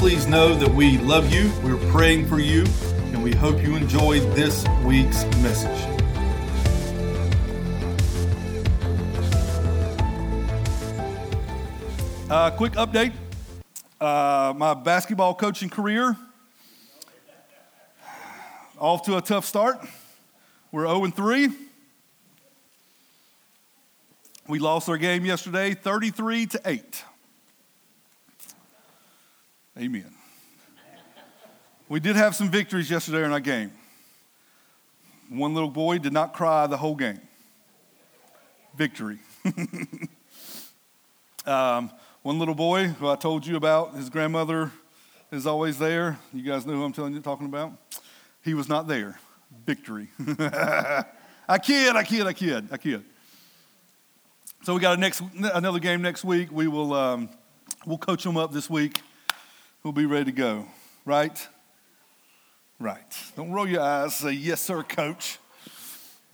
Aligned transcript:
Please 0.00 0.26
know 0.26 0.54
that 0.54 0.74
we 0.74 0.96
love 0.96 1.30
you, 1.30 1.52
we're 1.62 1.76
praying 1.92 2.26
for 2.26 2.38
you, 2.40 2.64
and 3.12 3.22
we 3.22 3.34
hope 3.34 3.62
you 3.62 3.76
enjoyed 3.76 4.22
this 4.34 4.66
week's 4.82 5.24
message. 5.42 5.78
Uh, 12.30 12.50
quick 12.52 12.72
update 12.72 13.12
uh, 14.00 14.54
my 14.56 14.72
basketball 14.72 15.34
coaching 15.34 15.68
career 15.68 16.16
off 18.78 19.02
to 19.02 19.18
a 19.18 19.20
tough 19.20 19.44
start. 19.44 19.86
We're 20.72 20.86
0 20.86 21.10
3. 21.10 21.50
We 24.48 24.58
lost 24.60 24.88
our 24.88 24.96
game 24.96 25.26
yesterday 25.26 25.74
33 25.74 26.46
to 26.46 26.60
8. 26.64 27.04
Amen. 29.80 30.12
We 31.88 32.00
did 32.00 32.14
have 32.14 32.36
some 32.36 32.50
victories 32.50 32.90
yesterday 32.90 33.24
in 33.24 33.32
our 33.32 33.40
game. 33.40 33.72
One 35.30 35.54
little 35.54 35.70
boy 35.70 35.96
did 35.96 36.12
not 36.12 36.34
cry 36.34 36.66
the 36.66 36.76
whole 36.76 36.94
game. 36.94 37.18
Victory. 38.76 39.20
um, 41.46 41.90
one 42.20 42.38
little 42.38 42.54
boy 42.54 42.88
who 42.88 43.08
I 43.08 43.16
told 43.16 43.46
you 43.46 43.56
about, 43.56 43.94
his 43.94 44.10
grandmother 44.10 44.70
is 45.32 45.46
always 45.46 45.78
there. 45.78 46.18
You 46.34 46.42
guys 46.42 46.66
know 46.66 46.74
who 46.74 46.84
I'm 46.84 46.92
telling 46.92 47.14
you 47.14 47.20
talking 47.20 47.46
about? 47.46 47.72
He 48.44 48.52
was 48.52 48.68
not 48.68 48.86
there. 48.86 49.18
Victory. 49.64 50.08
I 51.48 51.58
kid, 51.62 51.96
I 51.96 52.04
kid, 52.04 52.26
I 52.26 52.32
kid, 52.34 52.68
I 52.70 52.76
kid. 52.76 53.02
So 54.62 54.74
we 54.74 54.80
got 54.80 54.98
a 54.98 55.00
next 55.00 55.22
another 55.54 55.78
game 55.78 56.02
next 56.02 56.22
week. 56.22 56.52
We 56.52 56.68
will 56.68 56.92
um, 56.92 57.30
we'll 57.86 57.96
coach 57.96 58.24
them 58.24 58.36
up 58.36 58.52
this 58.52 58.68
week 58.68 59.00
who'll 59.82 59.92
be 59.92 60.06
ready 60.06 60.26
to 60.26 60.32
go, 60.32 60.66
right? 61.04 61.46
Right. 62.78 63.16
Don't 63.36 63.50
roll 63.50 63.66
your 63.66 63.80
eyes. 63.80 64.14
Say, 64.16 64.32
yes, 64.32 64.60
sir, 64.60 64.82
coach. 64.82 65.38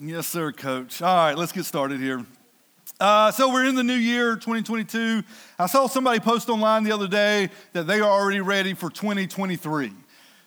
Yes, 0.00 0.26
sir, 0.26 0.52
coach. 0.52 1.00
All 1.00 1.16
right, 1.16 1.36
let's 1.36 1.52
get 1.52 1.64
started 1.64 2.00
here. 2.00 2.24
Uh, 2.98 3.30
so 3.30 3.52
we're 3.52 3.66
in 3.66 3.74
the 3.74 3.84
new 3.84 3.94
year, 3.94 4.34
2022. 4.34 5.22
I 5.58 5.66
saw 5.66 5.86
somebody 5.86 6.18
post 6.18 6.48
online 6.48 6.82
the 6.82 6.92
other 6.92 7.08
day 7.08 7.50
that 7.72 7.86
they 7.86 8.00
are 8.00 8.10
already 8.10 8.40
ready 8.40 8.74
for 8.74 8.90
2023. 8.90 9.92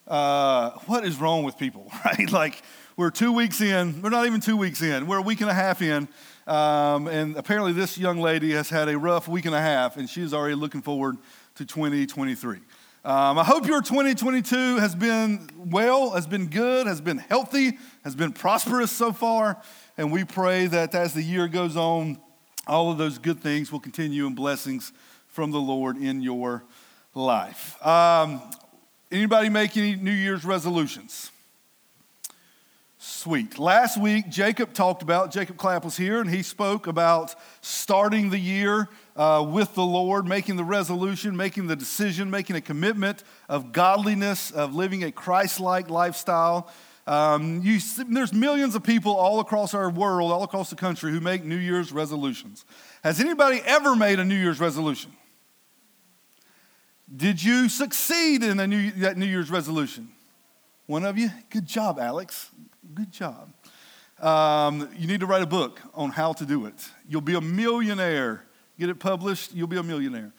Uh, 0.07 0.71
what 0.87 1.05
is 1.05 1.17
wrong 1.17 1.43
with 1.43 1.57
people, 1.57 1.91
right? 2.05 2.31
Like, 2.31 2.61
we're 2.97 3.11
two 3.11 3.31
weeks 3.31 3.61
in, 3.61 4.01
we're 4.01 4.09
not 4.09 4.25
even 4.25 4.41
two 4.41 4.57
weeks 4.57 4.81
in, 4.81 5.07
we're 5.07 5.19
a 5.19 5.21
week 5.21 5.41
and 5.41 5.49
a 5.49 5.53
half 5.53 5.81
in, 5.81 6.07
um, 6.47 7.07
and 7.07 7.37
apparently 7.37 7.71
this 7.71 7.97
young 7.97 8.19
lady 8.19 8.51
has 8.51 8.69
had 8.69 8.89
a 8.89 8.97
rough 8.97 9.27
week 9.27 9.45
and 9.45 9.55
a 9.55 9.61
half, 9.61 9.95
and 9.95 10.09
she's 10.09 10.33
already 10.33 10.55
looking 10.55 10.81
forward 10.81 11.17
to 11.55 11.65
2023. 11.65 12.59
Um, 13.05 13.39
I 13.39 13.45
hope 13.45 13.65
your 13.65 13.81
2022 13.81 14.75
has 14.75 14.93
been 14.93 15.49
well, 15.55 16.11
has 16.11 16.27
been 16.27 16.47
good, 16.47 16.85
has 16.85 16.99
been 16.99 17.17
healthy, 17.17 17.77
has 18.03 18.13
been 18.13 18.33
prosperous 18.33 18.91
so 18.91 19.13
far. 19.13 19.61
And 19.97 20.11
we 20.11 20.25
pray 20.25 20.67
that 20.67 20.93
as 20.93 21.13
the 21.13 21.23
year 21.23 21.47
goes 21.47 21.77
on, 21.77 22.19
all 22.67 22.91
of 22.91 22.97
those 22.97 23.17
good 23.17 23.39
things 23.39 23.71
will 23.71 23.79
continue 23.79 24.27
and 24.27 24.35
blessings 24.35 24.91
from 25.27 25.51
the 25.51 25.61
Lord 25.61 25.95
in 25.95 26.21
your 26.21 26.65
life. 27.15 27.83
Um, 27.85 28.41
anybody 29.09 29.47
make 29.47 29.77
any 29.77 29.95
New 29.95 30.11
Year's 30.11 30.43
resolutions? 30.43 31.31
Sweet. 33.19 33.59
Last 33.59 33.99
week, 33.99 34.29
Jacob 34.29 34.71
talked 34.71 35.01
about, 35.01 35.29
Jacob 35.29 35.57
Clapp 35.57 35.83
was 35.83 35.97
here, 35.97 36.21
and 36.21 36.29
he 36.29 36.41
spoke 36.41 36.87
about 36.87 37.35
starting 37.59 38.29
the 38.29 38.39
year 38.39 38.87
uh, 39.17 39.45
with 39.45 39.75
the 39.75 39.83
Lord, 39.83 40.25
making 40.25 40.55
the 40.55 40.63
resolution, 40.63 41.35
making 41.35 41.67
the 41.67 41.75
decision, 41.75 42.29
making 42.29 42.55
a 42.55 42.61
commitment 42.61 43.25
of 43.49 43.73
godliness, 43.73 44.51
of 44.51 44.73
living 44.73 45.03
a 45.03 45.11
Christ 45.11 45.59
like 45.59 45.89
lifestyle. 45.89 46.71
Um, 47.07 47.59
you, 47.61 47.81
there's 48.07 48.31
millions 48.31 48.73
of 48.73 48.83
people 48.83 49.17
all 49.17 49.41
across 49.41 49.73
our 49.73 49.89
world, 49.89 50.31
all 50.31 50.43
across 50.43 50.69
the 50.69 50.77
country, 50.77 51.11
who 51.11 51.19
make 51.19 51.43
New 51.43 51.57
Year's 51.57 51.91
resolutions. 51.91 52.63
Has 53.03 53.19
anybody 53.19 53.61
ever 53.65 53.97
made 53.97 54.19
a 54.19 54.23
New 54.23 54.39
Year's 54.39 54.61
resolution? 54.61 55.11
Did 57.13 57.43
you 57.43 57.67
succeed 57.67 58.43
in 58.43 58.61
a 58.61 58.65
new, 58.65 58.91
that 58.91 59.17
New 59.17 59.25
Year's 59.25 59.51
resolution? 59.51 60.07
One 60.85 61.03
of 61.03 61.17
you? 61.17 61.31
Good 61.49 61.65
job, 61.65 61.99
Alex. 61.99 62.49
Good 62.93 63.11
job. 63.11 63.53
Um, 64.19 64.89
you 64.97 65.07
need 65.07 65.21
to 65.21 65.25
write 65.25 65.41
a 65.41 65.47
book 65.47 65.79
on 65.93 66.11
how 66.11 66.33
to 66.33 66.45
do 66.45 66.65
it. 66.65 66.89
You'll 67.07 67.21
be 67.21 67.35
a 67.35 67.41
millionaire 67.41 68.43
get 68.79 68.89
it 68.89 68.99
published, 68.99 69.53
you'll 69.53 69.67
be 69.67 69.77
a 69.77 69.83
millionaire. 69.83 70.31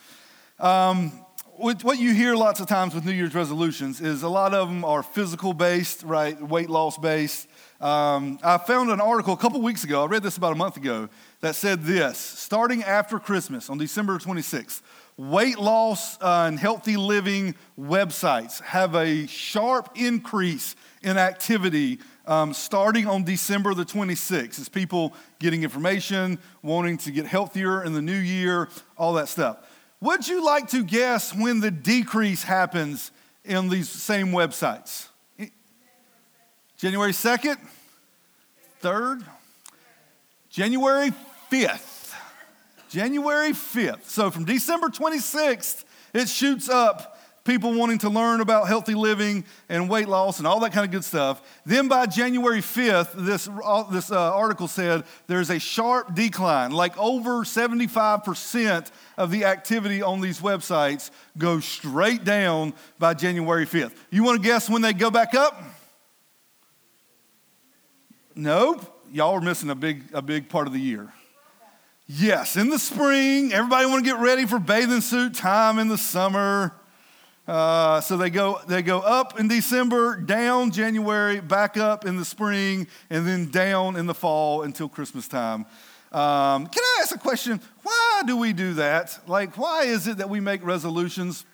Um, 0.58 1.12
what 1.56 1.98
you 1.98 2.14
hear 2.14 2.34
lots 2.34 2.58
of 2.60 2.68
times 2.68 2.94
with 2.94 3.04
New 3.04 3.12
Year's 3.12 3.34
resolutions 3.34 4.00
is 4.00 4.22
a 4.22 4.28
lot 4.30 4.54
of 4.54 4.68
them 4.68 4.82
are 4.82 5.02
physical 5.02 5.52
based, 5.52 6.02
right? 6.04 6.40
Weight 6.40 6.70
loss 6.70 6.96
based. 6.96 7.48
Um, 7.82 8.38
I 8.42 8.56
found 8.56 8.90
an 8.90 9.00
article 9.00 9.34
a 9.34 9.36
couple 9.36 9.60
weeks 9.60 9.84
ago, 9.84 10.02
I 10.02 10.06
read 10.06 10.22
this 10.22 10.38
about 10.38 10.52
a 10.52 10.56
month 10.56 10.78
ago, 10.78 11.10
that 11.42 11.54
said 11.54 11.82
this 11.82 12.16
starting 12.16 12.82
after 12.82 13.18
Christmas 13.18 13.68
on 13.68 13.76
December 13.76 14.16
26th, 14.16 14.80
weight 15.18 15.58
loss 15.58 16.16
uh, 16.22 16.46
and 16.48 16.58
healthy 16.58 16.96
living 16.96 17.54
websites 17.78 18.62
have 18.62 18.94
a 18.94 19.26
sharp 19.26 19.90
increase 19.96 20.76
in 21.02 21.18
activity 21.18 21.98
um, 22.30 22.54
starting 22.54 23.08
on 23.08 23.24
December 23.24 23.74
the 23.74 23.84
26th. 23.84 24.60
It's 24.60 24.68
people 24.68 25.12
getting 25.40 25.64
information, 25.64 26.38
wanting 26.62 26.96
to 26.98 27.10
get 27.10 27.26
healthier 27.26 27.82
in 27.82 27.92
the 27.92 28.00
new 28.00 28.16
year, 28.16 28.68
all 28.96 29.14
that 29.14 29.28
stuff. 29.28 29.58
Would 30.00 30.28
you 30.28 30.42
like 30.42 30.68
to 30.68 30.84
guess 30.84 31.34
when 31.34 31.58
the 31.58 31.72
decrease 31.72 32.44
happens 32.44 33.10
in 33.44 33.68
these 33.68 33.90
same 33.90 34.28
websites? 34.28 35.08
January 36.78 37.12
2nd? 37.12 37.56
3rd? 38.80 39.24
January 40.48 41.12
5th. 41.50 42.14
January 42.88 43.50
5th. 43.50 44.04
So 44.04 44.30
from 44.30 44.44
December 44.44 44.86
26th, 44.88 45.84
it 46.14 46.28
shoots 46.28 46.68
up 46.68 47.19
people 47.50 47.74
wanting 47.74 47.98
to 47.98 48.08
learn 48.08 48.40
about 48.40 48.68
healthy 48.68 48.94
living 48.94 49.44
and 49.68 49.90
weight 49.90 50.08
loss 50.08 50.38
and 50.38 50.46
all 50.46 50.60
that 50.60 50.72
kind 50.72 50.84
of 50.84 50.92
good 50.92 51.04
stuff. 51.04 51.42
Then 51.66 51.88
by 51.88 52.06
January 52.06 52.60
5th, 52.60 53.12
this, 53.14 53.48
uh, 53.48 53.82
this 53.90 54.12
uh, 54.12 54.32
article 54.32 54.68
said 54.68 55.02
there's 55.26 55.50
a 55.50 55.58
sharp 55.58 56.14
decline, 56.14 56.70
like 56.70 56.96
over 56.96 57.42
75% 57.42 58.92
of 59.16 59.32
the 59.32 59.46
activity 59.46 60.00
on 60.00 60.20
these 60.20 60.40
websites 60.40 61.10
goes 61.38 61.64
straight 61.64 62.22
down 62.22 62.72
by 63.00 63.14
January 63.14 63.66
5th. 63.66 63.96
You 64.10 64.22
want 64.22 64.40
to 64.40 64.48
guess 64.48 64.70
when 64.70 64.82
they 64.82 64.92
go 64.92 65.10
back 65.10 65.34
up? 65.34 65.60
Nope. 68.36 68.80
Y'all 69.10 69.34
are 69.34 69.40
missing 69.40 69.70
a 69.70 69.74
big, 69.74 70.04
a 70.12 70.22
big 70.22 70.48
part 70.48 70.68
of 70.68 70.72
the 70.72 70.78
year. 70.78 71.12
Yes, 72.06 72.56
in 72.56 72.70
the 72.70 72.78
spring, 72.78 73.52
everybody 73.52 73.86
want 73.86 74.04
to 74.04 74.08
get 74.08 74.20
ready 74.20 74.46
for 74.46 74.60
bathing 74.60 75.00
suit 75.00 75.34
time 75.34 75.80
in 75.80 75.88
the 75.88 75.98
summer. 75.98 76.76
Uh, 77.50 78.00
so 78.00 78.16
they 78.16 78.30
go, 78.30 78.60
they 78.68 78.80
go 78.80 79.00
up 79.00 79.40
in 79.40 79.48
December, 79.48 80.14
down 80.14 80.70
January, 80.70 81.40
back 81.40 81.76
up 81.76 82.06
in 82.06 82.16
the 82.16 82.24
spring, 82.24 82.86
and 83.10 83.26
then 83.26 83.50
down 83.50 83.96
in 83.96 84.06
the 84.06 84.14
fall 84.14 84.62
until 84.62 84.88
Christmas 84.88 85.26
time. 85.26 85.66
Um, 86.12 86.68
can 86.68 86.84
I 86.84 86.98
ask 87.00 87.12
a 87.12 87.18
question? 87.18 87.60
Why 87.82 88.22
do 88.24 88.36
we 88.36 88.52
do 88.52 88.74
that? 88.74 89.18
Like, 89.26 89.58
why 89.58 89.82
is 89.82 90.06
it 90.06 90.18
that 90.18 90.30
we 90.30 90.38
make 90.38 90.64
resolutions 90.64 91.44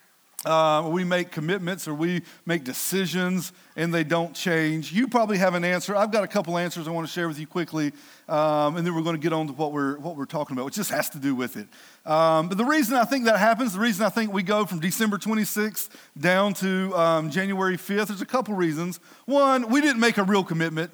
uh, 0.46 0.88
we 0.88 1.04
make 1.04 1.30
commitments 1.30 1.88
or 1.88 1.94
we 1.94 2.22
make 2.44 2.64
decisions 2.64 3.52
and 3.74 3.92
they 3.92 4.04
don't 4.04 4.34
change. 4.34 4.92
You 4.92 5.08
probably 5.08 5.38
have 5.38 5.54
an 5.54 5.64
answer. 5.64 5.94
I've 5.96 6.12
got 6.12 6.24
a 6.24 6.28
couple 6.28 6.56
answers 6.56 6.86
I 6.86 6.92
want 6.92 7.06
to 7.06 7.12
share 7.12 7.28
with 7.28 7.38
you 7.38 7.46
quickly, 7.46 7.92
um, 8.28 8.76
and 8.76 8.86
then 8.86 8.94
we're 8.94 9.02
going 9.02 9.16
to 9.16 9.22
get 9.22 9.32
on 9.32 9.48
to 9.48 9.52
what 9.52 9.72
we're, 9.72 9.98
what 9.98 10.16
we're 10.16 10.24
talking 10.24 10.56
about, 10.56 10.64
which 10.66 10.76
just 10.76 10.90
has 10.90 11.10
to 11.10 11.18
do 11.18 11.34
with 11.34 11.56
it. 11.56 11.66
Um, 12.08 12.48
but 12.48 12.56
the 12.58 12.64
reason 12.64 12.96
I 12.96 13.04
think 13.04 13.24
that 13.24 13.38
happens, 13.38 13.74
the 13.74 13.80
reason 13.80 14.06
I 14.06 14.08
think 14.08 14.32
we 14.32 14.42
go 14.42 14.64
from 14.64 14.80
December 14.80 15.18
26th 15.18 15.88
down 16.18 16.54
to 16.54 16.96
um, 16.96 17.30
January 17.30 17.76
5th, 17.76 18.08
there's 18.08 18.22
a 18.22 18.26
couple 18.26 18.54
reasons. 18.54 19.00
One, 19.24 19.68
we 19.68 19.80
didn't 19.80 20.00
make 20.00 20.16
a 20.16 20.24
real 20.24 20.44
commitment, 20.44 20.90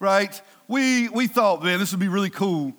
right? 0.00 0.40
We, 0.68 1.08
we 1.08 1.28
thought, 1.28 1.62
man, 1.62 1.78
this 1.78 1.92
would 1.92 2.00
be 2.00 2.08
really 2.08 2.30
cool 2.30 2.74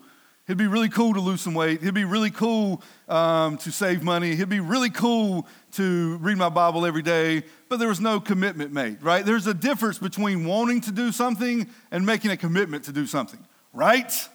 It'd 0.48 0.58
be 0.58 0.68
really 0.68 0.88
cool 0.88 1.14
to 1.14 1.20
lose 1.20 1.42
some 1.42 1.54
weight. 1.54 1.82
It'd 1.82 1.94
be 1.94 2.06
really 2.06 2.32
cool 2.32 2.82
um, 3.10 3.58
to 3.58 3.70
save 3.70 4.02
money. 4.02 4.32
It'd 4.32 4.48
be 4.48 4.62
really 4.62 4.90
cool 4.90 5.46
to 5.74 6.18
read 6.20 6.38
my 6.38 6.48
Bible 6.48 6.86
every 6.86 7.02
day, 7.02 7.44
but 7.68 7.80
there 7.80 7.90
was 7.90 8.00
no 8.00 8.22
commitment 8.22 8.72
made, 8.72 9.04
right? 9.04 9.26
There's 9.26 9.46
a 9.46 9.54
difference 9.54 10.00
between 10.00 10.46
wanting 10.46 10.80
to 10.82 10.94
do 10.94 11.12
something 11.12 11.68
and 11.92 12.06
making 12.06 12.32
a 12.32 12.38
commitment 12.38 12.86
to 12.86 12.94
do 12.94 13.06
something, 13.06 13.46
right? 13.74 14.30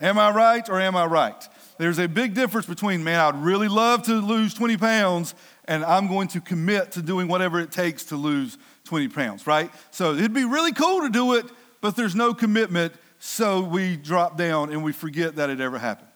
Am 0.00 0.18
I 0.18 0.30
right 0.30 0.66
or 0.70 0.80
am 0.80 0.96
I 0.96 1.04
right? 1.04 1.48
There's 1.76 1.98
a 1.98 2.08
big 2.08 2.32
difference 2.32 2.66
between, 2.66 3.04
man, 3.04 3.20
I'd 3.20 3.36
really 3.36 3.68
love 3.68 4.04
to 4.04 4.14
lose 4.14 4.54
20 4.54 4.78
pounds, 4.78 5.34
and 5.66 5.84
I'm 5.84 6.06
going 6.06 6.28
to 6.28 6.40
commit 6.40 6.92
to 6.92 7.02
doing 7.02 7.28
whatever 7.28 7.60
it 7.60 7.70
takes 7.70 8.04
to 8.04 8.16
lose 8.16 8.56
20 8.84 9.08
pounds, 9.08 9.46
right? 9.46 9.70
So 9.90 10.14
it'd 10.14 10.32
be 10.32 10.46
really 10.46 10.72
cool 10.72 11.02
to 11.02 11.10
do 11.10 11.34
it, 11.34 11.44
but 11.82 11.94
there's 11.94 12.14
no 12.14 12.32
commitment 12.32 12.94
so 13.26 13.60
we 13.60 13.96
drop 13.96 14.38
down 14.38 14.70
and 14.70 14.84
we 14.84 14.92
forget 14.92 15.34
that 15.36 15.50
it 15.50 15.60
ever 15.60 15.78
happened. 15.78 16.08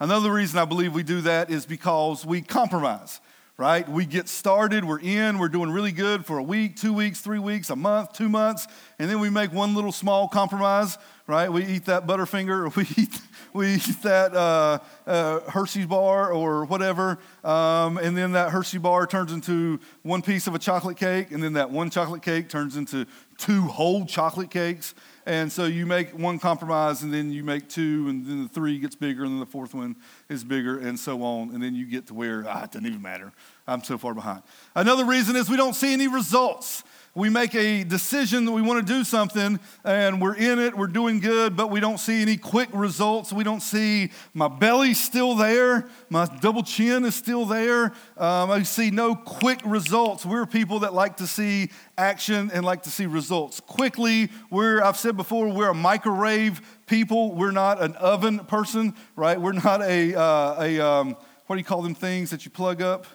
Another 0.00 0.32
reason 0.32 0.58
I 0.58 0.64
believe 0.64 0.92
we 0.92 1.04
do 1.04 1.20
that 1.20 1.48
is 1.48 1.64
because 1.64 2.26
we 2.26 2.42
compromise, 2.42 3.20
right? 3.56 3.88
We 3.88 4.04
get 4.04 4.28
started, 4.28 4.84
we're 4.84 4.98
in, 4.98 5.38
we're 5.38 5.48
doing 5.48 5.70
really 5.70 5.92
good 5.92 6.26
for 6.26 6.38
a 6.38 6.42
week, 6.42 6.74
two 6.76 6.92
weeks, 6.92 7.20
three 7.20 7.38
weeks, 7.38 7.70
a 7.70 7.76
month, 7.76 8.14
two 8.14 8.28
months, 8.28 8.66
and 8.98 9.08
then 9.08 9.20
we 9.20 9.30
make 9.30 9.52
one 9.52 9.76
little 9.76 9.92
small 9.92 10.26
compromise, 10.26 10.98
right? 11.28 11.50
We 11.50 11.64
eat 11.64 11.84
that 11.84 12.04
Butterfinger, 12.04 12.74
we 12.76 12.82
eat, 13.00 13.20
we 13.52 13.74
eat 13.74 14.02
that 14.02 14.34
uh, 14.34 14.80
uh, 15.06 15.48
Hershey's 15.48 15.86
bar 15.86 16.32
or 16.32 16.64
whatever, 16.64 17.18
um, 17.44 17.96
and 17.96 18.16
then 18.16 18.32
that 18.32 18.50
Hershey 18.50 18.78
bar 18.78 19.06
turns 19.06 19.32
into 19.32 19.78
one 20.02 20.20
piece 20.20 20.48
of 20.48 20.56
a 20.56 20.58
chocolate 20.58 20.96
cake, 20.96 21.30
and 21.30 21.40
then 21.40 21.52
that 21.52 21.70
one 21.70 21.90
chocolate 21.90 22.22
cake 22.22 22.48
turns 22.48 22.76
into 22.76 23.06
two 23.38 23.62
whole 23.62 24.04
chocolate 24.04 24.50
cakes. 24.50 24.94
And 25.26 25.50
so 25.50 25.64
you 25.64 25.86
make 25.86 26.10
one 26.10 26.38
compromise, 26.38 27.02
and 27.02 27.12
then 27.12 27.32
you 27.32 27.42
make 27.42 27.68
two, 27.68 28.06
and 28.08 28.24
then 28.24 28.44
the 28.44 28.48
three 28.48 28.78
gets 28.78 28.94
bigger, 28.94 29.24
and 29.24 29.32
then 29.32 29.40
the 29.40 29.46
fourth 29.46 29.74
one 29.74 29.96
is 30.28 30.44
bigger, 30.44 30.78
and 30.78 30.98
so 30.98 31.22
on. 31.24 31.50
And 31.52 31.60
then 31.60 31.74
you 31.74 31.84
get 31.84 32.06
to 32.06 32.14
where, 32.14 32.44
ah, 32.46 32.62
it 32.62 32.70
doesn't 32.70 32.86
even 32.86 33.02
matter. 33.02 33.32
I'm 33.66 33.82
so 33.82 33.98
far 33.98 34.14
behind. 34.14 34.42
Another 34.76 35.04
reason 35.04 35.34
is 35.34 35.50
we 35.50 35.56
don't 35.56 35.74
see 35.74 35.92
any 35.92 36.06
results 36.06 36.84
we 37.16 37.30
make 37.30 37.54
a 37.54 37.82
decision 37.82 38.44
that 38.44 38.52
we 38.52 38.60
want 38.60 38.86
to 38.86 38.92
do 38.92 39.02
something 39.02 39.58
and 39.84 40.20
we're 40.20 40.36
in 40.36 40.58
it, 40.58 40.76
we're 40.76 40.86
doing 40.86 41.18
good, 41.18 41.56
but 41.56 41.70
we 41.70 41.80
don't 41.80 41.96
see 41.96 42.20
any 42.20 42.36
quick 42.36 42.68
results. 42.74 43.32
We 43.32 43.42
don't 43.42 43.62
see 43.62 44.10
my 44.34 44.48
belly's 44.48 45.02
still 45.02 45.34
there, 45.34 45.88
my 46.10 46.26
double 46.26 46.62
chin 46.62 47.06
is 47.06 47.14
still 47.14 47.46
there. 47.46 47.86
Um, 48.18 48.50
I 48.50 48.62
see 48.64 48.90
no 48.90 49.14
quick 49.14 49.60
results. 49.64 50.26
We're 50.26 50.44
people 50.44 50.80
that 50.80 50.92
like 50.92 51.16
to 51.16 51.26
see 51.26 51.70
action 51.96 52.50
and 52.52 52.66
like 52.66 52.82
to 52.82 52.90
see 52.90 53.06
results 53.06 53.60
quickly. 53.60 54.28
We're, 54.50 54.82
I've 54.82 54.98
said 54.98 55.16
before, 55.16 55.48
we're 55.48 55.70
a 55.70 55.74
microwave 55.74 56.60
people. 56.86 57.34
We're 57.34 57.50
not 57.50 57.80
an 57.80 57.94
oven 57.94 58.40
person, 58.40 58.94
right? 59.16 59.40
We're 59.40 59.52
not 59.52 59.80
a, 59.80 60.14
uh, 60.14 60.62
a 60.62 60.80
um, 60.80 61.16
what 61.46 61.56
do 61.56 61.60
you 61.60 61.64
call 61.64 61.80
them 61.80 61.94
things 61.94 62.28
that 62.28 62.44
you 62.44 62.50
plug 62.50 62.82
up? 62.82 63.06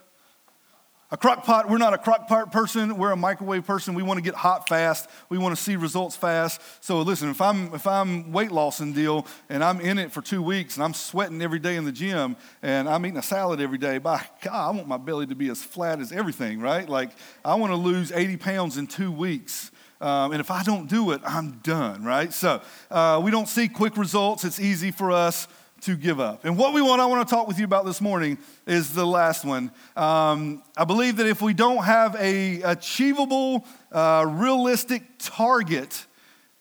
A 1.13 1.17
crock 1.17 1.43
pot, 1.43 1.69
we're 1.69 1.77
not 1.77 1.93
a 1.93 1.97
crock 1.97 2.29
pot 2.29 2.53
person, 2.53 2.97
we're 2.97 3.11
a 3.11 3.17
microwave 3.17 3.67
person. 3.67 3.95
We 3.95 4.01
want 4.01 4.17
to 4.19 4.21
get 4.21 4.33
hot 4.33 4.69
fast. 4.69 5.09
We 5.27 5.37
want 5.37 5.53
to 5.53 5.61
see 5.61 5.75
results 5.75 6.15
fast. 6.15 6.61
So 6.79 7.01
listen, 7.01 7.29
if 7.29 7.41
I'm 7.41 7.73
if 7.73 7.85
I'm 7.85 8.31
weight 8.31 8.49
lossing 8.49 8.93
deal 8.93 9.27
and 9.49 9.61
I'm 9.61 9.81
in 9.81 9.99
it 9.99 10.13
for 10.13 10.21
two 10.21 10.41
weeks 10.41 10.75
and 10.75 10.83
I'm 10.85 10.93
sweating 10.93 11.41
every 11.41 11.59
day 11.59 11.75
in 11.75 11.83
the 11.83 11.91
gym 11.91 12.37
and 12.61 12.87
I'm 12.87 13.05
eating 13.05 13.17
a 13.17 13.23
salad 13.23 13.59
every 13.59 13.77
day, 13.77 13.97
by 13.97 14.23
God, 14.41 14.69
I 14.69 14.71
want 14.71 14.87
my 14.87 14.95
belly 14.95 15.27
to 15.27 15.35
be 15.35 15.49
as 15.49 15.61
flat 15.61 15.99
as 15.99 16.13
everything, 16.13 16.61
right? 16.61 16.87
Like 16.87 17.09
I 17.43 17.55
want 17.55 17.73
to 17.73 17.77
lose 17.77 18.13
80 18.13 18.37
pounds 18.37 18.77
in 18.77 18.87
two 18.87 19.11
weeks. 19.11 19.69
Um, 19.99 20.31
and 20.31 20.39
if 20.39 20.49
I 20.49 20.63
don't 20.63 20.87
do 20.87 21.11
it, 21.11 21.19
I'm 21.25 21.59
done, 21.61 22.05
right? 22.05 22.31
So 22.31 22.61
uh, 22.89 23.21
we 23.21 23.31
don't 23.31 23.49
see 23.49 23.67
quick 23.67 23.97
results. 23.97 24.45
It's 24.45 24.61
easy 24.61 24.91
for 24.91 25.11
us 25.11 25.49
to 25.81 25.95
give 25.95 26.19
up. 26.19 26.45
And 26.45 26.57
what 26.57 26.73
we 26.73 26.81
want, 26.81 27.01
I 27.01 27.05
want 27.05 27.27
to 27.27 27.33
talk 27.33 27.47
with 27.47 27.57
you 27.57 27.65
about 27.65 27.85
this 27.85 28.01
morning 28.01 28.37
is 28.67 28.93
the 28.93 29.05
last 29.05 29.43
one. 29.43 29.71
Um, 29.95 30.63
I 30.77 30.85
believe 30.85 31.17
that 31.17 31.27
if 31.27 31.41
we 31.41 31.53
don't 31.53 31.83
have 31.83 32.15
a 32.15 32.61
achievable, 32.61 33.65
uh, 33.91 34.25
realistic 34.29 35.03
target, 35.17 36.05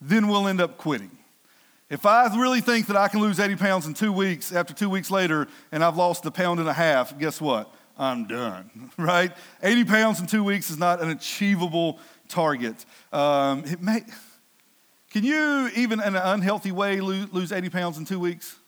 then 0.00 0.28
we'll 0.28 0.49
end 0.49 0.61
up 0.61 0.78
quitting. 0.78 1.11
If 1.90 2.06
I 2.06 2.34
really 2.38 2.61
think 2.61 2.87
that 2.87 2.96
I 2.96 3.08
can 3.08 3.20
lose 3.20 3.40
80 3.40 3.56
pounds 3.56 3.87
in 3.87 3.94
two 3.94 4.12
weeks, 4.12 4.52
after 4.52 4.72
two 4.72 4.88
weeks 4.88 5.11
later, 5.11 5.49
and 5.72 5.84
I've 5.84 5.96
lost 5.96 6.25
a 6.25 6.31
pound 6.31 6.61
and 6.61 6.69
a 6.69 6.72
half, 6.72 7.19
guess 7.19 7.40
what? 7.40 7.75
I'm 7.99 8.26
done, 8.26 8.90
right? 8.96 9.32
80 9.62 9.84
pounds 9.84 10.20
in 10.20 10.26
two 10.26 10.44
weeks 10.44 10.70
is 10.70 10.78
not 10.78 11.02
an 11.02 11.11
achievable 11.11 11.99
target. 12.28 12.87
Um, 13.12 13.64
it 13.67 13.82
may, 13.82 14.02
can 15.11 15.25
you, 15.25 15.69
even 15.75 16.00
in 16.00 16.14
an 16.14 16.22
unhealthy 16.22 16.72
way, 16.72 17.00
lose, 17.00 17.31
lose 17.32 17.52
80 17.52 17.69
pounds 17.69 17.99
in 17.99 18.05
two 18.06 18.20
weeks? 18.20 18.59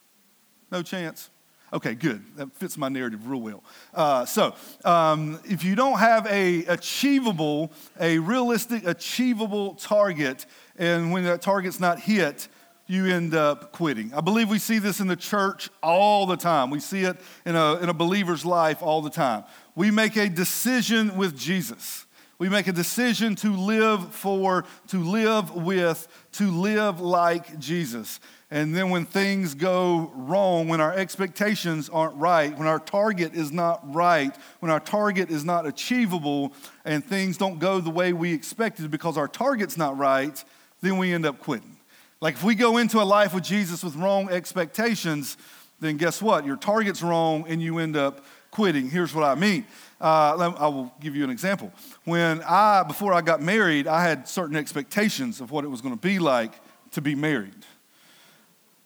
No 0.72 0.82
chance. 0.82 1.28
Okay, 1.70 1.94
good. 1.94 2.22
That 2.36 2.54
fits 2.54 2.78
my 2.78 2.88
narrative 2.88 3.28
real 3.28 3.42
well. 3.42 3.62
Uh, 3.92 4.24
so, 4.24 4.54
um, 4.86 5.38
if 5.44 5.64
you 5.64 5.74
don't 5.74 5.98
have 5.98 6.26
a 6.26 6.64
achievable, 6.64 7.72
a 8.00 8.18
realistic, 8.18 8.86
achievable 8.86 9.74
target, 9.74 10.46
and 10.78 11.12
when 11.12 11.24
that 11.24 11.42
target's 11.42 11.78
not 11.78 12.00
hit, 12.00 12.48
you 12.86 13.06
end 13.06 13.34
up 13.34 13.72
quitting. 13.72 14.14
I 14.14 14.22
believe 14.22 14.48
we 14.48 14.58
see 14.58 14.78
this 14.78 14.98
in 14.98 15.08
the 15.08 15.16
church 15.16 15.68
all 15.82 16.24
the 16.26 16.36
time. 16.36 16.70
We 16.70 16.80
see 16.80 17.02
it 17.02 17.18
in 17.44 17.54
a, 17.54 17.76
in 17.76 17.90
a 17.90 17.94
believer's 17.94 18.46
life 18.46 18.82
all 18.82 19.02
the 19.02 19.10
time. 19.10 19.44
We 19.74 19.90
make 19.90 20.16
a 20.16 20.30
decision 20.30 21.16
with 21.18 21.36
Jesus. 21.36 22.06
We 22.42 22.48
make 22.48 22.66
a 22.66 22.72
decision 22.72 23.36
to 23.36 23.54
live 23.54 24.12
for, 24.12 24.64
to 24.88 24.98
live 24.98 25.54
with, 25.54 26.08
to 26.32 26.50
live 26.50 27.00
like 27.00 27.56
Jesus. 27.60 28.18
And 28.50 28.74
then 28.74 28.90
when 28.90 29.06
things 29.06 29.54
go 29.54 30.10
wrong, 30.16 30.66
when 30.66 30.80
our 30.80 30.92
expectations 30.92 31.88
aren't 31.88 32.16
right, 32.16 32.52
when 32.58 32.66
our 32.66 32.80
target 32.80 33.34
is 33.34 33.52
not 33.52 33.94
right, 33.94 34.36
when 34.58 34.72
our 34.72 34.80
target 34.80 35.30
is 35.30 35.44
not 35.44 35.66
achievable, 35.66 36.52
and 36.84 37.04
things 37.04 37.36
don't 37.36 37.60
go 37.60 37.78
the 37.78 37.90
way 37.90 38.12
we 38.12 38.32
expected 38.32 38.90
because 38.90 39.16
our 39.16 39.28
target's 39.28 39.76
not 39.76 39.96
right, 39.96 40.42
then 40.80 40.96
we 40.98 41.12
end 41.12 41.24
up 41.24 41.38
quitting. 41.38 41.76
Like 42.20 42.34
if 42.34 42.42
we 42.42 42.56
go 42.56 42.78
into 42.78 43.00
a 43.00 43.04
life 43.04 43.32
with 43.34 43.44
Jesus 43.44 43.84
with 43.84 43.94
wrong 43.94 44.28
expectations, 44.30 45.36
then 45.78 45.96
guess 45.96 46.20
what? 46.20 46.44
Your 46.44 46.56
target's 46.56 47.04
wrong 47.04 47.44
and 47.46 47.62
you 47.62 47.78
end 47.78 47.96
up 47.96 48.24
quitting. 48.50 48.90
Here's 48.90 49.14
what 49.14 49.24
I 49.24 49.34
mean. 49.34 49.64
Uh, 50.02 50.52
I 50.58 50.66
will 50.66 50.92
give 51.00 51.14
you 51.14 51.22
an 51.22 51.30
example. 51.30 51.72
When 52.04 52.42
I, 52.42 52.82
before 52.82 53.12
I 53.14 53.20
got 53.20 53.40
married, 53.40 53.86
I 53.86 54.02
had 54.02 54.26
certain 54.26 54.56
expectations 54.56 55.40
of 55.40 55.52
what 55.52 55.64
it 55.64 55.68
was 55.68 55.80
going 55.80 55.94
to 55.94 56.00
be 56.00 56.18
like 56.18 56.52
to 56.90 57.00
be 57.00 57.14
married. 57.14 57.54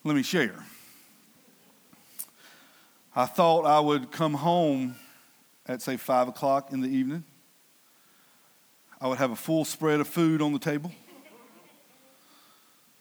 Let 0.03 0.15
me 0.15 0.21
share. 0.21 0.63
I 3.15 3.25
thought 3.25 3.65
I 3.65 3.79
would 3.79 4.11
come 4.11 4.35
home 4.35 4.95
at, 5.65 5.81
say, 5.81 5.97
5 5.97 6.27
o'clock 6.27 6.71
in 6.71 6.81
the 6.81 6.87
evening. 6.87 7.23
I 9.01 9.07
would 9.07 9.17
have 9.17 9.31
a 9.31 9.35
full 9.35 9.65
spread 9.65 9.99
of 9.99 10.07
food 10.07 10.39
on 10.39 10.53
the 10.53 10.59
table. 10.59 10.91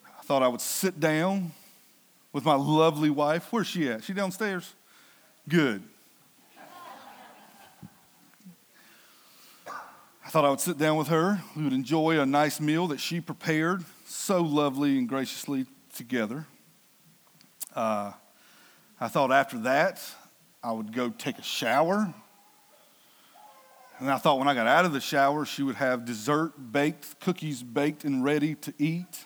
I 0.06 0.23
thought 0.23 0.42
I 0.42 0.49
would 0.49 0.62
sit 0.62 0.99
down 0.99 1.52
with 2.32 2.46
my 2.46 2.54
lovely 2.54 3.11
wife. 3.11 3.49
Where's 3.50 3.66
she 3.66 3.90
at? 3.90 4.04
She 4.04 4.14
downstairs? 4.14 4.73
Good. 5.46 5.82
Thought 10.37 10.45
I 10.45 10.50
would 10.50 10.61
sit 10.61 10.76
down 10.76 10.99
with 10.99 11.09
her. 11.09 11.40
We 11.57 11.64
would 11.64 11.73
enjoy 11.73 12.21
a 12.21 12.26
nice 12.26 12.61
meal 12.61 12.88
that 12.88 13.00
she 13.00 13.23
prepared 13.23 13.83
so 14.05 14.43
lovely 14.43 14.99
and 14.99 15.09
graciously 15.09 15.64
together. 15.95 16.45
Uh, 17.75 18.12
I 19.00 19.09
thought 19.09 19.33
after 19.33 19.57
that, 19.61 20.05
I 20.62 20.73
would 20.73 20.93
go 20.93 21.09
take 21.09 21.38
a 21.38 21.43
shower. 21.43 22.12
And 23.99 24.11
I 24.11 24.19
thought 24.19 24.38
when 24.38 24.47
I 24.47 24.52
got 24.52 24.66
out 24.66 24.85
of 24.85 24.93
the 24.93 25.00
shower, 25.00 25.47
she 25.47 25.62
would 25.62 25.76
have 25.76 26.05
dessert 26.05 26.71
baked, 26.71 27.19
cookies 27.21 27.62
baked 27.62 28.05
and 28.05 28.23
ready 28.23 28.57
to 28.57 28.75
eat. 28.78 29.25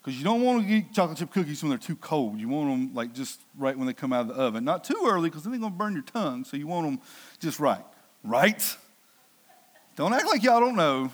Because 0.00 0.16
you 0.16 0.22
don't 0.22 0.42
want 0.42 0.64
to 0.64 0.72
eat 0.72 0.92
chocolate 0.92 1.18
chip 1.18 1.32
cookies 1.32 1.60
when 1.60 1.70
they're 1.70 1.78
too 1.78 1.96
cold. 1.96 2.38
You 2.38 2.48
want 2.48 2.70
them 2.70 2.94
like 2.94 3.14
just 3.14 3.40
right 3.58 3.76
when 3.76 3.88
they 3.88 3.94
come 3.94 4.12
out 4.12 4.20
of 4.20 4.28
the 4.28 4.34
oven. 4.34 4.62
Not 4.62 4.84
too 4.84 5.08
early 5.08 5.28
because 5.28 5.42
then 5.42 5.50
they're 5.50 5.60
going 5.60 5.72
to 5.72 5.76
burn 5.76 5.94
your 5.94 6.04
tongue. 6.04 6.44
So 6.44 6.56
you 6.56 6.68
want 6.68 6.86
them 6.86 7.00
just 7.40 7.58
right. 7.58 7.84
Right? 8.22 8.76
Don't 10.00 10.14
act 10.14 10.24
like 10.28 10.42
y'all 10.42 10.60
don't 10.60 10.76
know. 10.76 11.10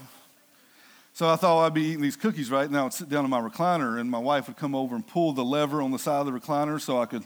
So 1.13 1.29
I 1.29 1.35
thought 1.35 1.67
I'd 1.67 1.75
be 1.75 1.87
eating 1.87 2.03
these 2.03 2.15
cookies 2.15 2.53
right 2.53 2.71
now. 2.71 2.87
I'd 2.87 2.93
sit 2.93 3.09
down 3.09 3.25
in 3.25 3.31
my 3.33 3.41
recliner, 3.41 3.99
and 3.99 4.09
my 4.09 4.21
wife 4.21 4.47
would 4.47 4.57
come 4.57 4.77
over 4.77 4.95
and 4.95 5.05
pull 5.05 5.33
the 5.33 5.45
lever 5.45 5.83
on 5.83 5.91
the 5.91 5.99
side 5.99 6.21
of 6.21 6.27
the 6.27 6.31
recliner 6.31 6.81
so 6.81 7.03
I 7.03 7.07
could 7.07 7.25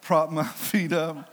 prop 0.00 0.30
my 0.30 0.44
feet 0.46 0.94
up. 0.94 1.30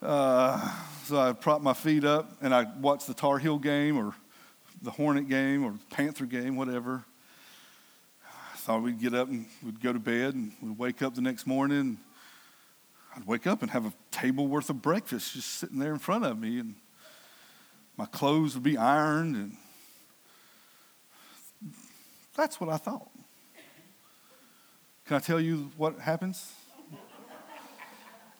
Uh, 0.00 0.74
so 1.04 1.18
I 1.18 1.34
prop 1.34 1.60
my 1.60 1.74
feet 1.74 2.04
up, 2.04 2.32
and 2.40 2.54
I 2.54 2.66
watch 2.80 3.04
the 3.04 3.12
Tar 3.12 3.38
Heel 3.38 3.58
game 3.58 3.98
or 3.98 4.14
the 4.80 4.92
Hornet 4.92 5.28
game 5.28 5.66
or 5.66 5.72
the 5.72 5.94
Panther 5.94 6.24
game, 6.24 6.56
whatever. 6.56 7.04
I 8.24 8.56
thought 8.56 8.82
we'd 8.82 8.98
get 8.98 9.12
up 9.12 9.28
and 9.28 9.44
we'd 9.62 9.82
go 9.82 9.92
to 9.92 9.98
bed, 9.98 10.34
and 10.34 10.50
we'd 10.62 10.78
wake 10.78 11.02
up 11.02 11.14
the 11.14 11.20
next 11.20 11.46
morning. 11.46 11.98
I'd 13.14 13.26
wake 13.26 13.46
up 13.46 13.60
and 13.60 13.70
have 13.72 13.84
a 13.84 13.92
table 14.10 14.46
worth 14.46 14.70
of 14.70 14.80
breakfast 14.80 15.34
just 15.34 15.56
sitting 15.56 15.78
there 15.78 15.92
in 15.92 15.98
front 15.98 16.24
of 16.24 16.38
me, 16.38 16.58
and 16.58 16.74
my 17.96 18.06
clothes 18.06 18.54
would 18.54 18.62
be 18.62 18.76
ironed 18.76 19.36
and 19.36 19.56
that's 22.34 22.60
what 22.60 22.70
I 22.70 22.76
thought. 22.76 23.10
Can 25.04 25.16
I 25.16 25.20
tell 25.20 25.40
you 25.40 25.70
what 25.76 25.98
happens? 25.98 26.52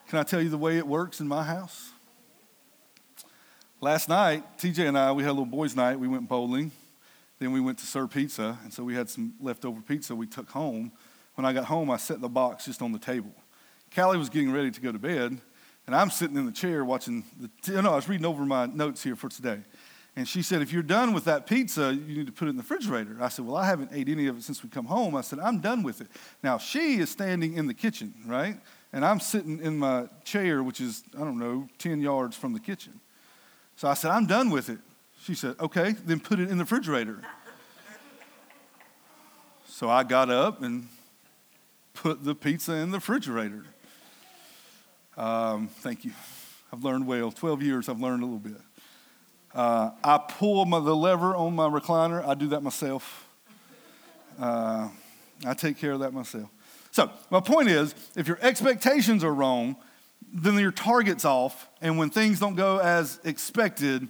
Can 0.09 0.19
I 0.19 0.23
tell 0.23 0.41
you 0.41 0.49
the 0.49 0.59
way 0.59 0.79
it 0.79 0.87
works 0.87 1.21
in 1.21 1.29
my 1.29 1.43
house? 1.43 1.91
Last 3.81 4.09
night, 4.09 4.45
TJ 4.59 4.89
and 4.89 4.97
I, 4.97 5.11
we 5.11 5.23
had 5.23 5.31
a 5.31 5.33
little 5.33 5.45
boys' 5.45 5.75
night. 5.75 5.99
We 5.99 6.07
went 6.07 6.29
bowling. 6.29 6.71
Then 7.39 7.51
we 7.51 7.61
went 7.61 7.79
to 7.79 7.87
Sir 7.87 8.07
Pizza, 8.07 8.57
and 8.63 8.73
so 8.73 8.85
we 8.85 8.95
had 8.95 9.11
some 9.11 9.35
leftover 9.41 9.81
pizza 9.81 10.15
we 10.15 10.27
took 10.29 10.51
home. 10.51 10.93
When 11.35 11.45
I 11.45 11.53
got 11.53 11.65
home, 11.65 11.91
I 11.91 11.97
set 11.97 12.21
the 12.21 12.29
box 12.29 12.67
just 12.67 12.81
on 12.81 12.93
the 12.93 12.99
table. 12.99 13.33
Callie 13.95 14.19
was 14.19 14.29
getting 14.29 14.53
ready 14.53 14.71
to 14.71 14.81
go 14.81 14.93
to 14.93 14.99
bed, 14.99 15.41
and 15.87 15.97
I'm 15.97 16.11
sitting 16.11 16.37
in 16.37 16.47
the 16.47 16.53
chair 16.53 16.85
watching 16.85 17.25
the. 17.41 17.51
T- 17.63 17.73
no, 17.73 17.93
I 17.93 17.97
was 17.97 18.09
reading 18.09 18.27
over 18.27 18.45
my 18.45 18.67
notes 18.67 19.03
here 19.03 19.17
for 19.17 19.29
today. 19.29 19.61
And 20.15 20.29
she 20.29 20.43
said, 20.43 20.61
if 20.61 20.73
you're 20.73 20.83
done 20.83 21.15
with 21.15 21.25
that 21.25 21.47
pizza, 21.47 21.95
you 21.95 22.19
need 22.19 22.27
to 22.27 22.33
put 22.33 22.47
it 22.47 22.51
in 22.51 22.57
the 22.57 22.63
refrigerator. 22.63 23.17
I 23.19 23.29
said, 23.29 23.47
well, 23.47 23.57
I 23.57 23.65
haven't 23.65 23.93
ate 23.95 24.11
any 24.11 24.27
of 24.27 24.37
it 24.37 24.43
since 24.43 24.63
we 24.63 24.69
come 24.69 24.85
home. 24.85 25.17
I 25.17 25.23
said, 25.23 25.39
I'm 25.39 25.61
done 25.61 25.83
with 25.83 26.03
it. 26.03 26.09
Now, 26.43 26.59
she 26.59 26.99
is 26.99 27.09
standing 27.09 27.55
in 27.55 27.67
the 27.67 27.73
kitchen, 27.73 28.13
right? 28.27 28.61
And 28.93 29.07
I'm 29.07 29.21
sitting 29.21 29.59
in 29.61 29.79
my 29.79 30.09
chair, 30.23 30.63
which 30.63 30.83
is, 30.83 31.03
I 31.17 31.21
don't 31.21 31.39
know, 31.39 31.67
10 31.79 32.03
yards 32.03 32.37
from 32.37 32.53
the 32.53 32.61
kitchen. 32.61 33.01
So 33.77 33.89
I 33.89 33.95
said, 33.95 34.11
I'm 34.11 34.27
done 34.27 34.51
with 34.51 34.69
it. 34.69 34.81
She 35.23 35.35
said, 35.35 35.57
okay, 35.59 35.93
then 36.05 36.21
put 36.21 36.41
it 36.41 36.51
in 36.51 36.59
the 36.59 36.65
refrigerator. 36.65 37.23
so 39.65 39.89
I 39.89 40.03
got 40.03 40.29
up 40.29 40.63
and 40.63 40.89
put 41.95 42.23
the 42.23 42.35
pizza 42.35 42.75
in 42.75 42.91
the 42.91 42.99
refrigerator. 42.99 43.65
Um, 45.17 45.69
thank 45.69 46.05
you. 46.05 46.13
I've 46.73 46.85
learned 46.85 47.07
well. 47.07 47.31
12 47.31 47.63
years, 47.63 47.89
I've 47.89 48.01
learned 48.01 48.23
a 48.23 48.27
little 48.27 48.39
bit. 48.39 48.61
Uh, 49.55 49.91
I 50.03 50.19
pull 50.19 50.65
my, 50.65 50.81
the 50.81 50.97
lever 50.97 51.37
on 51.37 51.55
my 51.55 51.69
recliner. 51.69 52.27
I 52.27 52.35
do 52.35 52.49
that 52.49 52.63
myself. 52.63 53.29
Uh, 54.39 54.89
I 55.45 55.55
take 55.55 55.77
care 55.77 55.93
of 55.93 56.01
that 56.01 56.15
myself. 56.15 56.49
So, 56.91 57.11
my 57.31 57.41
point 57.41 57.69
is 57.69 57.95
if 58.17 58.27
your 58.27 58.39
expectations 58.41 59.23
are 59.25 59.33
wrong, 59.33 59.77
then 60.33 60.59
your 60.59 60.73
target's 60.73 61.25
off. 61.25 61.69
And 61.83 61.99
when 61.99 62.09
things 62.09 62.41
don't 62.41 62.55
go 62.55 62.79
as 62.79 63.21
expected, 63.25 64.09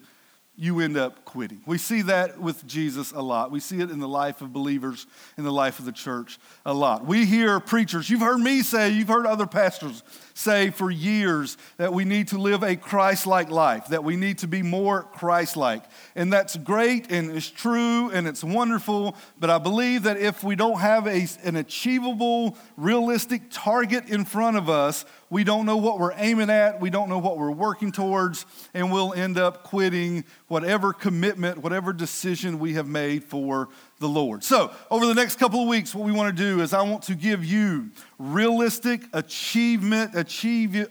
you 0.56 0.78
end 0.80 0.96
up 0.96 1.21
quitting. 1.32 1.62
We 1.64 1.78
see 1.78 2.02
that 2.02 2.38
with 2.38 2.66
Jesus 2.66 3.10
a 3.12 3.22
lot. 3.22 3.50
We 3.50 3.58
see 3.58 3.80
it 3.80 3.90
in 3.90 4.00
the 4.00 4.08
life 4.08 4.42
of 4.42 4.52
believers, 4.52 5.06
in 5.38 5.44
the 5.44 5.52
life 5.52 5.78
of 5.78 5.86
the 5.86 5.92
church 5.92 6.38
a 6.66 6.74
lot. 6.74 7.06
We 7.06 7.24
hear 7.24 7.58
preachers, 7.58 8.10
you've 8.10 8.20
heard 8.20 8.38
me 8.38 8.60
say, 8.60 8.90
you've 8.90 9.08
heard 9.08 9.24
other 9.24 9.46
pastors 9.46 10.02
say 10.34 10.68
for 10.68 10.90
years 10.90 11.56
that 11.78 11.94
we 11.94 12.04
need 12.04 12.28
to 12.28 12.38
live 12.38 12.62
a 12.62 12.76
Christ 12.76 13.26
like 13.26 13.50
life, 13.50 13.86
that 13.88 14.04
we 14.04 14.16
need 14.16 14.38
to 14.38 14.46
be 14.46 14.62
more 14.62 15.04
Christ 15.04 15.56
like. 15.56 15.82
And 16.14 16.30
that's 16.30 16.54
great 16.56 17.10
and 17.10 17.30
it's 17.30 17.48
true 17.48 18.10
and 18.10 18.28
it's 18.28 18.44
wonderful. 18.44 19.16
But 19.40 19.48
I 19.48 19.56
believe 19.56 20.02
that 20.02 20.18
if 20.18 20.44
we 20.44 20.54
don't 20.54 20.80
have 20.80 21.06
a, 21.06 21.26
an 21.44 21.56
achievable, 21.56 22.58
realistic 22.76 23.42
target 23.50 24.10
in 24.10 24.26
front 24.26 24.58
of 24.58 24.68
us, 24.68 25.06
we 25.32 25.44
don't 25.44 25.64
know 25.64 25.78
what 25.78 25.98
we're 25.98 26.12
aiming 26.16 26.50
at, 26.50 26.78
we 26.78 26.90
don't 26.90 27.08
know 27.08 27.18
what 27.18 27.38
we're 27.38 27.50
working 27.50 27.90
towards, 27.90 28.44
and 28.74 28.92
we'll 28.92 29.14
end 29.14 29.38
up 29.38 29.64
quitting 29.64 30.24
whatever 30.48 30.92
commitment, 30.92 31.21
whatever 31.22 31.92
decision 31.92 32.58
we 32.58 32.74
have 32.74 32.86
made 32.86 33.24
for 33.24 33.68
the 33.98 34.08
Lord. 34.08 34.44
So, 34.44 34.72
over 34.90 35.06
the 35.06 35.14
next 35.14 35.36
couple 35.36 35.62
of 35.62 35.68
weeks, 35.68 35.94
what 35.94 36.04
we 36.04 36.12
want 36.12 36.36
to 36.36 36.42
do 36.42 36.60
is 36.60 36.72
I 36.72 36.82
want 36.82 37.02
to 37.04 37.14
give 37.14 37.44
you 37.44 37.90
realistic 38.18 39.02
achievement, 39.12 40.12
achieve, 40.14 40.88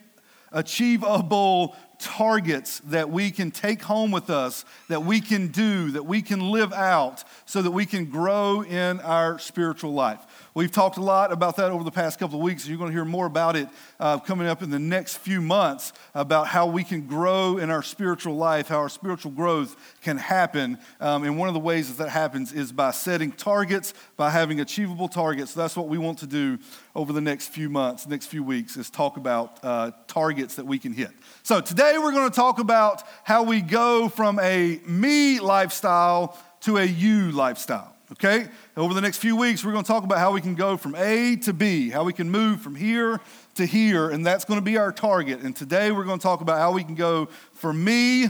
achievable 0.52 1.76
targets 2.02 2.80
that 2.86 3.10
we 3.10 3.32
can 3.32 3.52
take 3.52 3.84
home 3.84 4.12
with 4.12 4.30
us, 4.30 4.66
that 4.90 5.04
we 5.04 5.22
can 5.22 5.48
do, 5.48 5.92
that 5.92 6.04
we 6.06 6.22
can 6.22 6.52
live 6.52 6.74
out, 6.74 7.24
so 7.46 7.62
that 7.62 7.72
we 7.72 7.86
can 7.86 8.06
grow 8.06 8.62
in 8.62 9.00
our 9.02 9.40
spiritual 9.40 9.94
life. 9.94 10.20
We've 10.54 10.72
talked 10.72 10.98
a 10.98 11.02
lot 11.02 11.32
about 11.32 11.56
that 11.58 11.72
over 11.72 11.86
the 11.86 11.92
past 11.92 12.20
couple 12.20 12.38
of 12.38 12.44
weeks. 12.44 12.68
You're 12.68 12.78
going 12.78 12.90
to 12.90 12.94
hear 12.94 13.06
more 13.06 13.26
about 13.26 13.56
it 13.56 13.70
uh, 14.02 14.20
coming 14.20 14.48
up 14.48 14.62
in 14.62 14.70
the 14.70 14.80
next 14.80 15.18
few 15.18 15.40
months 15.40 15.94
about 16.14 16.48
how 16.48 16.68
we 16.68 16.84
can 16.84 17.08
grow 17.08 17.58
in 17.58 17.70
our 17.70 17.82
spiritual 17.82 18.36
life, 18.36 18.68
how 18.68 18.80
our 18.80 18.90
spiritual 18.90 19.32
growth 19.32 19.78
can 20.02 20.18
happen. 20.18 20.78
Um, 21.00 21.24
and 21.24 21.38
one 21.38 21.48
of 21.48 21.54
the 21.54 21.62
ways 21.62 21.88
that 21.88 22.04
that 22.04 22.10
happens 22.10 22.52
is 22.52 22.74
by 22.74 22.92
setting 22.92 23.32
targets, 23.32 23.94
by 24.18 24.30
having 24.30 24.60
achievable 24.60 25.08
targets. 25.08 25.54
That's 25.54 25.78
what 25.78 25.88
we 25.88 25.98
want 25.98 26.18
to 26.20 26.28
do 26.28 26.60
over 26.96 27.14
the 27.14 27.22
next 27.22 27.48
few 27.50 27.70
months, 27.70 28.08
next 28.08 28.28
few 28.28 28.44
weeks, 28.44 28.78
is 28.78 28.90
talk 28.90 29.18
about 29.18 29.60
uh, 29.64 29.92
targets 30.08 30.56
that 30.56 30.66
we 30.66 30.80
can 30.80 30.94
hit. 30.94 31.12
So 31.44 31.62
today 31.62 31.98
we're 31.98 32.12
going 32.12 32.30
to 32.30 32.36
talk 32.36 32.60
about 32.60 33.04
how 33.24 33.44
we 33.44 33.62
go 33.62 34.10
from 34.10 34.40
a 34.40 34.80
me 34.86 35.40
lifestyle 35.40 36.38
to 36.62 36.78
a 36.78 36.86
you 36.86 37.32
lifestyle 37.32 37.96
okay? 38.14 38.48
Over 38.76 38.94
the 38.94 39.02
next 39.02 39.18
few 39.18 39.36
weeks, 39.36 39.64
we're 39.64 39.72
going 39.72 39.84
to 39.84 39.88
talk 39.88 40.04
about 40.04 40.20
how 40.20 40.32
we 40.32 40.42
can 40.42 40.56
go 40.56 40.78
from 40.78 40.96
A 40.96 41.38
to 41.38 41.54
B, 41.54 41.90
how 41.90 42.04
we 42.04 42.14
can 42.14 42.30
move 42.30 42.62
from 42.62 42.76
here 42.76 43.22
to 43.56 43.66
here, 43.66 44.10
and 44.10 44.26
that's 44.26 44.46
going 44.46 44.60
to 44.60 44.64
be 44.64 44.78
our 44.78 44.92
target. 44.92 45.42
And 45.42 45.56
today, 45.56 45.92
we're 45.92 46.04
going 46.04 46.20
to 46.20 46.24
talk 46.24 46.42
about 46.42 46.60
how 46.60 46.72
we 46.72 46.84
can 46.84 46.96
go 46.96 47.28
from 47.54 47.84
me 47.84 48.30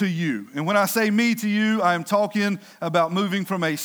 to 0.00 0.08
you. 0.08 0.46
And 0.54 0.66
when 0.66 0.78
I 0.78 0.86
say 0.86 1.10
me 1.10 1.34
to 1.34 1.48
you, 1.48 1.82
I 1.82 1.94
am 1.94 2.04
talking 2.04 2.58
about 2.80 3.12
moving 3.12 3.44
from 3.44 3.62
a, 3.62 3.74
uh, 3.74 3.76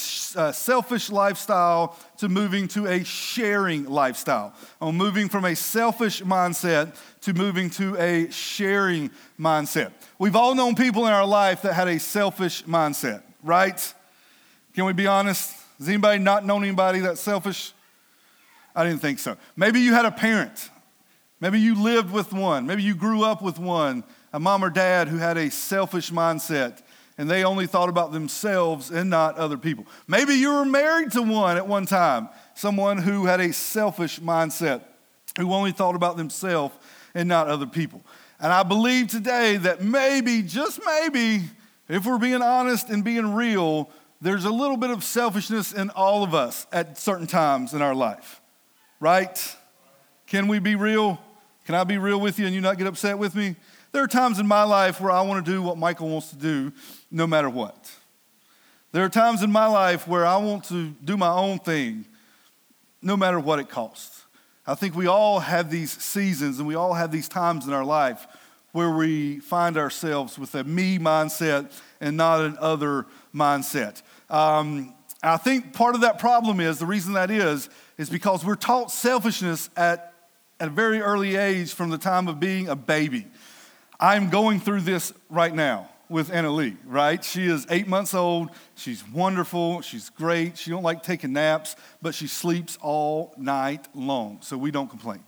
selfish 0.53 1.09
lifestyle 1.09 1.97
to 2.19 2.29
moving 2.29 2.69
to 2.69 2.87
a 2.87 3.03
sharing 3.03 3.83
lifestyle. 3.83 4.53
I'm 4.79 4.95
moving 4.95 5.27
from 5.27 5.43
a 5.43 5.57
selfish 5.57 6.21
mindset 6.21 6.95
to 7.21 7.33
moving 7.33 7.69
to 7.71 7.97
a 7.97 8.31
sharing 8.31 9.11
mindset. 9.37 9.91
We've 10.17 10.37
all 10.37 10.55
known 10.55 10.75
people 10.75 11.05
in 11.05 11.11
our 11.11 11.25
life 11.25 11.63
that 11.63 11.73
had 11.73 11.89
a 11.89 11.99
selfish 11.99 12.63
mindset, 12.63 13.21
right? 13.43 13.93
Can 14.73 14.85
we 14.85 14.93
be 14.93 15.07
honest? 15.07 15.53
Has 15.79 15.89
anybody 15.89 16.19
not 16.19 16.45
known 16.45 16.63
anybody 16.63 16.99
that's 16.99 17.19
selfish? 17.19 17.73
I 18.73 18.85
didn't 18.85 19.01
think 19.01 19.19
so. 19.19 19.35
Maybe 19.57 19.81
you 19.81 19.93
had 19.93 20.05
a 20.05 20.11
parent. 20.11 20.69
Maybe 21.41 21.59
you 21.59 21.75
lived 21.75 22.13
with 22.13 22.31
one. 22.31 22.65
Maybe 22.65 22.83
you 22.83 22.95
grew 22.95 23.23
up 23.23 23.41
with 23.41 23.59
one, 23.59 24.05
a 24.35 24.39
mom 24.39 24.65
or 24.65 24.69
dad 24.69 25.07
who 25.07 25.15
had 25.15 25.37
a 25.37 25.49
selfish 25.49 26.11
mindset 26.11 26.81
and 27.17 27.31
they 27.31 27.45
only 27.45 27.67
thought 27.67 27.87
about 27.87 28.11
themselves 28.11 28.91
and 28.91 29.09
not 29.09 29.37
other 29.37 29.57
people. 29.57 29.85
Maybe 30.09 30.33
you 30.33 30.53
were 30.53 30.65
married 30.65 31.13
to 31.13 31.21
one 31.21 31.55
at 31.55 31.65
one 31.65 31.85
time, 31.85 32.27
someone 32.53 32.97
who 32.97 33.27
had 33.27 33.39
a 33.39 33.53
selfish 33.53 34.19
mindset, 34.19 34.81
who 35.37 35.53
only 35.53 35.71
thought 35.71 35.95
about 35.95 36.17
themselves 36.17 36.75
and 37.13 37.29
not 37.29 37.47
other 37.47 37.65
people. 37.65 38.01
And 38.41 38.51
I 38.51 38.63
believe 38.63 39.07
today 39.07 39.55
that 39.55 39.81
maybe, 39.81 40.41
just 40.41 40.81
maybe, 40.85 41.45
if 41.87 42.05
we're 42.05 42.19
being 42.19 42.41
honest 42.41 42.89
and 42.89 43.05
being 43.05 43.33
real, 43.35 43.89
there's 44.19 44.43
a 44.43 44.51
little 44.51 44.75
bit 44.75 44.89
of 44.89 45.01
selfishness 45.01 45.71
in 45.71 45.89
all 45.91 46.25
of 46.25 46.33
us 46.33 46.67
at 46.73 46.97
certain 46.97 47.27
times 47.27 47.73
in 47.73 47.81
our 47.81 47.95
life, 47.95 48.41
right? 48.99 49.55
Can 50.27 50.49
we 50.49 50.59
be 50.59 50.75
real? 50.75 51.21
Can 51.65 51.73
I 51.73 51.85
be 51.85 51.97
real 51.97 52.19
with 52.19 52.37
you 52.37 52.45
and 52.47 52.53
you 52.53 52.59
not 52.59 52.77
get 52.77 52.85
upset 52.85 53.17
with 53.17 53.33
me? 53.33 53.55
There 53.95 54.03
are 54.03 54.07
times 54.07 54.39
in 54.39 54.45
my 54.45 54.63
life 54.63 54.99
where 54.99 55.09
I 55.09 55.21
want 55.21 55.45
to 55.45 55.49
do 55.49 55.61
what 55.61 55.77
Michael 55.77 56.09
wants 56.09 56.29
to 56.31 56.35
do 56.35 56.73
no 57.09 57.25
matter 57.25 57.49
what. 57.49 57.89
There 58.91 59.05
are 59.05 59.09
times 59.09 59.41
in 59.41 59.53
my 59.53 59.67
life 59.67 60.05
where 60.05 60.25
I 60.25 60.35
want 60.35 60.65
to 60.65 60.89
do 60.89 61.15
my 61.15 61.29
own 61.29 61.59
thing 61.59 62.03
no 63.01 63.15
matter 63.15 63.39
what 63.39 63.59
it 63.59 63.69
costs. 63.69 64.25
I 64.67 64.75
think 64.75 64.95
we 64.95 65.07
all 65.07 65.39
have 65.39 65.71
these 65.71 65.93
seasons 65.93 66.59
and 66.59 66.67
we 66.67 66.75
all 66.75 66.93
have 66.93 67.09
these 67.09 67.29
times 67.29 67.67
in 67.67 67.71
our 67.71 67.85
life 67.85 68.27
where 68.73 68.91
we 68.91 69.39
find 69.39 69.77
ourselves 69.77 70.37
with 70.37 70.53
a 70.55 70.65
me 70.65 70.99
mindset 70.99 71.71
and 72.01 72.17
not 72.17 72.41
an 72.41 72.57
other 72.59 73.05
mindset. 73.33 74.01
Um, 74.29 74.93
I 75.23 75.37
think 75.37 75.71
part 75.71 75.95
of 75.95 76.01
that 76.01 76.19
problem 76.19 76.59
is 76.59 76.79
the 76.79 76.85
reason 76.85 77.13
that 77.13 77.31
is, 77.31 77.69
is 77.97 78.09
because 78.09 78.43
we're 78.43 78.55
taught 78.55 78.91
selfishness 78.91 79.69
at, 79.77 80.13
at 80.59 80.67
a 80.67 80.71
very 80.71 80.99
early 80.99 81.37
age 81.37 81.73
from 81.73 81.91
the 81.91 81.97
time 81.97 82.27
of 82.27 82.41
being 82.41 82.67
a 82.67 82.75
baby. 82.75 83.27
I'm 83.99 84.29
going 84.29 84.59
through 84.59 84.81
this 84.81 85.13
right 85.29 85.53
now 85.53 85.89
with 86.09 86.31
Anna 86.31 86.51
Lee, 86.51 86.77
right? 86.85 87.23
She 87.23 87.45
is 87.45 87.65
eight 87.69 87.87
months 87.87 88.13
old. 88.13 88.49
She's 88.75 89.07
wonderful. 89.07 89.81
She's 89.81 90.09
great. 90.09 90.57
She 90.57 90.69
don't 90.69 90.83
like 90.83 91.01
taking 91.01 91.33
naps, 91.33 91.75
but 92.01 92.13
she 92.13 92.27
sleeps 92.27 92.77
all 92.81 93.33
night 93.37 93.87
long, 93.95 94.39
so 94.41 94.57
we 94.57 94.71
don't 94.71 94.89
complain. 94.89 95.23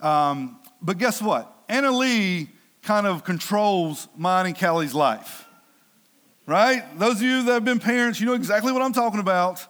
Um, 0.00 0.58
but 0.82 0.98
guess 0.98 1.22
what? 1.22 1.52
Anna 1.68 1.90
Lee 1.90 2.48
kind 2.82 3.06
of 3.06 3.24
controls 3.24 4.08
mine 4.16 4.46
and 4.46 4.58
Callie's 4.58 4.94
life. 4.94 5.44
Right? 6.46 6.84
Those 6.98 7.16
of 7.16 7.22
you 7.22 7.42
that 7.44 7.52
have 7.52 7.64
been 7.64 7.80
parents, 7.80 8.20
you 8.20 8.26
know 8.26 8.34
exactly 8.34 8.72
what 8.72 8.80
I'm 8.80 8.92
talking 8.92 9.20
about. 9.20 9.66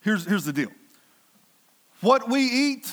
Here's, 0.00 0.26
here's 0.26 0.44
the 0.44 0.52
deal 0.52 0.70
what 2.00 2.28
we 2.28 2.42
eat, 2.42 2.92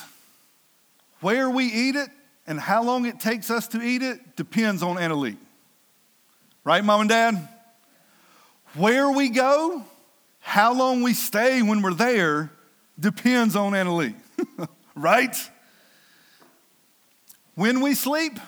where 1.20 1.50
we 1.50 1.66
eat 1.66 1.96
it, 1.96 2.10
and 2.50 2.60
how 2.60 2.84
long 2.84 3.06
it 3.06 3.20
takes 3.20 3.50
us 3.50 3.70
to 3.70 3.82
eat 3.82 4.02
it 4.02 4.36
depends 4.36 4.84
on 4.84 4.98
Anna 4.98 5.16
Lee. 5.16 5.38
Right, 6.66 6.84
mom 6.84 7.02
and 7.02 7.10
dad? 7.10 7.48
Where 8.74 9.10
we 9.10 9.30
go, 9.30 9.86
how 10.40 10.74
long 10.74 11.02
we 11.02 11.14
stay 11.14 11.62
when 11.62 11.82
we're 11.82 11.94
there 11.94 12.52
depends 13.00 13.56
on 13.56 13.74
Anna 13.74 13.96
Lee. 13.96 14.16
right? 14.96 15.36
when 17.60 17.82
we 17.82 17.94
sleep, 17.94 18.40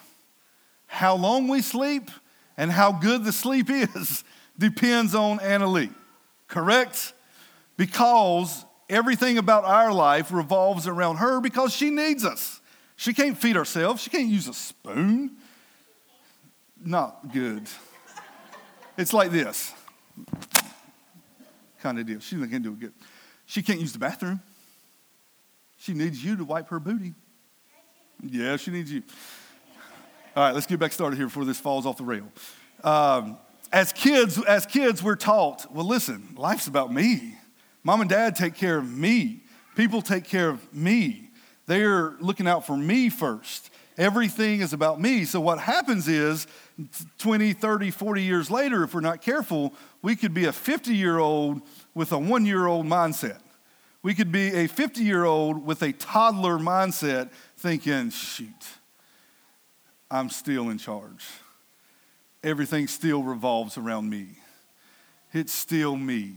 how 0.88 1.16
long 1.18 1.50
we 1.50 1.62
sleep, 1.62 2.10
and 2.56 2.72
how 2.72 2.94
good 2.94 3.26
the 3.26 3.34
sleep 3.34 3.70
is 3.70 4.24
depends 4.58 5.14
on 5.14 5.38
Anna 5.42 5.68
Lee. 5.68 5.90
Correct? 6.48 7.12
Because 7.76 8.66
everything 8.90 9.38
about 9.38 9.66
our 9.66 9.92
life 9.92 10.32
revolves 10.32 10.88
around 10.88 11.18
her 11.18 11.42
because 11.42 11.74
she 11.74 11.90
needs 11.90 12.24
us. 12.24 12.61
She 13.02 13.16
can't 13.16 13.36
feed 13.36 13.56
herself. 13.56 14.00
She 14.00 14.12
can't 14.12 14.28
use 14.28 14.48
a 14.48 14.54
spoon. 14.54 15.32
Not 16.86 17.34
good. 17.34 17.68
It's 18.96 19.12
like 19.12 19.32
this 19.32 19.74
kind 21.82 21.98
of 21.98 22.06
deal. 22.06 22.20
She 22.20 22.36
can't 22.36 22.62
do 22.62 22.74
it 22.74 22.80
good. 22.80 22.94
She 23.48 23.64
can't 23.64 23.80
use 23.80 23.92
the 23.92 23.98
bathroom. 23.98 24.40
She 25.80 25.96
needs 25.96 26.24
you 26.24 26.36
to 26.36 26.46
wipe 26.46 26.70
her 26.70 26.80
booty. 26.80 27.16
Yeah, 28.22 28.56
she 28.58 28.70
needs 28.70 28.92
you. 28.92 29.02
All 30.36 30.44
right, 30.44 30.54
let's 30.54 30.68
get 30.68 30.80
back 30.80 30.94
started 30.94 31.16
here 31.16 31.26
before 31.26 31.44
this 31.44 31.60
falls 31.60 31.88
off 31.88 31.98
the 31.98 32.04
rail. 32.04 32.28
Um, 32.84 33.40
as 33.74 33.94
kids, 33.94 34.40
as 34.44 34.68
kids, 34.68 35.02
we're 35.02 35.16
taught, 35.16 35.66
well, 35.74 35.88
listen, 35.88 36.36
life's 36.38 36.68
about 36.68 36.94
me. 36.94 37.36
Mom 37.84 38.02
and 38.02 38.10
dad 38.12 38.36
take 38.36 38.54
care 38.54 38.78
of 38.78 38.96
me. 38.96 39.42
People 39.76 40.04
take 40.04 40.26
care 40.26 40.50
of 40.50 40.72
me. 40.72 41.31
They're 41.72 42.16
looking 42.20 42.50
out 42.50 42.68
for 42.68 42.76
me 42.76 43.08
first. 43.08 43.70
Everything 43.98 44.60
is 44.60 44.74
about 44.74 45.00
me. 45.00 45.24
So 45.24 45.40
what 45.40 45.58
happens 45.58 46.10
is 46.10 46.46
20, 47.20 47.54
30, 47.54 47.92
40 47.92 48.22
years 48.22 48.52
later, 48.52 48.84
if 48.84 48.94
we're 48.94 49.00
not 49.00 49.22
careful, 49.22 49.74
we 50.02 50.18
could 50.18 50.34
be 50.34 50.44
a 50.44 50.52
50 50.52 50.94
year 50.94 51.18
old 51.18 51.62
with 51.96 52.12
a 52.12 52.18
one 52.18 52.46
year 52.46 52.68
old 52.68 52.86
mindset. 52.88 53.40
We 54.04 54.14
could 54.14 54.34
be 54.34 54.54
a 54.54 54.68
50 54.68 55.02
year 55.02 55.24
old 55.24 55.66
with 55.66 55.82
a 55.82 55.94
toddler 55.94 56.58
mindset 56.58 57.32
thinking, 57.56 58.10
shoot, 58.10 58.68
I'm 60.10 60.30
still 60.30 60.72
in 60.72 60.78
charge. 60.78 61.26
Everything 62.44 62.86
still 62.88 63.24
revolves 63.24 63.78
around 63.78 64.10
me. 64.10 64.28
It's 65.32 65.54
still 65.54 65.96
me. 65.96 66.34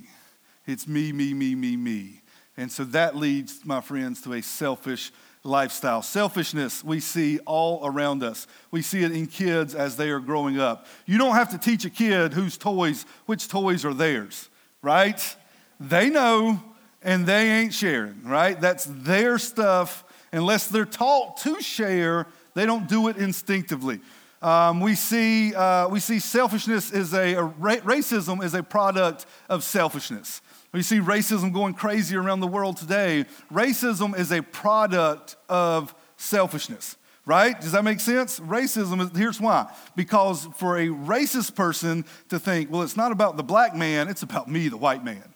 It's 0.64 0.86
me, 0.86 1.10
me, 1.10 1.34
me, 1.34 1.56
me, 1.56 1.76
me. 1.76 2.20
And 2.56 2.70
so 2.70 2.84
that 2.84 3.16
leads, 3.16 3.64
my 3.64 3.80
friends, 3.80 4.22
to 4.22 4.34
a 4.34 4.42
selfish 4.42 5.10
lifestyle. 5.44 6.02
Selfishness 6.02 6.82
we 6.82 6.98
see 6.98 7.38
all 7.40 7.86
around 7.86 8.22
us. 8.22 8.46
We 8.70 8.82
see 8.82 9.04
it 9.04 9.12
in 9.12 9.26
kids 9.26 9.74
as 9.74 9.96
they 9.96 10.08
are 10.08 10.18
growing 10.18 10.58
up. 10.58 10.86
You 11.06 11.18
don't 11.18 11.34
have 11.34 11.50
to 11.50 11.58
teach 11.58 11.84
a 11.84 11.90
kid 11.90 12.32
whose 12.32 12.56
toys, 12.56 13.04
which 13.26 13.46
toys 13.46 13.84
are 13.84 13.94
theirs, 13.94 14.48
right? 14.82 15.36
They 15.78 16.08
know 16.08 16.62
and 17.02 17.26
they 17.26 17.50
ain't 17.50 17.74
sharing, 17.74 18.24
right? 18.24 18.58
That's 18.58 18.86
their 18.86 19.38
stuff. 19.38 20.04
Unless 20.32 20.68
they're 20.68 20.86
taught 20.86 21.36
to 21.38 21.60
share, 21.60 22.26
they 22.54 22.66
don't 22.66 22.88
do 22.88 23.08
it 23.08 23.18
instinctively. 23.18 24.00
Um, 24.40 24.80
we, 24.80 24.94
see, 24.94 25.54
uh, 25.54 25.88
we 25.88 26.00
see 26.00 26.18
selfishness 26.18 26.92
is 26.92 27.14
a, 27.14 27.34
a, 27.34 27.48
racism 27.48 28.42
is 28.42 28.54
a 28.54 28.62
product 28.62 29.26
of 29.48 29.62
selfishness. 29.64 30.42
We 30.74 30.82
see 30.82 30.98
racism 30.98 31.52
going 31.52 31.74
crazy 31.74 32.16
around 32.16 32.40
the 32.40 32.48
world 32.48 32.76
today. 32.76 33.26
Racism 33.52 34.18
is 34.18 34.32
a 34.32 34.42
product 34.42 35.36
of 35.48 35.94
selfishness, 36.16 36.96
right? 37.24 37.58
Does 37.60 37.70
that 37.72 37.84
make 37.84 38.00
sense? 38.00 38.40
Racism 38.40 39.00
is, 39.00 39.16
here's 39.16 39.40
why. 39.40 39.72
Because 39.94 40.48
for 40.56 40.76
a 40.76 40.88
racist 40.88 41.54
person 41.54 42.04
to 42.28 42.40
think, 42.40 42.72
well, 42.72 42.82
it's 42.82 42.96
not 42.96 43.12
about 43.12 43.36
the 43.36 43.44
black 43.44 43.76
man, 43.76 44.08
it's 44.08 44.22
about 44.22 44.50
me, 44.50 44.68
the 44.68 44.76
white 44.76 45.04
man. 45.04 45.33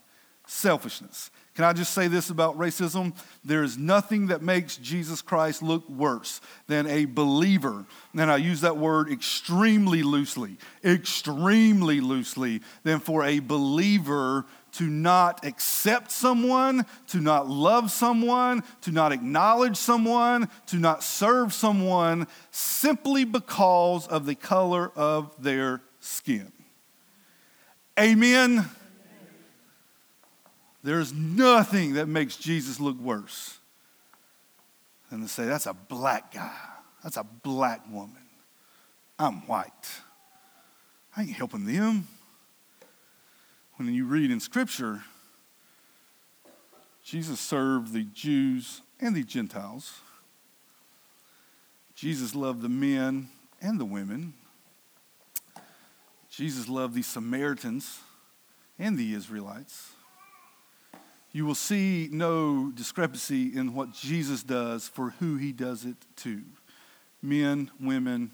Selfishness. 0.51 1.31
Can 1.55 1.67
I 1.67 1.75
just 1.75 1.93
say 1.93 2.09
this 2.09 2.31
about 2.31 2.57
racism? 2.57 3.15
There 3.45 3.63
is 3.63 3.77
nothing 3.77 4.29
that 4.29 4.41
makes 4.41 4.79
Jesus 4.79 5.21
Christ 5.21 5.63
look 5.63 5.87
worse 5.91 6.41
than 6.69 6.87
a 6.87 7.05
believer, 7.05 7.85
and 8.17 8.31
I 8.31 8.39
use 8.39 8.63
that 8.63 8.79
word 8.79 9.13
extremely 9.13 10.03
loosely, 10.03 10.57
extremely 10.83 12.01
loosely, 12.01 12.63
than 12.83 12.99
for 12.99 13.25
a 13.25 13.41
believer 13.41 14.47
to 14.73 14.85
not 14.85 15.45
accept 15.45 16.11
someone, 16.13 16.87
to 17.09 17.19
not 17.19 17.47
love 17.47 17.91
someone, 17.91 18.63
to 18.81 18.91
not 18.91 19.13
acknowledge 19.13 19.77
someone, 19.77 20.49
to 20.69 20.77
not 20.77 21.03
serve 21.03 21.53
someone 21.53 22.27
simply 22.51 23.25
because 23.25 24.07
of 24.07 24.25
the 24.25 24.35
color 24.35 24.93
of 24.97 25.35
their 25.43 25.83
skin. 26.01 26.53
Amen. 28.01 28.65
There's 30.89 31.13
nothing 31.13 31.93
that 31.95 32.09
makes 32.09 32.35
Jesus 32.35 32.81
look 32.81 32.99
worse 32.99 33.59
than 35.11 35.21
to 35.21 35.29
say, 35.29 35.45
that's 35.45 35.67
a 35.67 35.75
black 35.75 36.33
guy. 36.33 36.57
That's 37.05 37.19
a 37.19 37.25
black 37.25 37.83
woman. 37.93 38.23
I'm 39.19 39.47
white. 39.47 40.01
I 41.15 41.25
ain't 41.25 41.33
helping 41.33 41.67
them. 41.67 42.09
When 43.77 43.93
you 43.93 44.07
read 44.07 44.31
in 44.31 44.41
Scripture, 44.41 45.03
Jesus 47.05 47.39
served 47.39 47.93
the 47.93 48.05
Jews 48.05 48.81
and 48.99 49.15
the 49.15 49.25
Gentiles. 49.25 50.01
Jesus 51.97 52.35
loved 52.35 52.63
the 52.63 52.71
men 52.71 53.29
and 53.61 53.79
the 53.79 53.85
women. 53.85 54.33
Jesus 56.31 56.67
loved 56.67 56.95
the 56.95 57.03
Samaritans 57.03 58.01
and 58.79 58.97
the 58.97 59.13
Israelites 59.13 59.91
you 61.39 61.47
will 61.47 61.55
see 61.55 62.09
no 62.11 62.69
discrepancy 62.75 63.57
in 63.57 63.73
what 63.73 63.93
Jesus 63.93 64.43
does 64.43 64.89
for 64.89 65.11
who 65.21 65.37
he 65.37 65.53
does 65.53 65.85
it 65.85 65.95
to 66.17 66.43
men, 67.23 67.71
women, 67.79 68.33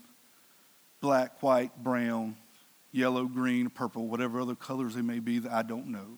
black, 1.03 1.43
white, 1.43 1.77
brown, 1.77 2.35
yellow, 2.93 3.27
green, 3.27 3.69
purple, 3.69 4.07
whatever 4.07 4.41
other 4.41 4.55
colors 4.55 4.95
they 4.95 5.03
may 5.03 5.19
be 5.19 5.39
that 5.39 5.53
I 5.53 5.61
don't 5.61 5.89
know. 5.89 6.17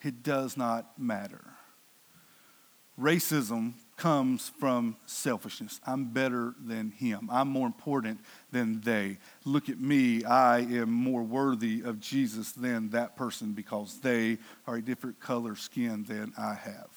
It 0.00 0.22
does 0.22 0.56
not 0.56 0.96
matter. 0.96 1.42
Racism 2.96 3.72
comes 4.00 4.50
from 4.58 4.96
selfishness. 5.04 5.78
I'm 5.86 6.06
better 6.06 6.54
than 6.58 6.90
him. 6.90 7.28
I'm 7.30 7.48
more 7.48 7.66
important 7.66 8.20
than 8.50 8.80
they. 8.80 9.18
Look 9.44 9.68
at 9.68 9.78
me. 9.78 10.24
I 10.24 10.60
am 10.60 10.90
more 10.90 11.22
worthy 11.22 11.82
of 11.82 12.00
Jesus 12.00 12.52
than 12.52 12.88
that 12.90 13.14
person 13.14 13.52
because 13.52 14.00
they 14.00 14.38
are 14.66 14.76
a 14.76 14.82
different 14.82 15.20
color 15.20 15.54
skin 15.54 16.04
than 16.04 16.32
I 16.38 16.54
have. 16.54 16.88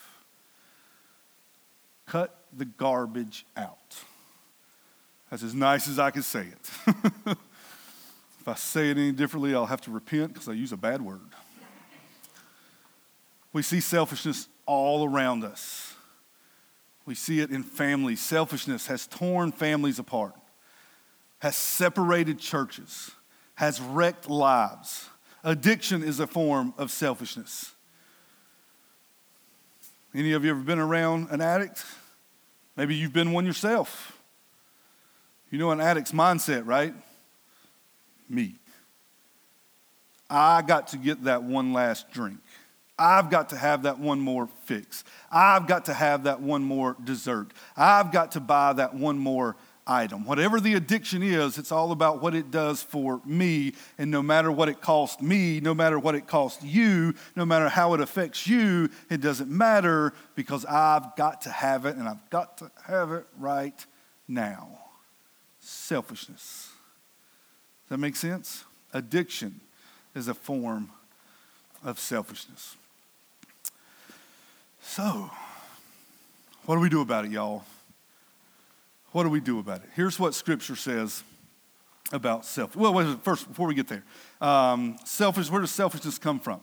Cut 2.06 2.38
the 2.56 2.64
garbage 2.64 3.46
out. 3.58 3.98
That's 5.30 5.44
as 5.44 5.54
nice 5.54 5.90
as 5.90 6.00
I 6.00 6.10
can 6.10 6.24
say 6.24 6.48
it. 6.48 6.96
if 7.26 8.48
I 8.48 8.56
say 8.56 8.92
it 8.92 8.98
any 8.98 9.12
differently, 9.12 9.54
I'll 9.54 9.66
have 9.66 9.82
to 9.82 9.92
repent 9.92 10.32
because 10.34 10.48
I 10.48 10.54
use 10.54 10.72
a 10.72 10.78
bad 10.78 11.02
word. 11.02 11.20
We 13.52 13.62
see 13.62 13.82
selfishness 13.82 14.48
all 14.66 15.04
around 15.04 15.44
us. 15.44 15.93
We 17.06 17.16
see 17.16 17.40
it 17.40 17.52
in 17.52 17.64
families. 17.64 18.22
Selfishness 18.22 18.88
has 18.88 19.08
torn 19.08 19.52
families 19.52 20.00
apart, 20.00 20.34
has 21.40 21.56
separated 21.56 22.40
churches, 22.40 23.12
has 23.56 23.82
wrecked 23.82 24.30
lives. 24.30 25.10
Addiction 25.44 26.04
is 26.04 26.20
a 26.20 26.28
form 26.28 26.74
of 26.78 26.90
selfishness. 26.92 27.72
Any 30.16 30.34
of 30.34 30.46
you 30.46 30.52
ever 30.52 30.62
been 30.62 30.80
around 30.80 31.28
an 31.32 31.42
addict? 31.42 31.84
Maybe 32.78 32.96
you've 32.96 33.14
been 33.14 33.32
one 33.32 33.46
yourself. 33.46 34.18
You 35.50 35.60
know 35.60 35.72
an 35.72 35.82
addict's 35.82 36.12
mindset, 36.12 36.66
right? 36.66 36.94
Me. 38.30 38.56
I 40.30 40.62
got 40.62 40.88
to 40.90 40.98
get 40.98 41.26
that 41.26 41.44
one 41.44 41.74
last 41.74 42.12
drink. 42.12 42.40
I've 42.98 43.30
got 43.30 43.50
to 43.50 43.58
have 43.58 43.84
that 43.84 44.00
one 44.00 44.20
more 44.20 44.48
fix. 44.66 45.04
I've 45.32 45.68
got 45.68 45.86
to 45.86 45.94
have 45.94 46.24
that 46.26 46.42
one 46.42 46.64
more 46.64 46.96
dessert. 47.04 47.48
I've 47.76 48.12
got 48.12 48.34
to 48.34 48.40
buy 48.40 48.74
that 48.74 48.94
one 48.94 49.18
more 49.18 49.56
item. 49.86 50.26
Whatever 50.26 50.60
the 50.60 50.76
addiction 50.76 51.24
is, 51.24 51.58
it's 51.58 51.72
all 51.72 51.92
about 51.92 52.22
what 52.22 52.36
it 52.36 52.52
does 52.52 52.84
for 52.84 53.22
me. 53.26 53.74
And 53.98 54.12
no 54.12 54.22
matter 54.22 54.52
what 54.52 54.70
it 54.70 54.82
costs 54.82 55.22
me, 55.22 55.60
no 55.60 55.74
matter 55.74 56.00
what 56.00 56.16
it 56.16 56.28
costs 56.28 56.64
you, 56.64 57.16
no 57.36 57.46
matter 57.46 57.68
how 57.68 57.94
it 57.94 58.00
affects 58.00 58.48
you, 58.48 58.90
it 59.10 59.22
doesn't 59.22 59.50
matter 59.50 60.14
because 60.36 60.64
I've 60.66 61.16
got 61.16 61.42
to 61.42 61.50
have 61.50 61.86
it 61.86 61.96
and 61.96 62.08
I've 62.08 62.30
got 62.30 62.60
to 62.60 62.72
have 62.86 63.12
it 63.12 63.26
right 63.38 63.86
now. 64.28 64.80
Selfishness. 65.60 66.70
Does 67.84 67.90
that 67.90 67.98
make 67.98 68.16
sense? 68.16 68.66
Addiction 68.94 69.62
is 70.16 70.28
a 70.28 70.34
form 70.34 70.92
of 71.84 72.00
selfishness. 72.00 72.76
So, 74.86 75.32
what 76.66 76.76
do 76.76 76.82
we 76.82 76.90
do 76.90 77.02
about 77.02 77.26
it, 77.26 77.32
y'all? 77.32 77.64
What 79.12 79.24
do 79.24 79.30
we 79.30 79.40
do 79.40 79.58
about 79.60 79.82
it? 79.82 79.90
Here's 79.96 80.20
what 80.20 80.36
Scripture 80.36 80.76
says 80.76 81.24
about 82.12 82.46
self. 82.46 82.76
Well, 82.76 83.18
first, 83.24 83.48
before 83.48 83.68
we 83.68 83.76
get 83.76 83.88
there, 83.88 84.04
um, 84.42 84.98
selfish. 85.06 85.50
Where 85.50 85.62
does 85.62 85.72
selfishness 85.72 86.18
come 86.18 86.40
from? 86.40 86.60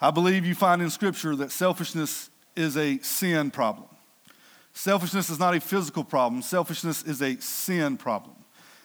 I 0.00 0.10
believe 0.10 0.44
you 0.44 0.54
find 0.54 0.82
in 0.82 0.90
Scripture 0.90 1.34
that 1.36 1.50
selfishness 1.50 2.30
is 2.54 2.76
a 2.76 2.98
sin 2.98 3.50
problem. 3.50 3.88
Selfishness 4.74 5.30
is 5.30 5.38
not 5.38 5.56
a 5.56 5.60
physical 5.60 6.04
problem. 6.04 6.42
Selfishness 6.42 7.02
is 7.02 7.22
a 7.22 7.36
sin 7.40 7.96
problem. 7.96 8.36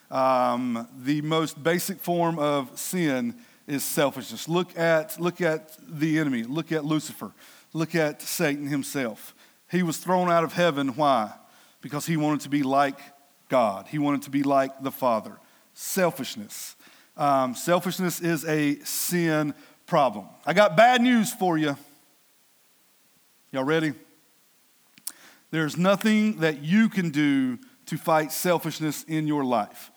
Um, 0.10 0.88
the 1.04 1.22
most 1.22 1.62
basic 1.62 2.00
form 2.00 2.40
of 2.40 2.80
sin 2.80 3.36
is 3.68 3.84
selfishness. 3.84 4.48
Look 4.48 4.76
at, 4.78 5.20
look 5.20 5.42
at 5.42 5.78
the 5.88 6.18
enemy. 6.18 6.44
Look 6.44 6.72
at 6.72 6.86
Lucifer. 6.86 7.32
Look 7.74 7.96
at 7.96 8.22
Satan 8.22 8.68
himself. 8.68 9.36
He 9.70 9.84
was 9.84 9.98
thrown 9.98 10.32
out 10.32 10.44
of 10.44 10.54
heaven. 10.54 10.90
Why? 10.90 11.34
because 11.82 12.06
he 12.06 12.18
wanted 12.18 12.42
to 12.42 12.50
be 12.50 12.64
like 12.64 13.00
God. 13.50 13.88
He 13.88 13.98
wanted 13.98 14.24
to 14.24 14.30
be 14.30 14.44
like 14.44 14.84
the 14.84 14.92
Father. 14.92 15.38
Selfishness. 15.74 16.76
Um, 17.18 17.56
selfishness 17.56 18.22
is 18.22 18.46
a 18.46 18.80
sin 18.80 19.54
problem. 19.86 20.26
I 20.46 20.54
got 20.54 20.78
bad 20.78 21.02
news 21.02 21.34
for 21.34 21.58
you. 21.58 21.78
Y'all 23.52 23.64
ready? 23.64 23.94
There's 25.52 25.78
nothing 25.78 26.40
that 26.40 26.62
you 26.62 26.90
can 26.90 27.10
do 27.10 27.58
to 27.88 27.98
fight 27.98 28.32
selfishness 28.32 29.04
in 29.04 29.26
your 29.26 29.44
life. 29.44 29.90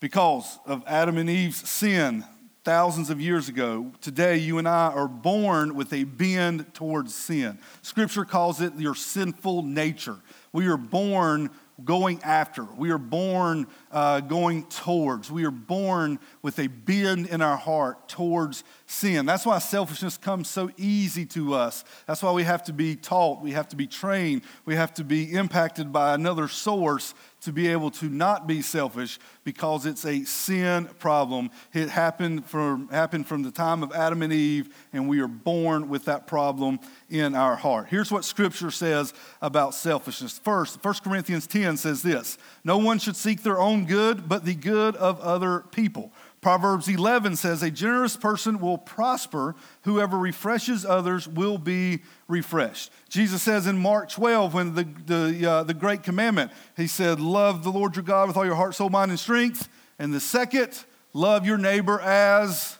Because 0.00 0.58
of 0.66 0.84
Adam 0.86 1.16
and 1.16 1.30
Eve's 1.30 1.68
sin 1.68 2.24
thousands 2.68 3.08
of 3.08 3.18
years 3.18 3.48
ago, 3.48 3.90
today 4.02 4.36
you 4.36 4.58
and 4.58 4.68
I 4.68 4.88
are 4.88 5.08
born 5.08 5.74
with 5.74 5.90
a 5.94 6.04
bend 6.04 6.74
towards 6.74 7.14
sin. 7.14 7.58
Scripture 7.80 8.26
calls 8.26 8.60
it 8.60 8.74
your 8.76 8.94
sinful 8.94 9.62
nature. 9.62 10.18
We 10.52 10.66
are 10.66 10.76
born 10.76 11.48
going 11.82 12.22
after. 12.22 12.64
We 12.64 12.90
are 12.90 12.98
born 12.98 13.68
uh, 13.90 14.20
going 14.20 14.64
towards. 14.64 15.30
We 15.30 15.46
are 15.46 15.50
born 15.50 16.18
with 16.42 16.58
a 16.58 16.66
bend 16.66 17.28
in 17.28 17.40
our 17.40 17.56
heart 17.56 18.06
towards 18.06 18.64
sin. 18.88 19.26
That's 19.26 19.44
why 19.44 19.58
selfishness 19.58 20.16
comes 20.16 20.48
so 20.48 20.70
easy 20.76 21.26
to 21.26 21.54
us. 21.54 21.84
That's 22.06 22.22
why 22.22 22.32
we 22.32 22.42
have 22.42 22.64
to 22.64 22.72
be 22.72 22.96
taught, 22.96 23.42
we 23.42 23.52
have 23.52 23.68
to 23.68 23.76
be 23.76 23.86
trained, 23.86 24.42
we 24.64 24.74
have 24.74 24.94
to 24.94 25.04
be 25.04 25.32
impacted 25.32 25.92
by 25.92 26.14
another 26.14 26.48
source 26.48 27.14
to 27.40 27.52
be 27.52 27.68
able 27.68 27.90
to 27.90 28.06
not 28.06 28.46
be 28.46 28.62
selfish 28.62 29.18
because 29.44 29.86
it's 29.86 30.04
a 30.04 30.24
sin 30.24 30.86
problem. 30.98 31.50
It 31.72 31.88
happened 31.88 32.46
from, 32.46 32.88
happened 32.88 33.26
from 33.26 33.42
the 33.42 33.52
time 33.52 33.82
of 33.82 33.92
Adam 33.92 34.22
and 34.22 34.32
Eve, 34.32 34.74
and 34.92 35.08
we 35.08 35.20
are 35.20 35.28
born 35.28 35.88
with 35.88 36.06
that 36.06 36.26
problem 36.26 36.80
in 37.08 37.34
our 37.34 37.54
heart. 37.54 37.88
Here's 37.90 38.10
what 38.10 38.24
Scripture 38.24 38.70
says 38.70 39.14
about 39.40 39.74
selfishness. 39.74 40.38
First, 40.38 40.82
1 40.82 40.94
Corinthians 41.04 41.46
10 41.46 41.76
says 41.76 42.02
this 42.02 42.38
No 42.64 42.78
one 42.78 42.98
should 42.98 43.16
seek 43.16 43.42
their 43.42 43.60
own 43.60 43.86
good, 43.86 44.28
but 44.28 44.44
the 44.44 44.54
good 44.54 44.96
of 44.96 45.20
other 45.20 45.60
people. 45.70 46.12
Proverbs 46.40 46.88
11 46.88 47.36
says, 47.36 47.62
A 47.62 47.70
generous 47.70 48.16
person 48.16 48.60
will 48.60 48.78
prosper. 48.78 49.56
Whoever 49.82 50.16
refreshes 50.16 50.84
others 50.84 51.26
will 51.26 51.58
be 51.58 52.02
refreshed. 52.28 52.92
Jesus 53.08 53.42
says 53.42 53.66
in 53.66 53.76
Mark 53.76 54.08
12, 54.10 54.54
when 54.54 54.74
the, 54.74 54.84
the, 55.06 55.50
uh, 55.50 55.62
the 55.64 55.74
great 55.74 56.02
commandment, 56.02 56.52
he 56.76 56.86
said, 56.86 57.18
Love 57.18 57.64
the 57.64 57.70
Lord 57.70 57.96
your 57.96 58.04
God 58.04 58.28
with 58.28 58.36
all 58.36 58.46
your 58.46 58.54
heart, 58.54 58.76
soul, 58.76 58.88
mind, 58.88 59.10
and 59.10 59.18
strength. 59.18 59.68
And 59.98 60.14
the 60.14 60.20
second, 60.20 60.84
love 61.12 61.44
your 61.44 61.58
neighbor 61.58 62.00
as 62.00 62.78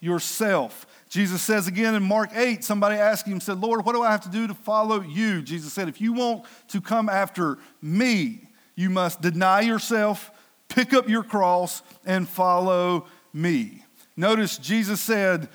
yourself. 0.00 0.86
Jesus 1.08 1.42
says 1.42 1.68
again 1.68 1.94
in 1.94 2.02
Mark 2.02 2.30
8, 2.34 2.64
somebody 2.64 2.96
asked 2.96 3.26
him, 3.26 3.40
said, 3.40 3.58
Lord, 3.58 3.84
what 3.84 3.94
do 3.94 4.02
I 4.02 4.10
have 4.10 4.22
to 4.22 4.30
do 4.30 4.48
to 4.48 4.54
follow 4.54 5.00
you? 5.00 5.42
Jesus 5.42 5.72
said, 5.72 5.88
If 5.88 6.00
you 6.00 6.12
want 6.12 6.44
to 6.68 6.80
come 6.80 7.08
after 7.08 7.58
me, 7.80 8.48
you 8.74 8.90
must 8.90 9.20
deny 9.20 9.60
yourself 9.60 10.32
pick 10.70 10.94
up 10.94 11.08
your 11.08 11.22
cross 11.22 11.82
and 12.06 12.26
follow 12.28 13.06
me. 13.32 13.84
Notice 14.16 14.56
Jesus 14.56 15.00
said, 15.00 15.48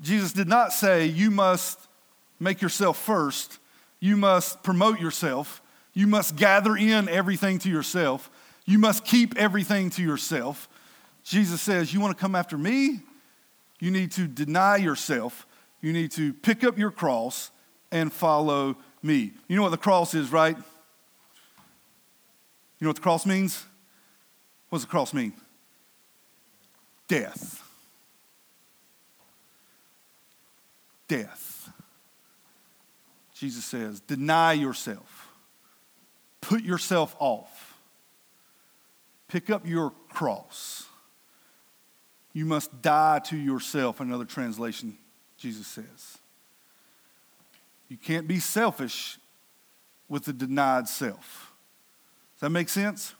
Jesus 0.00 0.32
did 0.32 0.48
not 0.48 0.72
say, 0.72 1.06
you 1.06 1.30
must 1.30 1.78
make 2.40 2.60
yourself 2.60 2.98
first, 2.98 3.58
you 4.00 4.16
must 4.16 4.62
promote 4.62 5.00
yourself, 5.00 5.62
you 5.94 6.06
must 6.06 6.36
gather 6.36 6.76
in 6.76 7.08
everything 7.08 7.58
to 7.60 7.70
yourself, 7.70 8.30
you 8.64 8.78
must 8.78 9.04
keep 9.04 9.36
everything 9.36 9.90
to 9.90 10.02
yourself. 10.02 10.68
Jesus 11.22 11.60
says, 11.60 11.92
You 11.92 12.00
want 12.00 12.16
to 12.16 12.20
come 12.20 12.34
after 12.34 12.58
me? 12.58 13.00
You 13.80 13.90
need 13.90 14.12
to 14.12 14.26
deny 14.26 14.76
yourself. 14.76 15.46
You 15.80 15.92
need 15.92 16.10
to 16.12 16.32
pick 16.32 16.64
up 16.64 16.78
your 16.78 16.90
cross 16.90 17.50
and 17.90 18.12
follow 18.12 18.76
me. 19.02 19.32
You 19.48 19.56
know 19.56 19.62
what 19.62 19.70
the 19.70 19.76
cross 19.76 20.14
is, 20.14 20.32
right? 20.32 20.56
You 20.56 20.64
know 22.84 22.88
what 22.88 22.96
the 22.96 23.02
cross 23.02 23.26
means? 23.26 23.64
What 24.76 24.80
does 24.80 24.86
the 24.88 24.90
cross 24.90 25.14
mean? 25.14 25.32
Death. 27.08 27.66
Death. 31.08 31.70
Jesus 33.32 33.64
says, 33.64 34.00
deny 34.00 34.52
yourself, 34.52 35.28
put 36.42 36.62
yourself 36.62 37.16
off, 37.18 37.78
pick 39.28 39.48
up 39.48 39.66
your 39.66 39.94
cross. 40.10 40.84
You 42.34 42.44
must 42.44 42.82
die 42.82 43.20
to 43.30 43.36
yourself, 43.38 44.00
another 44.00 44.26
translation, 44.26 44.98
Jesus 45.38 45.66
says. 45.66 46.18
You 47.88 47.96
can't 47.96 48.28
be 48.28 48.40
selfish 48.40 49.16
with 50.06 50.26
the 50.26 50.34
denied 50.34 50.86
self. 50.86 51.50
Does 52.34 52.40
that 52.40 52.50
make 52.50 52.68
sense? 52.68 53.14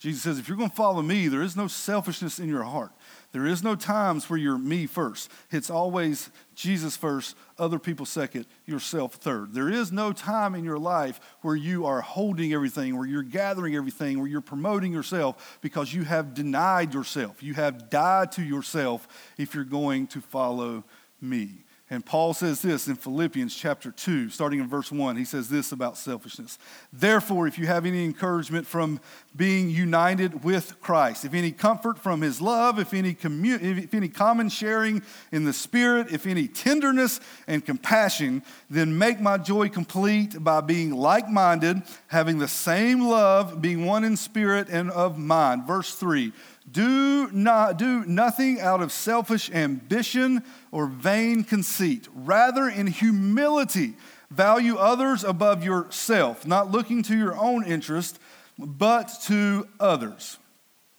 Jesus 0.00 0.22
says, 0.22 0.38
if 0.38 0.48
you're 0.48 0.56
going 0.56 0.70
to 0.70 0.76
follow 0.76 1.02
me, 1.02 1.28
there 1.28 1.42
is 1.42 1.56
no 1.56 1.68
selfishness 1.68 2.38
in 2.38 2.48
your 2.48 2.62
heart. 2.62 2.90
There 3.32 3.46
is 3.46 3.62
no 3.62 3.76
times 3.76 4.30
where 4.30 4.38
you're 4.38 4.56
me 4.56 4.86
first. 4.86 5.30
It's 5.50 5.68
always 5.68 6.30
Jesus 6.54 6.96
first, 6.96 7.36
other 7.58 7.78
people 7.78 8.06
second, 8.06 8.46
yourself 8.64 9.16
third. 9.16 9.52
There 9.52 9.68
is 9.68 9.92
no 9.92 10.14
time 10.14 10.54
in 10.54 10.64
your 10.64 10.78
life 10.78 11.20
where 11.42 11.54
you 11.54 11.84
are 11.84 12.00
holding 12.00 12.54
everything, 12.54 12.96
where 12.96 13.06
you're 13.06 13.22
gathering 13.22 13.76
everything, 13.76 14.18
where 14.18 14.26
you're 14.26 14.40
promoting 14.40 14.90
yourself 14.90 15.58
because 15.60 15.92
you 15.92 16.04
have 16.04 16.32
denied 16.32 16.94
yourself. 16.94 17.42
You 17.42 17.52
have 17.54 17.90
died 17.90 18.32
to 18.32 18.42
yourself 18.42 19.06
if 19.36 19.54
you're 19.54 19.64
going 19.64 20.06
to 20.08 20.22
follow 20.22 20.82
me. 21.20 21.64
And 21.92 22.06
Paul 22.06 22.34
says 22.34 22.62
this 22.62 22.86
in 22.86 22.94
Philippians 22.94 23.52
chapter 23.52 23.90
2, 23.90 24.30
starting 24.30 24.60
in 24.60 24.68
verse 24.68 24.92
1. 24.92 25.16
He 25.16 25.24
says 25.24 25.48
this 25.48 25.72
about 25.72 25.98
selfishness. 25.98 26.56
Therefore, 26.92 27.48
if 27.48 27.58
you 27.58 27.66
have 27.66 27.84
any 27.84 28.04
encouragement 28.04 28.64
from 28.64 29.00
being 29.34 29.68
united 29.68 30.44
with 30.44 30.80
Christ, 30.80 31.24
if 31.24 31.34
any 31.34 31.50
comfort 31.50 31.98
from 31.98 32.20
his 32.20 32.40
love, 32.40 32.78
if 32.78 32.94
any, 32.94 33.12
commu- 33.12 33.60
if 33.60 33.92
any 33.92 34.06
common 34.06 34.48
sharing 34.48 35.02
in 35.32 35.44
the 35.44 35.52
Spirit, 35.52 36.12
if 36.12 36.26
any 36.26 36.46
tenderness 36.46 37.18
and 37.48 37.66
compassion, 37.66 38.44
then 38.68 38.96
make 38.96 39.20
my 39.20 39.36
joy 39.36 39.68
complete 39.68 40.42
by 40.44 40.60
being 40.60 40.92
like 40.92 41.28
minded, 41.28 41.82
having 42.06 42.38
the 42.38 42.46
same 42.46 43.00
love, 43.00 43.60
being 43.60 43.84
one 43.84 44.04
in 44.04 44.16
spirit 44.16 44.68
and 44.70 44.92
of 44.92 45.18
mind. 45.18 45.64
Verse 45.64 45.92
3 45.96 46.32
do 46.70 47.30
not 47.32 47.78
do 47.78 48.04
nothing 48.04 48.60
out 48.60 48.82
of 48.82 48.92
selfish 48.92 49.50
ambition 49.50 50.42
or 50.70 50.86
vain 50.86 51.44
conceit. 51.44 52.08
Rather, 52.14 52.68
in 52.68 52.86
humility, 52.86 53.94
value 54.30 54.76
others 54.76 55.24
above 55.24 55.64
yourself, 55.64 56.46
not 56.46 56.70
looking 56.70 57.02
to 57.04 57.16
your 57.16 57.36
own 57.36 57.64
interest, 57.64 58.18
but 58.58 59.10
to 59.24 59.66
others. 59.78 60.38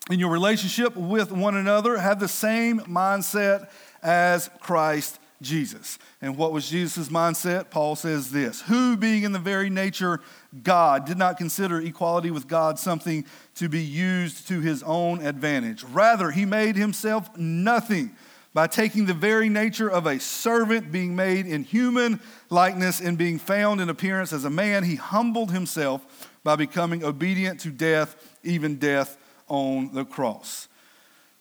In 0.10 0.20
your 0.20 0.32
relationship 0.32 0.96
with 0.96 1.32
one 1.32 1.56
another, 1.56 1.98
have 1.98 2.20
the 2.20 2.28
same 2.28 2.80
mindset 2.82 3.70
as 4.04 4.50
Christ 4.60 5.20
Jesus. 5.41 5.97
And 6.21 6.38
what 6.38 6.51
was 6.51 6.69
Jesus' 6.69 7.10
mindset? 7.10 7.69
Paul 7.69 7.95
says 7.95 8.32
this 8.32 8.62
Who, 8.62 8.95
being 8.95 9.23
in 9.23 9.32
the 9.32 9.39
very 9.39 9.69
nature 9.69 10.21
God, 10.63 11.06
did 11.06 11.17
not 11.17 11.38
consider 11.38 11.82
equality 11.82 12.32
with 12.32 12.47
God 12.47 12.77
something 12.77 13.25
to 13.56 13.67
be 13.67 13.82
used 13.82 14.47
to 14.47 14.60
his 14.62 14.84
own 14.84 15.25
advantage. 15.25 15.84
Rather, 15.84 16.32
he 16.32 16.45
made 16.45 16.75
himself 16.75 17.36
nothing 17.38 18.15
by 18.54 18.67
taking 18.67 19.06
the 19.06 19.13
very 19.13 19.49
nature 19.49 19.89
of 19.89 20.06
a 20.06 20.19
servant, 20.19 20.91
being 20.91 21.15
made 21.15 21.45
in 21.45 21.63
human 21.63 22.19
likeness, 22.49 22.99
and 22.99 23.17
being 23.17 23.39
found 23.39 23.80
in 23.80 23.89
appearance 23.89 24.34
as 24.34 24.43
a 24.43 24.49
man. 24.49 24.84
He 24.84 24.95
humbled 24.95 25.51
himself 25.51 26.30
by 26.43 26.56
becoming 26.56 27.04
obedient 27.04 27.60
to 27.62 27.69
death, 27.69 28.38
even 28.43 28.77
death 28.77 29.17
on 29.47 29.93
the 29.93 30.04
cross. 30.04 30.67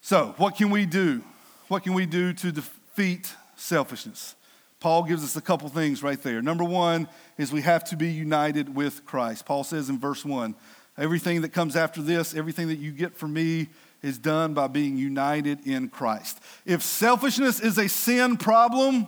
So, 0.00 0.34
what 0.36 0.56
can 0.56 0.70
we 0.70 0.86
do? 0.86 1.22
What 1.68 1.82
can 1.82 1.94
we 1.94 2.06
do 2.06 2.32
to 2.32 2.52
defeat 2.52 3.34
selfishness. 3.60 4.34
Paul 4.80 5.04
gives 5.04 5.22
us 5.22 5.36
a 5.36 5.42
couple 5.42 5.68
things 5.68 6.02
right 6.02 6.20
there. 6.22 6.40
Number 6.40 6.64
one 6.64 7.06
is 7.36 7.52
we 7.52 7.62
have 7.62 7.84
to 7.84 7.96
be 7.96 8.08
united 8.08 8.74
with 8.74 9.04
Christ. 9.04 9.44
Paul 9.44 9.62
says 9.62 9.90
in 9.90 9.98
verse 9.98 10.24
one, 10.24 10.54
everything 10.96 11.42
that 11.42 11.50
comes 11.50 11.76
after 11.76 12.00
this, 12.00 12.34
everything 12.34 12.68
that 12.68 12.78
you 12.78 12.90
get 12.90 13.16
from 13.16 13.34
me, 13.34 13.68
is 14.02 14.18
done 14.18 14.54
by 14.54 14.66
being 14.66 14.96
united 14.96 15.66
in 15.66 15.90
Christ. 15.90 16.40
If 16.64 16.82
selfishness 16.82 17.60
is 17.60 17.76
a 17.76 17.88
sin 17.88 18.38
problem, 18.38 19.06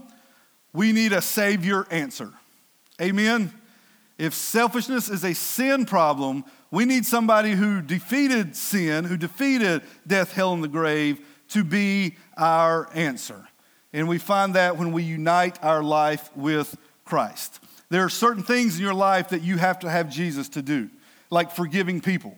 we 0.75 0.93
need 0.93 1.13
a 1.13 1.23
Savior 1.23 1.87
answer. 1.91 2.31
Amen? 3.01 3.53
If 4.19 4.35
selfishness 4.35 5.09
is 5.09 5.25
a 5.25 5.35
sin 5.35 5.87
problem, 5.87 6.45
we 6.71 6.85
need 6.85 7.07
somebody 7.07 7.53
who 7.53 7.81
defeated 7.81 8.55
sin, 8.55 9.05
who 9.05 9.17
defeated 9.17 9.83
death, 10.07 10.33
hell, 10.33 10.53
and 10.53 10.63
the 10.63 10.69
grave 10.69 11.21
to 11.49 11.65
be 11.65 12.17
our 12.37 12.91
answer. 12.95 13.49
And 13.93 14.09
we 14.09 14.19
find 14.19 14.55
that 14.55 14.77
when 14.79 14.93
we 14.93 15.03
unite 15.03 15.63
our 15.63 15.83
life 15.83 16.35
with 16.37 16.77
Christ. 17.05 17.61
There 17.91 18.05
are 18.05 18.09
certain 18.09 18.43
things 18.43 18.77
in 18.77 18.83
your 18.83 18.95
life 18.95 19.31
that 19.31 19.43
you 19.43 19.59
have 19.59 19.81
to 19.81 19.91
have 19.91 20.09
Jesus 20.09 20.49
to 20.51 20.63
do, 20.63 20.89
like 21.31 21.51
forgiving 21.51 22.01
people, 22.01 22.37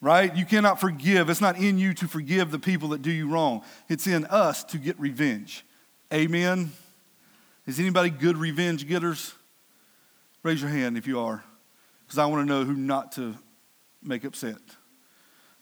right? 0.00 0.34
You 0.36 0.44
cannot 0.44 0.80
forgive. 0.80 1.28
It's 1.28 1.40
not 1.40 1.58
in 1.58 1.76
you 1.76 1.92
to 1.94 2.06
forgive 2.06 2.52
the 2.52 2.58
people 2.58 2.90
that 2.90 3.02
do 3.02 3.10
you 3.10 3.28
wrong, 3.28 3.62
it's 3.88 4.06
in 4.06 4.24
us 4.26 4.62
to 4.64 4.78
get 4.78 4.98
revenge. 5.00 5.64
Amen? 6.12 6.70
Is 7.66 7.80
anybody 7.80 8.10
good 8.10 8.36
revenge 8.36 8.86
getters? 8.86 9.34
Raise 10.42 10.60
your 10.60 10.70
hand 10.70 10.96
if 10.96 11.06
you 11.06 11.20
are. 11.20 11.42
because 12.04 12.18
I 12.18 12.26
want 12.26 12.46
to 12.46 12.52
know 12.52 12.64
who 12.64 12.74
not 12.74 13.12
to 13.12 13.34
make 14.02 14.24
upset. 14.24 14.60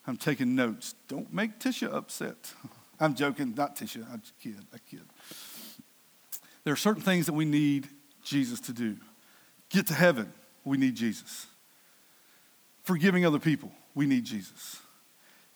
I'm 0.07 0.17
taking 0.17 0.55
notes. 0.55 0.95
Don't 1.09 1.33
make 1.33 1.59
Tisha 1.59 1.95
upset. 1.95 2.53
I'm 3.01 3.15
joking, 3.15 3.55
not 3.55 3.77
Tisha. 3.77 4.11
I'm 4.13 4.23
kid. 4.43 4.67
I 4.75 4.79
kid. 4.91 5.03
There 6.65 6.73
are 6.73 6.77
certain 6.77 7.03
things 7.03 7.27
that 7.27 7.33
we 7.33 7.45
need 7.45 7.89
Jesus 8.23 8.61
to 8.63 8.73
do. 8.73 8.97
Get 9.71 9.87
to 9.87 9.95
heaven, 9.95 10.33
we 10.65 10.77
need 10.77 10.95
Jesus. 10.95 11.47
Forgiving 12.83 13.25
other 13.25 13.39
people, 13.39 13.71
we 13.95 14.07
need 14.07 14.25
Jesus. 14.25 14.79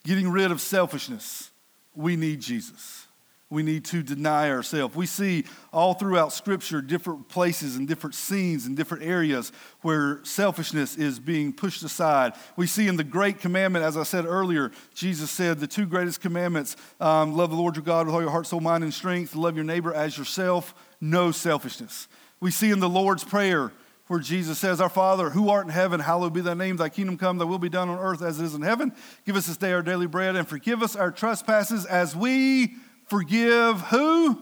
Getting 0.04 0.30
rid 0.30 0.50
of 0.50 0.60
selfishness, 0.60 1.50
we 1.94 2.16
need 2.16 2.40
Jesus. 2.40 3.06
We 3.50 3.62
need 3.62 3.84
to 3.86 4.02
deny 4.02 4.50
ourselves. 4.50 4.96
We 4.96 5.06
see 5.06 5.44
all 5.72 5.94
throughout 5.94 6.32
Scripture 6.32 6.80
different 6.80 7.28
places 7.28 7.76
and 7.76 7.86
different 7.86 8.14
scenes 8.14 8.66
and 8.66 8.76
different 8.76 9.04
areas 9.04 9.52
where 9.82 10.18
selfishness 10.24 10.96
is 10.96 11.20
being 11.20 11.52
pushed 11.52 11.82
aside. 11.84 12.32
We 12.56 12.66
see 12.66 12.88
in 12.88 12.96
the 12.96 13.04
Great 13.04 13.38
Commandment, 13.38 13.84
as 13.84 13.96
I 13.96 14.02
said 14.02 14.24
earlier, 14.24 14.72
Jesus 14.94 15.30
said 15.30 15.60
the 15.60 15.66
two 15.66 15.86
greatest 15.86 16.20
commandments 16.20 16.76
um, 17.00 17.36
love 17.36 17.50
the 17.50 17.56
Lord 17.56 17.76
your 17.76 17.84
God 17.84 18.06
with 18.06 18.14
all 18.14 18.22
your 18.22 18.30
heart, 18.30 18.46
soul, 18.46 18.60
mind, 18.60 18.82
and 18.82 18.92
strength, 18.92 19.36
love 19.36 19.54
your 19.54 19.64
neighbor 19.64 19.94
as 19.94 20.18
yourself, 20.18 20.74
no 21.10 21.30
selfishness. 21.30 22.08
We 22.40 22.50
see 22.50 22.70
in 22.70 22.80
the 22.80 22.88
Lord's 22.88 23.24
Prayer, 23.24 23.72
where 24.06 24.20
Jesus 24.20 24.58
says, 24.58 24.80
Our 24.80 24.88
Father, 24.88 25.30
who 25.30 25.48
art 25.48 25.66
in 25.66 25.72
heaven, 25.72 26.00
hallowed 26.00 26.32
be 26.32 26.40
thy 26.40 26.54
name, 26.54 26.76
thy 26.76 26.88
kingdom 26.88 27.16
come, 27.16 27.38
thy 27.38 27.44
will 27.44 27.58
be 27.58 27.68
done 27.68 27.88
on 27.88 27.98
earth 27.98 28.22
as 28.22 28.40
it 28.40 28.44
is 28.44 28.54
in 28.54 28.62
heaven. 28.62 28.92
Give 29.24 29.36
us 29.36 29.46
this 29.46 29.56
day 29.56 29.72
our 29.72 29.82
daily 29.82 30.06
bread, 30.06 30.36
and 30.36 30.48
forgive 30.48 30.82
us 30.82 30.96
our 30.96 31.10
trespasses 31.10 31.86
as 31.86 32.16
we 32.16 32.74
forgive 33.06 33.80
who? 33.82 34.40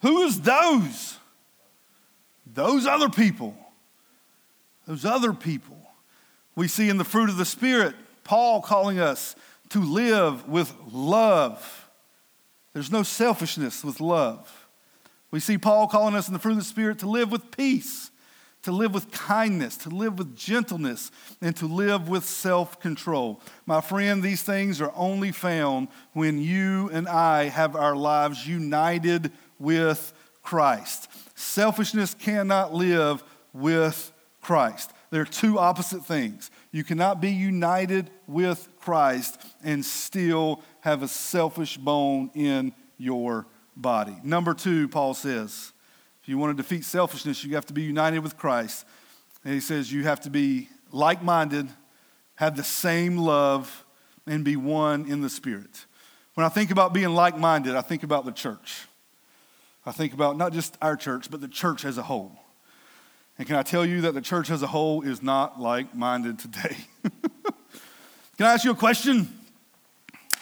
Who's 0.00 0.40
those? 0.40 1.18
Those 2.46 2.86
other 2.86 3.08
people. 3.08 3.56
Those 4.86 5.04
other 5.04 5.32
people. 5.32 5.78
We 6.54 6.68
see 6.68 6.88
in 6.88 6.98
the 6.98 7.04
fruit 7.04 7.30
of 7.30 7.36
the 7.36 7.44
Spirit, 7.44 7.94
Paul 8.24 8.60
calling 8.60 8.98
us 8.98 9.34
to 9.70 9.80
live 9.80 10.48
with 10.48 10.72
love. 10.92 11.88
There's 12.72 12.90
no 12.90 13.02
selfishness 13.02 13.84
with 13.84 14.00
love. 14.00 14.61
We 15.32 15.40
see 15.40 15.58
Paul 15.58 15.88
calling 15.88 16.14
us 16.14 16.28
in 16.28 16.34
the 16.34 16.38
fruit 16.38 16.52
of 16.52 16.58
the 16.58 16.64
Spirit 16.64 17.00
to 17.00 17.10
live 17.10 17.32
with 17.32 17.50
peace 17.50 18.12
to 18.62 18.72
live 18.72 18.94
with 18.94 19.10
kindness, 19.10 19.76
to 19.76 19.88
live 19.88 20.18
with 20.18 20.36
gentleness, 20.36 21.10
and 21.40 21.54
to 21.56 21.66
live 21.66 22.08
with 22.08 22.24
self 22.24 22.80
control. 22.80 23.40
My 23.66 23.80
friend, 23.80 24.22
these 24.22 24.42
things 24.42 24.80
are 24.80 24.92
only 24.94 25.32
found 25.32 25.88
when 26.12 26.40
you 26.40 26.88
and 26.92 27.08
I 27.08 27.44
have 27.44 27.74
our 27.74 27.96
lives 27.96 28.46
united 28.46 29.32
with 29.58 30.12
Christ. 30.42 31.10
Selfishness 31.34 32.14
cannot 32.14 32.72
live 32.72 33.22
with 33.52 34.12
Christ. 34.40 34.92
They're 35.10 35.24
two 35.24 35.58
opposite 35.58 36.04
things. 36.04 36.50
You 36.70 36.84
cannot 36.84 37.20
be 37.20 37.30
united 37.30 38.10
with 38.26 38.68
Christ 38.80 39.40
and 39.62 39.84
still 39.84 40.62
have 40.80 41.02
a 41.02 41.08
selfish 41.08 41.76
bone 41.76 42.30
in 42.34 42.72
your 42.96 43.46
body. 43.76 44.16
Number 44.22 44.54
two, 44.54 44.88
Paul 44.88 45.14
says, 45.14 45.72
if 46.22 46.28
you 46.28 46.38
want 46.38 46.56
to 46.56 46.62
defeat 46.62 46.84
selfishness, 46.84 47.44
you 47.44 47.54
have 47.54 47.66
to 47.66 47.72
be 47.72 47.82
united 47.82 48.20
with 48.20 48.36
Christ. 48.36 48.86
And 49.44 49.54
he 49.54 49.60
says 49.60 49.92
you 49.92 50.04
have 50.04 50.20
to 50.20 50.30
be 50.30 50.68
like 50.92 51.22
minded, 51.22 51.68
have 52.36 52.56
the 52.56 52.62
same 52.62 53.16
love, 53.16 53.84
and 54.26 54.44
be 54.44 54.56
one 54.56 55.10
in 55.10 55.20
the 55.20 55.28
Spirit. 55.28 55.86
When 56.34 56.46
I 56.46 56.48
think 56.48 56.70
about 56.70 56.92
being 56.92 57.10
like 57.10 57.36
minded, 57.36 57.74
I 57.74 57.80
think 57.80 58.04
about 58.04 58.24
the 58.24 58.32
church. 58.32 58.86
I 59.84 59.90
think 59.90 60.14
about 60.14 60.36
not 60.36 60.52
just 60.52 60.78
our 60.80 60.96
church, 60.96 61.30
but 61.30 61.40
the 61.40 61.48
church 61.48 61.84
as 61.84 61.98
a 61.98 62.02
whole. 62.02 62.38
And 63.36 63.46
can 63.46 63.56
I 63.56 63.62
tell 63.62 63.84
you 63.84 64.02
that 64.02 64.14
the 64.14 64.20
church 64.20 64.50
as 64.50 64.62
a 64.62 64.66
whole 64.68 65.02
is 65.02 65.22
not 65.22 65.60
like 65.60 65.94
minded 65.94 66.38
today? 66.38 66.76
can 67.02 68.46
I 68.46 68.52
ask 68.52 68.64
you 68.64 68.70
a 68.70 68.76
question? 68.76 69.28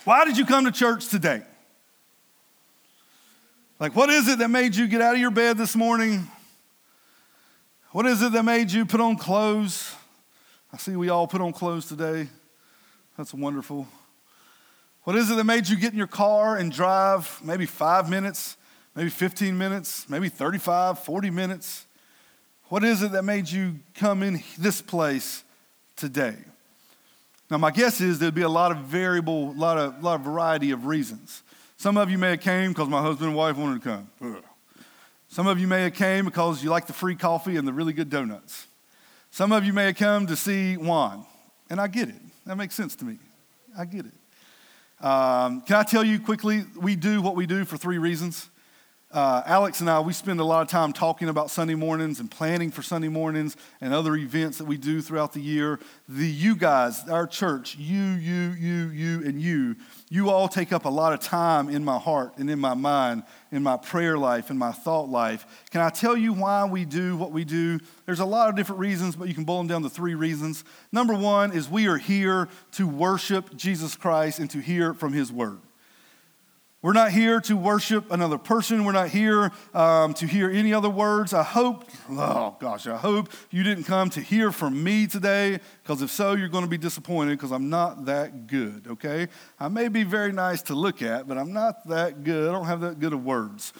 Why 0.04 0.24
did 0.24 0.36
you 0.36 0.44
come 0.44 0.66
to 0.66 0.72
church 0.72 1.08
today? 1.08 1.42
Like, 3.80 3.96
what 3.96 4.10
is 4.10 4.28
it 4.28 4.38
that 4.40 4.50
made 4.50 4.76
you 4.76 4.86
get 4.86 5.00
out 5.00 5.14
of 5.14 5.20
your 5.22 5.30
bed 5.30 5.56
this 5.56 5.74
morning? 5.74 6.28
What 7.92 8.04
is 8.04 8.20
it 8.20 8.30
that 8.32 8.42
made 8.42 8.70
you 8.70 8.84
put 8.84 9.00
on 9.00 9.16
clothes? 9.16 9.94
I 10.70 10.76
see 10.76 10.94
we 10.96 11.08
all 11.08 11.26
put 11.26 11.40
on 11.40 11.54
clothes 11.54 11.88
today. 11.88 12.28
That's 13.16 13.32
wonderful. 13.32 13.88
What 15.04 15.16
is 15.16 15.30
it 15.30 15.36
that 15.36 15.44
made 15.44 15.66
you 15.66 15.76
get 15.76 15.92
in 15.92 15.98
your 15.98 16.06
car 16.06 16.58
and 16.58 16.70
drive 16.70 17.40
maybe 17.42 17.64
five 17.64 18.10
minutes, 18.10 18.58
maybe 18.94 19.08
15 19.08 19.56
minutes, 19.56 20.10
maybe 20.10 20.28
35, 20.28 20.98
40 20.98 21.30
minutes? 21.30 21.86
What 22.64 22.84
is 22.84 23.02
it 23.02 23.12
that 23.12 23.22
made 23.22 23.48
you 23.48 23.76
come 23.94 24.22
in 24.22 24.42
this 24.58 24.82
place 24.82 25.42
today? 25.96 26.36
Now, 27.50 27.56
my 27.56 27.70
guess 27.70 28.02
is 28.02 28.18
there'd 28.18 28.34
be 28.34 28.42
a 28.42 28.48
lot 28.48 28.72
of 28.72 28.76
variable, 28.80 29.52
a 29.52 29.56
lot 29.56 29.78
of, 29.78 30.04
lot 30.04 30.16
of 30.16 30.20
variety 30.20 30.70
of 30.70 30.84
reasons. 30.84 31.42
Some 31.80 31.96
of 31.96 32.10
you 32.10 32.18
may 32.18 32.32
have 32.32 32.42
came 32.42 32.72
because 32.72 32.90
my 32.90 33.00
husband 33.00 33.28
and 33.28 33.34
wife 33.34 33.56
wanted 33.56 33.82
to 33.82 33.88
come. 33.88 34.42
Some 35.28 35.46
of 35.46 35.58
you 35.58 35.66
may 35.66 35.84
have 35.84 35.94
came 35.94 36.26
because 36.26 36.62
you 36.62 36.68
like 36.68 36.86
the 36.86 36.92
free 36.92 37.14
coffee 37.14 37.56
and 37.56 37.66
the 37.66 37.72
really 37.72 37.94
good 37.94 38.10
donuts. 38.10 38.66
Some 39.30 39.50
of 39.50 39.64
you 39.64 39.72
may 39.72 39.86
have 39.86 39.96
come 39.96 40.26
to 40.26 40.36
see 40.36 40.76
Juan, 40.76 41.24
and 41.70 41.80
I 41.80 41.86
get 41.86 42.10
it. 42.10 42.20
That 42.44 42.56
makes 42.56 42.74
sense 42.74 42.94
to 42.96 43.06
me. 43.06 43.16
I 43.78 43.86
get 43.86 44.04
it. 44.04 45.02
Um, 45.02 45.62
can 45.62 45.76
I 45.76 45.82
tell 45.82 46.04
you 46.04 46.20
quickly? 46.20 46.64
We 46.78 46.96
do 46.96 47.22
what 47.22 47.34
we 47.34 47.46
do 47.46 47.64
for 47.64 47.78
three 47.78 47.96
reasons. 47.96 48.50
Uh, 49.12 49.42
Alex 49.44 49.80
and 49.80 49.90
I, 49.90 49.98
we 49.98 50.12
spend 50.12 50.38
a 50.38 50.44
lot 50.44 50.62
of 50.62 50.68
time 50.68 50.92
talking 50.92 51.28
about 51.28 51.50
Sunday 51.50 51.74
mornings 51.74 52.20
and 52.20 52.30
planning 52.30 52.70
for 52.70 52.80
Sunday 52.80 53.08
mornings 53.08 53.56
and 53.80 53.92
other 53.92 54.14
events 54.14 54.58
that 54.58 54.66
we 54.66 54.76
do 54.76 55.02
throughout 55.02 55.32
the 55.32 55.40
year. 55.40 55.80
The 56.08 56.28
you 56.28 56.54
guys, 56.54 57.08
our 57.08 57.26
church, 57.26 57.74
you, 57.74 58.00
you, 58.00 58.52
you, 58.52 58.88
you, 58.90 59.26
and 59.26 59.42
you, 59.42 59.74
you 60.10 60.30
all 60.30 60.46
take 60.46 60.72
up 60.72 60.84
a 60.84 60.88
lot 60.88 61.12
of 61.12 61.18
time 61.18 61.68
in 61.68 61.84
my 61.84 61.98
heart 61.98 62.34
and 62.38 62.48
in 62.48 62.60
my 62.60 62.74
mind, 62.74 63.24
in 63.50 63.64
my 63.64 63.76
prayer 63.76 64.16
life, 64.16 64.48
in 64.48 64.56
my 64.56 64.70
thought 64.70 65.08
life. 65.08 65.44
Can 65.72 65.80
I 65.80 65.90
tell 65.90 66.16
you 66.16 66.32
why 66.32 66.64
we 66.66 66.84
do 66.84 67.16
what 67.16 67.32
we 67.32 67.44
do? 67.44 67.80
There's 68.06 68.20
a 68.20 68.24
lot 68.24 68.48
of 68.48 68.54
different 68.54 68.78
reasons, 68.78 69.16
but 69.16 69.26
you 69.26 69.34
can 69.34 69.42
boil 69.42 69.58
them 69.58 69.66
down 69.66 69.82
to 69.82 69.90
three 69.90 70.14
reasons. 70.14 70.62
Number 70.92 71.14
one 71.14 71.50
is 71.50 71.68
we 71.68 71.88
are 71.88 71.98
here 71.98 72.48
to 72.72 72.86
worship 72.86 73.56
Jesus 73.56 73.96
Christ 73.96 74.38
and 74.38 74.48
to 74.50 74.60
hear 74.60 74.94
from 74.94 75.12
his 75.12 75.32
word. 75.32 75.58
We're 76.82 76.94
not 76.94 77.12
here 77.12 77.42
to 77.42 77.58
worship 77.58 78.10
another 78.10 78.38
person. 78.38 78.86
We're 78.86 78.92
not 78.92 79.10
here 79.10 79.52
um, 79.74 80.14
to 80.14 80.26
hear 80.26 80.50
any 80.50 80.72
other 80.72 80.88
words. 80.88 81.34
I 81.34 81.42
hope, 81.42 81.84
oh 82.08 82.56
gosh, 82.58 82.86
I 82.86 82.96
hope 82.96 83.28
you 83.50 83.62
didn't 83.62 83.84
come 83.84 84.08
to 84.10 84.20
hear 84.20 84.50
from 84.50 84.82
me 84.82 85.06
today, 85.06 85.60
because 85.82 86.00
if 86.00 86.10
so, 86.10 86.32
you're 86.32 86.48
going 86.48 86.64
to 86.64 86.70
be 86.70 86.78
disappointed 86.78 87.32
because 87.32 87.50
I'm 87.52 87.68
not 87.68 88.06
that 88.06 88.46
good, 88.46 88.86
okay? 88.92 89.28
I 89.58 89.68
may 89.68 89.88
be 89.88 90.04
very 90.04 90.32
nice 90.32 90.62
to 90.62 90.74
look 90.74 91.02
at, 91.02 91.28
but 91.28 91.36
I'm 91.36 91.52
not 91.52 91.86
that 91.88 92.24
good. 92.24 92.48
I 92.48 92.52
don't 92.52 92.64
have 92.64 92.80
that 92.80 92.98
good 92.98 93.12
of 93.12 93.26
words. 93.26 93.74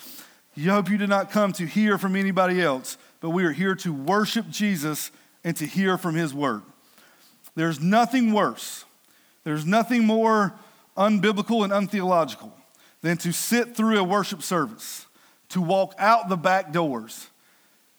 You 0.55 0.71
hope 0.71 0.91
you 0.91 0.99
did 0.99 1.09
not 1.09 1.31
come 1.31 1.55
to 1.55 1.65
hear 1.65 1.97
from 1.97 2.17
anybody 2.17 2.61
else, 2.61 2.99
but 3.21 3.31
we 3.31 3.47
are 3.47 3.53
here 3.53 3.75
to 3.77 3.95
worship 3.95 4.51
Jesus 4.51 5.11
and 5.43 5.57
to 5.57 5.65
hear 5.65 5.97
from 5.97 6.17
his 6.17 6.35
word. 6.35 6.61
There's 7.55 7.81
nothing 7.81 8.35
worse, 8.35 8.85
there's 9.45 9.65
nothing 9.65 10.05
more 10.05 10.53
unbiblical 10.99 11.65
and 11.65 11.73
untheological 11.73 12.60
than 13.03 13.17
to 13.19 13.33
sit 13.33 13.77
through 13.77 13.99
a 13.99 14.05
worship 14.05 14.43
service, 14.43 15.07
to 15.51 15.61
walk 15.61 15.95
out 15.99 16.29
the 16.29 16.37
back 16.37 16.73
doors 16.73 17.29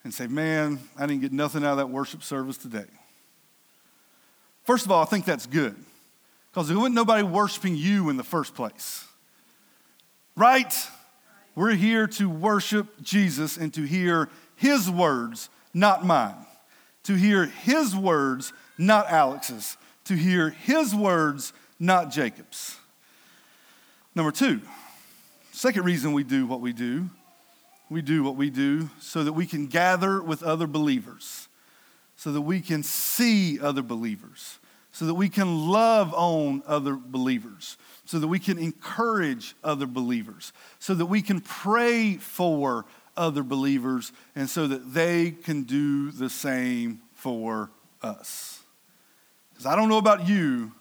and 0.04 0.14
say, 0.14 0.28
Man, 0.28 0.80
I 0.98 1.06
didn't 1.06 1.22
get 1.22 1.34
nothing 1.34 1.64
out 1.64 1.72
of 1.72 1.78
that 1.78 1.90
worship 1.90 2.24
service 2.24 2.58
today. 2.58 2.86
First 4.64 4.86
of 4.86 4.92
all, 4.92 5.02
I 5.02 5.06
think 5.06 5.26
that's 5.26 5.46
good 5.46 5.76
because 6.52 6.68
there 6.68 6.78
wasn't 6.78 6.96
nobody 6.96 7.24
worshiping 7.24 7.76
you 7.76 8.10
in 8.10 8.18
the 8.18 8.24
first 8.24 8.56
place. 8.56 9.06
Right? 10.36 10.74
We're 11.56 11.76
here 11.76 12.08
to 12.08 12.30
worship 12.30 12.88
Jesus 13.02 13.58
and 13.58 13.74
to 13.74 13.84
hear 13.84 14.30
his 14.56 14.90
words, 14.90 15.50
not 15.74 16.06
mine. 16.06 16.36
To 17.04 17.16
hear 17.16 17.48
his 17.48 17.96
words, 17.96 18.54
not 18.78 19.10
Alex's. 19.10 19.78
To 20.06 20.16
hear 20.16 20.52
his 20.52 20.96
words, 20.96 21.52
not 21.80 22.12
Jacob's. 22.12 22.78
Number 24.16 24.32
two, 24.32 24.62
Second 25.62 25.84
reason 25.84 26.14
we 26.14 26.24
do 26.24 26.48
what 26.48 26.60
we 26.60 26.74
do, 26.74 27.08
we 27.88 28.02
do 28.02 28.24
what 28.24 28.36
we 28.36 28.50
do 28.50 28.90
so 29.00 29.24
that 29.24 29.34
we 29.34 29.46
can 29.46 29.68
gather 29.68 30.20
with 30.20 30.42
other 30.42 30.66
believers, 30.66 31.50
so 32.16 32.32
that 32.32 32.42
we 32.42 32.62
can 32.62 32.82
see 32.82 33.60
other 33.60 33.84
believers, 33.84 34.58
so 34.92 35.06
that 35.06 35.14
we 35.14 35.30
can 35.30 35.68
love 35.68 36.16
on 36.16 36.64
other 36.66 36.96
believers, 36.96 37.78
so 38.06 38.18
that 38.18 38.28
we 38.28 38.40
can 38.40 38.58
encourage 38.58 39.54
other 39.64 39.86
believers, 39.86 40.52
so 40.80 40.96
that 40.96 41.06
we 41.06 41.22
can 41.22 41.40
pray 41.40 42.16
for 42.16 42.84
other 43.16 43.44
believers, 43.44 44.12
and 44.34 44.50
so 44.50 44.66
that 44.66 44.96
they 44.96 45.30
can 45.30 45.62
do 45.62 46.10
the 46.10 46.32
same 46.32 47.02
for 47.14 47.70
us. 48.02 48.64
Because 49.52 49.68
I 49.68 49.76
don't 49.76 49.90
know 49.90 50.00
about 50.00 50.28
you, 50.28 50.72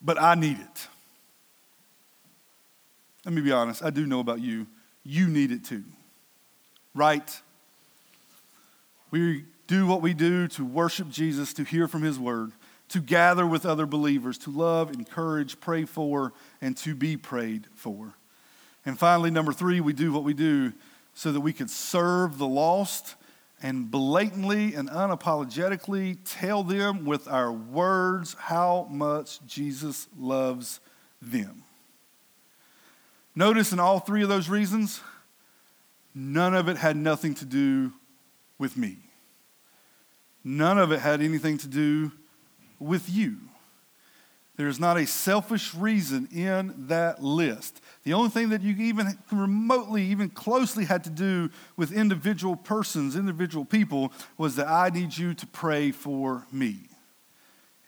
but 0.00 0.18
I 0.18 0.36
need 0.36 0.58
it. 0.58 0.88
Let 3.24 3.34
me 3.34 3.40
be 3.40 3.52
honest, 3.52 3.82
I 3.82 3.90
do 3.90 4.06
know 4.06 4.20
about 4.20 4.40
you. 4.40 4.66
You 5.04 5.28
need 5.28 5.52
it 5.52 5.64
too. 5.64 5.84
Right? 6.94 7.40
We 9.10 9.44
do 9.66 9.86
what 9.86 10.02
we 10.02 10.14
do 10.14 10.48
to 10.48 10.64
worship 10.64 11.08
Jesus, 11.08 11.52
to 11.54 11.64
hear 11.64 11.88
from 11.88 12.02
his 12.02 12.18
word, 12.18 12.52
to 12.88 13.00
gather 13.00 13.46
with 13.46 13.64
other 13.64 13.86
believers, 13.86 14.38
to 14.38 14.50
love, 14.50 14.92
encourage, 14.92 15.60
pray 15.60 15.84
for, 15.84 16.32
and 16.60 16.76
to 16.78 16.94
be 16.94 17.16
prayed 17.16 17.66
for. 17.74 18.14
And 18.84 18.98
finally, 18.98 19.30
number 19.30 19.52
three, 19.52 19.80
we 19.80 19.92
do 19.92 20.12
what 20.12 20.24
we 20.24 20.34
do 20.34 20.72
so 21.14 21.30
that 21.32 21.40
we 21.40 21.52
can 21.52 21.68
serve 21.68 22.38
the 22.38 22.46
lost 22.46 23.14
and 23.62 23.90
blatantly 23.90 24.74
and 24.74 24.90
unapologetically 24.90 26.18
tell 26.24 26.64
them 26.64 27.04
with 27.04 27.28
our 27.28 27.52
words 27.52 28.34
how 28.34 28.88
much 28.90 29.44
Jesus 29.46 30.08
loves 30.18 30.80
them. 31.20 31.62
Notice 33.34 33.72
in 33.72 33.80
all 33.80 33.98
three 33.98 34.22
of 34.22 34.28
those 34.28 34.48
reasons, 34.48 35.00
none 36.14 36.54
of 36.54 36.68
it 36.68 36.76
had 36.76 36.96
nothing 36.96 37.34
to 37.36 37.44
do 37.44 37.92
with 38.58 38.76
me. 38.76 38.98
None 40.44 40.78
of 40.78 40.92
it 40.92 41.00
had 41.00 41.22
anything 41.22 41.56
to 41.58 41.68
do 41.68 42.12
with 42.78 43.08
you. 43.08 43.36
There's 44.56 44.78
not 44.78 44.98
a 44.98 45.06
selfish 45.06 45.74
reason 45.74 46.28
in 46.30 46.74
that 46.88 47.22
list. 47.22 47.80
The 48.04 48.12
only 48.12 48.28
thing 48.28 48.50
that 48.50 48.60
you 48.60 48.74
even 48.76 49.18
remotely, 49.30 50.02
even 50.04 50.28
closely 50.28 50.84
had 50.84 51.04
to 51.04 51.10
do 51.10 51.48
with 51.76 51.90
individual 51.90 52.56
persons, 52.56 53.16
individual 53.16 53.64
people, 53.64 54.12
was 54.36 54.56
that 54.56 54.68
I 54.68 54.90
need 54.90 55.16
you 55.16 55.32
to 55.34 55.46
pray 55.46 55.90
for 55.90 56.46
me. 56.52 56.80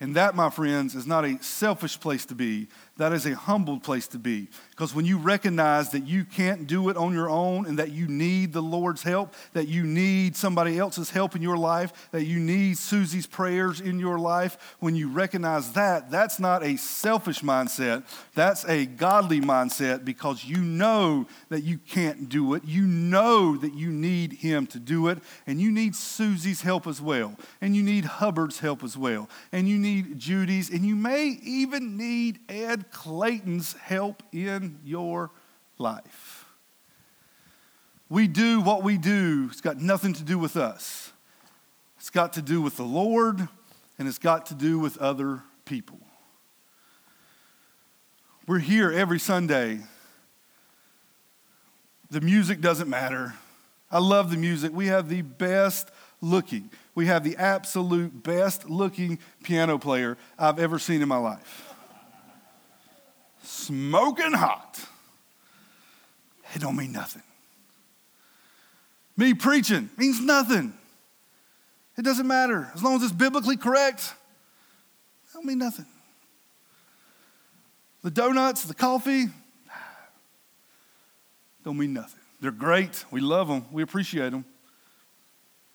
And 0.01 0.17
that, 0.17 0.35
my 0.35 0.51
friends, 0.51 0.95
is 0.95 1.07
not 1.07 1.25
a 1.25 1.43
selfish 1.43 2.01
place 2.01 2.25
to 2.27 2.35
be. 2.35 2.69
That 2.97 3.13
is 3.13 3.27
a 3.27 3.35
humbled 3.35 3.83
place 3.83 4.07
to 4.09 4.19
be. 4.19 4.49
Because 4.71 4.95
when 4.95 5.05
you 5.05 5.19
recognize 5.19 5.91
that 5.91 6.07
you 6.07 6.25
can't 6.25 6.69
do 6.69 6.89
it 6.91 6.97
on 6.97 7.13
your 7.13 7.29
own 7.29 7.67
and 7.67 7.77
that 7.81 7.91
you 7.91 8.07
need 8.07 8.53
the 8.53 8.63
Lord's 8.63 9.03
help, 9.03 9.35
that 9.53 9.67
you 9.67 9.83
need 9.83 10.37
somebody 10.37 10.79
else's 10.79 11.11
help 11.11 11.35
in 11.35 11.43
your 11.43 11.57
life, 11.57 12.09
that 12.13 12.25
you 12.25 12.39
need 12.39 12.79
Susie's 12.79 13.27
prayers 13.27 13.81
in 13.81 13.99
your 13.99 14.19
life, 14.19 14.77
when 14.79 14.95
you 14.95 15.09
recognize 15.09 15.73
that, 15.73 16.09
that's 16.09 16.39
not 16.39 16.63
a 16.63 16.77
selfish 16.77 17.41
mindset. 17.41 18.05
That's 18.37 18.65
a 18.67 18.87
godly 18.87 19.41
mindset 19.41 20.05
because 20.05 20.45
you 20.45 20.59
know 20.59 21.27
that 21.49 21.65
you 21.65 21.79
can't 21.79 22.29
do 22.29 22.55
it. 22.55 22.65
You 22.65 22.83
know 22.87 23.57
that 23.57 23.75
you 23.75 23.91
need 23.91 24.35
Him 24.35 24.69
to 24.69 24.79
do 24.79 25.09
it. 25.09 25.19
And 25.49 25.61
you 25.61 25.73
need 25.73 25.97
Susie's 25.97 26.63
help 26.63 26.87
as 26.87 27.01
well. 27.01 27.35
And 27.61 27.75
you 27.75 27.83
need 27.83 28.05
Hubbard's 28.05 28.61
help 28.61 28.85
as 28.85 28.97
well. 28.97 29.29
And 29.51 29.69
you 29.69 29.79
need 29.79 30.17
Judy's. 30.17 30.71
And 30.71 30.85
you 30.87 30.95
may 30.95 31.39
even 31.43 31.97
need 31.97 32.39
Ed 32.49 32.84
Clayton's 32.91 33.75
help 33.75 34.23
in 34.33 34.79
your 34.85 35.31
life. 35.79 36.47
We 38.09 38.29
do 38.29 38.61
what 38.61 38.83
we 38.83 38.99
do, 38.99 39.49
it's 39.51 39.61
got 39.61 39.81
nothing 39.81 40.13
to 40.15 40.23
do 40.23 40.39
with 40.39 40.57
us. 40.57 41.13
It's 41.99 42.11
got 42.11 42.35
to 42.35 42.43
do 42.43 42.61
with 42.61 42.77
the 42.77 42.85
Lord, 42.85 43.49
and 43.99 44.07
it's 44.07 44.19
got 44.19 44.47
to 44.47 44.55
do 44.55 44.79
with 44.79 44.99
other 44.99 45.43
people. 45.65 45.99
We're 48.47 48.59
here 48.59 48.93
every 48.93 49.19
Sunday. 49.19 49.81
The 52.11 52.21
music 52.21 52.61
doesn't 52.61 52.91
matter. 52.91 53.35
I 53.91 54.01
love 54.01 54.31
the 54.31 54.37
music. 54.37 54.71
We 54.75 54.89
have 54.89 55.09
the 55.09 55.23
best 55.23 55.91
looking, 56.21 56.71
we 56.95 57.07
have 57.07 57.25
the 57.25 57.37
absolute 57.37 58.23
best 58.23 58.69
looking 58.69 59.19
piano 59.43 59.79
player 59.79 60.17
I've 60.39 60.59
ever 60.59 60.79
seen 60.79 61.03
in 61.03 61.09
my 61.09 61.19
life 61.19 61.64
smoking 63.67 64.33
hot. 64.33 64.81
It 66.55 66.61
don't 66.61 66.77
mean 66.77 66.93
nothing. 66.93 67.23
Me 69.17 69.35
preaching 69.35 69.91
means 69.97 70.21
nothing. 70.21 70.73
It 71.97 72.03
doesn't 72.03 72.27
matter. 72.27 72.71
As 72.75 72.83
long 72.83 72.97
as 72.97 73.03
it's 73.03 73.13
biblically 73.13 73.57
correct, 73.57 74.15
it 75.25 75.35
don't 75.35 75.47
mean 75.47 75.59
nothing. 75.59 75.87
The 78.03 78.11
donuts, 78.11 78.65
the 78.65 78.75
coffee, 78.75 79.27
don't 81.65 81.79
mean 81.79 81.93
nothing. 81.93 82.21
They're 82.41 82.51
great. 82.51 83.05
We 83.11 83.21
love 83.21 83.49
them. 83.49 83.65
We 83.73 83.83
appreciate 83.83 84.31
them. 84.31 84.45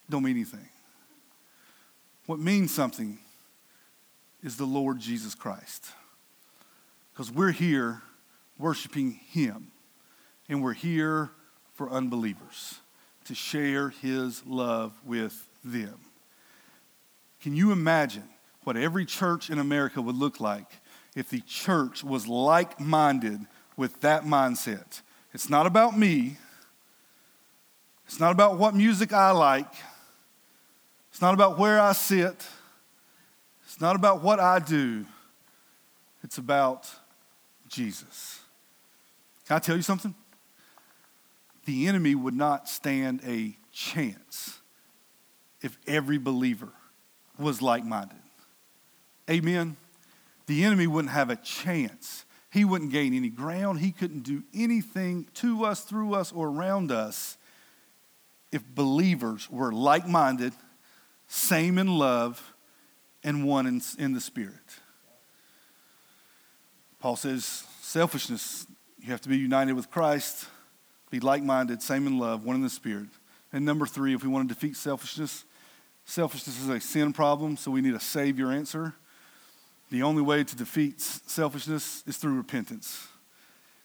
Don't 0.10 0.24
mean 0.24 0.36
anything. 0.36 0.68
What 2.26 2.40
means 2.40 2.74
something 2.74 3.18
is 4.44 4.56
the 4.56 4.66
Lord 4.66 5.00
Jesus 5.00 5.34
Christ 5.34 5.88
because 7.20 7.34
we're 7.34 7.52
here 7.52 8.02
worshiping 8.58 9.12
Him. 9.12 9.74
And 10.48 10.64
we're 10.64 10.72
here 10.72 11.32
for 11.74 11.90
unbelievers 11.90 12.80
to 13.26 13.36
share 13.36 13.90
His 13.90 14.42
love 14.46 14.94
with 15.04 15.46
them. 15.62 15.96
Can 17.42 17.58
you 17.58 17.74
imagine 17.74 18.24
what 18.64 18.78
every 18.78 19.04
church 19.04 19.50
in 19.50 19.60
America 19.60 20.02
would 20.02 20.16
look 20.16 20.40
like 20.40 20.72
if 21.14 21.30
the 21.30 21.42
church 21.42 22.06
was 22.06 22.26
like 22.26 22.80
minded 22.80 23.42
with 23.76 24.00
that 24.00 24.24
mindset? 24.24 25.02
It's 25.34 25.50
not 25.50 25.66
about 25.66 26.00
me. 26.00 26.38
It's 28.06 28.22
not 28.22 28.32
about 28.32 28.58
what 28.58 28.74
music 28.74 29.12
I 29.12 29.32
like. 29.32 29.74
It's 31.12 31.22
not 31.22 31.34
about 31.34 31.60
where 31.60 31.82
I 31.82 31.92
sit. 31.92 32.48
It's 33.66 33.82
not 33.82 33.98
about 33.98 34.24
what 34.24 34.40
I 34.40 34.60
do. 34.60 35.06
It's 36.24 36.38
about 36.38 36.90
Jesus. 37.70 38.40
Can 39.48 39.56
I 39.56 39.60
tell 39.60 39.76
you 39.76 39.82
something? 39.82 40.14
The 41.66 41.88
enemy 41.88 42.16
would 42.16 42.34
not 42.34 42.68
stand 42.68 43.22
a 43.26 43.58
chance 43.72 44.60
if 45.62 45.78
every 45.88 46.18
believer 46.18 46.70
was 47.38 47.62
like 47.62 47.86
minded. 47.86 48.18
Amen? 49.30 49.78
The 50.48 50.64
enemy 50.64 50.88
wouldn't 50.88 51.14
have 51.14 51.30
a 51.30 51.36
chance. 51.36 52.26
He 52.52 52.66
wouldn't 52.66 52.92
gain 52.92 53.14
any 53.14 53.30
ground. 53.30 53.80
He 53.80 53.92
couldn't 53.92 54.24
do 54.24 54.44
anything 54.54 55.28
to 55.36 55.64
us, 55.64 55.82
through 55.82 56.16
us, 56.16 56.32
or 56.32 56.48
around 56.48 56.92
us 56.92 57.38
if 58.52 58.66
believers 58.66 59.50
were 59.50 59.72
like 59.72 60.08
minded, 60.08 60.54
same 61.28 61.78
in 61.78 61.88
love, 61.88 62.54
and 63.24 63.46
one 63.46 63.68
in, 63.68 63.82
in 64.00 64.14
the 64.14 64.22
Spirit. 64.22 64.56
Paul 67.00 67.16
says, 67.16 67.64
selfishness, 67.82 68.68
you 69.02 69.12
have 69.12 69.22
to 69.22 69.30
be 69.30 69.38
united 69.38 69.74
with 69.74 69.90
Christ, 69.90 70.48
be 71.10 71.20
like 71.20 71.42
minded, 71.42 71.82
same 71.82 72.06
in 72.08 72.20
love, 72.20 72.44
one 72.44 72.56
in 72.56 72.62
the 72.62 72.70
Spirit. 72.70 73.08
And 73.54 73.66
number 73.66 73.86
three, 73.86 74.14
if 74.14 74.22
we 74.22 74.30
want 74.30 74.48
to 74.48 74.54
defeat 74.54 74.76
selfishness, 74.76 75.46
selfishness 76.06 76.62
is 76.62 76.70
a 76.70 76.80
sin 76.80 77.14
problem, 77.14 77.58
so 77.58 77.72
we 77.72 77.82
need 77.82 77.94
a 77.94 78.00
Savior 78.00 78.52
answer. 78.52 78.94
The 79.90 80.04
only 80.04 80.22
way 80.22 80.44
to 80.44 80.56
defeat 80.56 81.02
selfishness 81.02 82.04
is 82.06 82.18
through 82.18 82.36
repentance. 82.36 83.08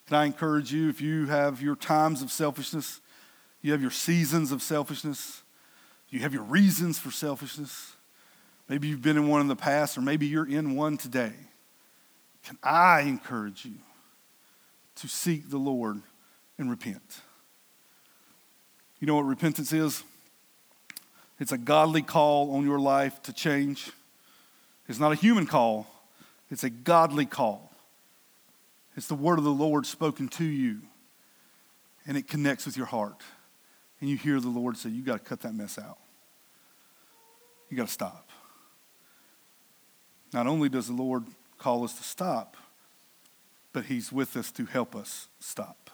Can 0.06 0.16
I 0.16 0.24
encourage 0.26 0.72
you, 0.72 0.90
if 0.90 1.00
you 1.00 1.26
have 1.26 1.62
your 1.62 1.76
times 1.76 2.20
of 2.20 2.30
selfishness, 2.30 3.00
you 3.62 3.72
have 3.72 3.80
your 3.80 3.90
seasons 3.90 4.52
of 4.52 4.60
selfishness, 4.60 5.42
you 6.10 6.20
have 6.20 6.34
your 6.34 6.42
reasons 6.42 6.98
for 6.98 7.10
selfishness, 7.10 7.92
maybe 8.68 8.88
you've 8.88 9.02
been 9.02 9.16
in 9.16 9.28
one 9.28 9.40
in 9.40 9.48
the 9.48 9.56
past, 9.56 9.96
or 9.96 10.02
maybe 10.02 10.26
you're 10.26 10.46
in 10.46 10.76
one 10.76 10.98
today. 10.98 11.32
Can 12.44 12.58
I 12.62 13.00
encourage 13.02 13.64
you 13.64 13.74
to 14.96 15.08
seek 15.08 15.50
the 15.50 15.58
Lord 15.58 16.02
and 16.58 16.70
repent? 16.70 17.20
You 19.00 19.06
know 19.06 19.16
what 19.16 19.22
repentance 19.24 19.72
is? 19.72 20.02
It's 21.40 21.52
a 21.52 21.58
godly 21.58 22.02
call 22.02 22.54
on 22.54 22.64
your 22.64 22.78
life 22.78 23.20
to 23.22 23.32
change. 23.32 23.90
It's 24.88 25.00
not 25.00 25.12
a 25.12 25.16
human 25.16 25.46
call, 25.46 25.86
it's 26.50 26.64
a 26.64 26.70
godly 26.70 27.26
call. 27.26 27.70
It's 28.96 29.08
the 29.08 29.14
word 29.16 29.38
of 29.38 29.44
the 29.44 29.50
Lord 29.50 29.86
spoken 29.86 30.28
to 30.28 30.44
you, 30.44 30.78
and 32.06 32.16
it 32.16 32.28
connects 32.28 32.64
with 32.64 32.76
your 32.76 32.86
heart. 32.86 33.22
And 34.00 34.08
you 34.08 34.16
hear 34.16 34.38
the 34.38 34.48
Lord 34.48 34.76
say, 34.76 34.90
You 34.90 35.02
got 35.02 35.14
to 35.14 35.28
cut 35.28 35.40
that 35.40 35.54
mess 35.54 35.78
out. 35.78 35.98
You 37.70 37.76
got 37.76 37.88
to 37.88 37.92
stop. 37.92 38.28
Not 40.32 40.46
only 40.46 40.68
does 40.68 40.86
the 40.86 40.92
Lord 40.92 41.24
call 41.58 41.84
us 41.84 41.94
to 41.94 42.02
stop, 42.02 42.56
but 43.72 43.86
He's 43.86 44.12
with 44.12 44.36
us 44.36 44.50
to 44.52 44.64
help 44.66 44.94
us 44.94 45.28
stop. 45.40 45.90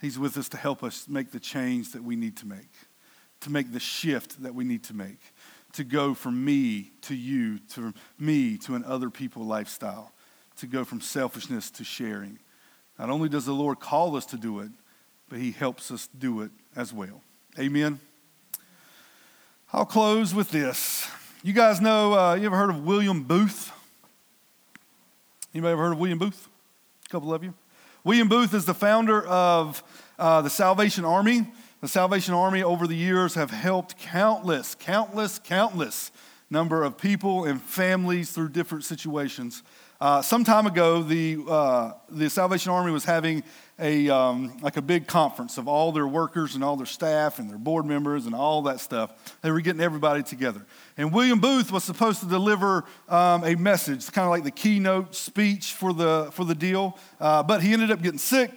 He's 0.00 0.18
with 0.18 0.38
us 0.38 0.48
to 0.50 0.56
help 0.56 0.82
us 0.82 1.06
make 1.08 1.30
the 1.30 1.40
change 1.40 1.92
that 1.92 2.02
we 2.02 2.16
need 2.16 2.36
to 2.38 2.46
make, 2.46 2.72
to 3.40 3.50
make 3.50 3.72
the 3.72 3.80
shift 3.80 4.42
that 4.42 4.54
we 4.54 4.64
need 4.64 4.82
to 4.84 4.94
make, 4.94 5.20
to 5.74 5.84
go 5.84 6.14
from 6.14 6.44
me 6.44 6.92
to 7.02 7.14
you, 7.14 7.58
to 7.74 7.92
me 8.18 8.56
to 8.58 8.74
an 8.74 8.84
other 8.84 9.10
people 9.10 9.44
lifestyle, 9.44 10.12
to 10.56 10.66
go 10.66 10.84
from 10.84 11.00
selfishness 11.00 11.70
to 11.72 11.84
sharing. 11.84 12.38
Not 12.98 13.10
only 13.10 13.28
does 13.28 13.46
the 13.46 13.52
Lord 13.52 13.80
call 13.80 14.16
us 14.16 14.26
to 14.26 14.36
do 14.36 14.60
it, 14.60 14.70
but 15.28 15.38
He 15.38 15.52
helps 15.52 15.90
us 15.90 16.08
do 16.18 16.40
it 16.40 16.50
as 16.74 16.92
well. 16.92 17.22
Amen. 17.58 18.00
I'll 19.72 19.86
close 19.86 20.34
with 20.34 20.50
this. 20.50 21.08
You 21.42 21.52
guys 21.52 21.80
know, 21.80 22.12
uh, 22.12 22.34
you 22.34 22.46
ever 22.46 22.56
heard 22.56 22.70
of 22.70 22.84
William 22.84 23.22
Booth? 23.22 23.72
Anybody 25.52 25.72
ever 25.72 25.82
heard 25.82 25.92
of 25.92 25.98
William 25.98 26.18
Booth? 26.18 26.48
A 27.06 27.08
couple 27.08 27.34
of 27.34 27.42
you. 27.42 27.54
William 28.04 28.28
Booth 28.28 28.54
is 28.54 28.66
the 28.66 28.74
founder 28.74 29.26
of 29.26 29.82
uh, 30.16 30.42
the 30.42 30.50
Salvation 30.50 31.04
Army. 31.04 31.50
The 31.80 31.88
Salvation 31.88 32.34
Army 32.34 32.62
over 32.62 32.86
the 32.86 32.94
years 32.94 33.34
have 33.34 33.50
helped 33.50 33.98
countless, 33.98 34.76
countless, 34.76 35.40
countless 35.40 36.12
number 36.50 36.84
of 36.84 36.96
people 36.96 37.44
and 37.44 37.60
families 37.60 38.30
through 38.30 38.50
different 38.50 38.84
situations. 38.84 39.64
Uh, 40.00 40.22
some 40.22 40.44
time 40.44 40.66
ago, 40.66 41.02
the, 41.02 41.38
uh, 41.46 41.92
the 42.08 42.30
Salvation 42.30 42.72
Army 42.72 42.90
was 42.90 43.04
having 43.04 43.42
a, 43.78 44.08
um, 44.08 44.56
like 44.62 44.78
a 44.78 44.82
big 44.82 45.06
conference 45.06 45.58
of 45.58 45.68
all 45.68 45.92
their 45.92 46.06
workers 46.06 46.54
and 46.54 46.64
all 46.64 46.74
their 46.74 46.86
staff 46.86 47.38
and 47.38 47.50
their 47.50 47.58
board 47.58 47.84
members 47.84 48.24
and 48.24 48.34
all 48.34 48.62
that 48.62 48.80
stuff. 48.80 49.36
They 49.42 49.50
were 49.50 49.60
getting 49.60 49.82
everybody 49.82 50.22
together. 50.22 50.64
And 50.96 51.12
William 51.12 51.38
Booth 51.38 51.70
was 51.70 51.84
supposed 51.84 52.20
to 52.20 52.26
deliver 52.26 52.86
um, 53.10 53.44
a 53.44 53.54
message, 53.56 54.10
kind 54.10 54.24
of 54.24 54.30
like 54.30 54.44
the 54.44 54.50
keynote 54.50 55.14
speech 55.14 55.74
for 55.74 55.92
the, 55.92 56.30
for 56.32 56.46
the 56.46 56.54
deal, 56.54 56.98
uh, 57.20 57.42
but 57.42 57.62
he 57.62 57.74
ended 57.74 57.90
up 57.90 58.00
getting 58.00 58.18
sick 58.18 58.50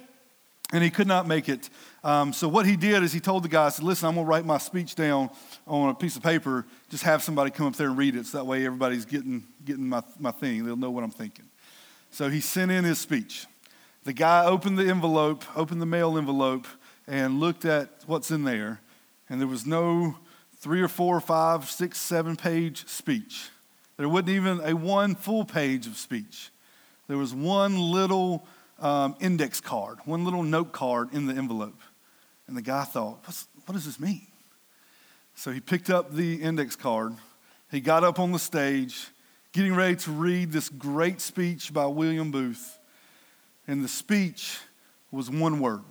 and 0.71 0.81
he 0.81 0.89
could 0.89 1.07
not 1.07 1.27
make 1.27 1.49
it. 1.49 1.69
Um, 2.03 2.33
so 2.33 2.49
what 2.49 2.65
he 2.65 2.75
did 2.75 3.01
is 3.01 3.13
he 3.13 3.21
told 3.21 3.43
the 3.43 3.49
guys, 3.49 3.81
listen, 3.81 4.07
I'm 4.09 4.15
going 4.15 4.25
to 4.25 4.29
write 4.29 4.45
my 4.45 4.57
speech 4.57 4.93
down 4.95 5.29
on 5.65 5.89
a 5.89 5.93
piece 5.93 6.17
of 6.17 6.23
paper. 6.23 6.65
Just 6.89 7.03
have 7.03 7.23
somebody 7.23 7.49
come 7.49 7.65
up 7.67 7.75
there 7.75 7.87
and 7.87 7.97
read 7.97 8.15
it 8.15 8.25
so 8.25 8.39
that 8.39 8.43
way 8.45 8.65
everybody's 8.65 9.05
getting, 9.05 9.45
getting 9.63 9.87
my, 9.87 10.03
my 10.19 10.31
thing. 10.31 10.65
They'll 10.65 10.75
know 10.75 10.91
what 10.91 11.03
I'm 11.03 11.11
thinking. 11.11 11.45
So 12.11 12.29
he 12.29 12.41
sent 12.41 12.71
in 12.71 12.83
his 12.83 12.99
speech. 12.99 13.47
The 14.03 14.11
guy 14.11 14.45
opened 14.45 14.77
the 14.77 14.89
envelope, 14.89 15.45
opened 15.55 15.81
the 15.81 15.85
mail 15.85 16.17
envelope, 16.17 16.67
and 17.07 17.39
looked 17.39 17.63
at 17.63 17.89
what's 18.05 18.31
in 18.31 18.43
there. 18.43 18.81
And 19.29 19.39
there 19.39 19.47
was 19.47 19.65
no 19.65 20.17
three 20.57 20.81
or 20.81 20.89
four, 20.89 21.21
five, 21.21 21.69
six, 21.69 21.99
seven 21.99 22.35
page 22.35 22.85
speech. 22.87 23.49
There 23.95 24.09
wasn't 24.09 24.29
even 24.29 24.59
a 24.59 24.73
one 24.73 25.15
full 25.15 25.45
page 25.45 25.87
of 25.87 25.95
speech. 25.95 26.49
There 27.07 27.17
was 27.17 27.33
one 27.33 27.79
little 27.79 28.45
um, 28.79 29.15
index 29.21 29.61
card, 29.61 29.99
one 30.03 30.25
little 30.25 30.43
note 30.43 30.73
card 30.73 31.13
in 31.13 31.27
the 31.27 31.33
envelope. 31.33 31.79
And 32.53 32.57
the 32.59 32.61
guy 32.61 32.83
thought, 32.83 33.17
what 33.65 33.73
does 33.73 33.83
this 33.83 33.99
mean? 33.99 34.27
So 35.33 35.49
he 35.49 35.59
picked 35.59 35.89
up 35.89 36.13
the 36.13 36.35
index 36.35 36.75
card. 36.75 37.15
He 37.71 37.81
got 37.81 38.03
up 38.03 38.19
on 38.19 38.31
the 38.31 38.37
stage, 38.37 39.07
getting 39.53 39.73
ready 39.73 39.95
to 39.95 40.11
read 40.11 40.51
this 40.51 40.69
great 40.69 41.19
speech 41.19 41.73
by 41.73 41.87
William 41.87 42.29
Booth. 42.29 42.77
And 43.65 43.83
the 43.83 43.87
speech 43.87 44.59
was 45.09 45.31
one 45.31 45.61
word. 45.61 45.81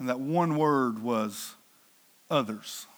And 0.00 0.08
that 0.08 0.18
one 0.18 0.56
word 0.56 1.00
was 1.00 1.54
others. 2.28 2.88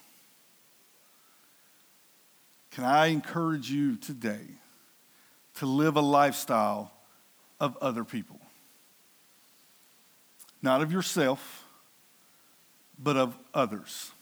Can 2.71 2.85
I 2.85 3.09
encourage 3.09 3.71
you 3.71 3.97
today 3.97 4.47
to 5.57 5.67
live 5.67 5.97
a 5.97 6.01
lifestyle 6.01 6.93
of 7.61 7.77
other 7.83 8.05
people? 8.05 8.41
Not 10.63 10.81
of 10.81 10.91
yourself, 10.91 11.60
but 13.03 13.17
of 13.17 13.37
others. 13.55 14.13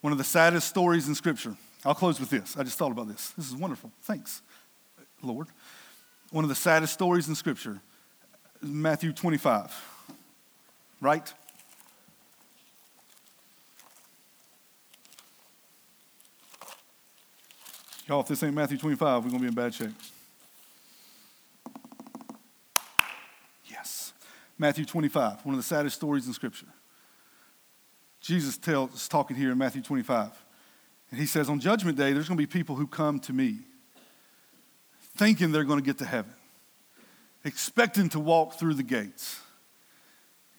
One 0.00 0.12
of 0.12 0.18
the 0.18 0.24
saddest 0.24 0.68
stories 0.68 1.08
in 1.08 1.14
Scripture. 1.14 1.56
I'll 1.84 1.94
close 1.94 2.20
with 2.20 2.30
this. 2.30 2.56
I 2.56 2.62
just 2.62 2.78
thought 2.78 2.92
about 2.92 3.08
this. 3.08 3.30
This 3.30 3.48
is 3.48 3.54
wonderful. 3.54 3.90
Thanks, 4.02 4.42
Lord. 5.22 5.48
One 6.30 6.44
of 6.44 6.48
the 6.48 6.54
saddest 6.54 6.92
stories 6.92 7.28
in 7.28 7.34
Scripture 7.34 7.80
Matthew 8.62 9.12
25, 9.12 9.72
right? 11.00 11.32
Y'all, 18.06 18.20
if 18.20 18.28
this 18.28 18.42
ain't 18.42 18.54
Matthew 18.54 18.76
25, 18.76 19.24
we're 19.24 19.30
going 19.30 19.42
to 19.42 19.44
be 19.44 19.48
in 19.48 19.54
bad 19.54 19.72
shape. 19.74 19.88
Yes. 23.64 24.12
Matthew 24.58 24.84
25, 24.84 25.46
one 25.46 25.54
of 25.54 25.58
the 25.58 25.62
saddest 25.62 25.96
stories 25.96 26.26
in 26.26 26.34
Scripture. 26.34 26.66
Jesus 28.24 28.56
tells, 28.56 28.94
is 28.94 29.06
talking 29.06 29.36
here 29.36 29.52
in 29.52 29.58
Matthew 29.58 29.82
25. 29.82 30.30
And 31.10 31.20
he 31.20 31.26
says, 31.26 31.50
On 31.50 31.60
Judgment 31.60 31.98
Day, 31.98 32.14
there's 32.14 32.26
going 32.26 32.38
to 32.38 32.42
be 32.42 32.46
people 32.46 32.74
who 32.74 32.86
come 32.86 33.20
to 33.20 33.34
me 33.34 33.58
thinking 35.16 35.52
they're 35.52 35.64
going 35.64 35.78
to 35.78 35.84
get 35.84 35.98
to 35.98 36.06
heaven, 36.06 36.32
expecting 37.44 38.08
to 38.08 38.18
walk 38.18 38.54
through 38.54 38.74
the 38.74 38.82
gates. 38.82 39.40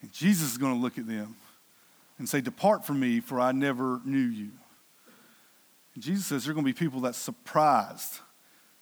And 0.00 0.12
Jesus 0.12 0.52
is 0.52 0.58
going 0.58 0.74
to 0.74 0.80
look 0.80 0.96
at 0.96 1.08
them 1.08 1.34
and 2.18 2.28
say, 2.28 2.40
Depart 2.40 2.86
from 2.86 3.00
me, 3.00 3.18
for 3.18 3.40
I 3.40 3.50
never 3.50 4.00
knew 4.04 4.16
you. 4.18 4.50
And 5.96 6.04
Jesus 6.04 6.26
says 6.26 6.44
there 6.44 6.52
are 6.52 6.54
going 6.54 6.64
to 6.64 6.72
be 6.72 6.78
people 6.78 7.00
that 7.00 7.16
surprised. 7.16 8.20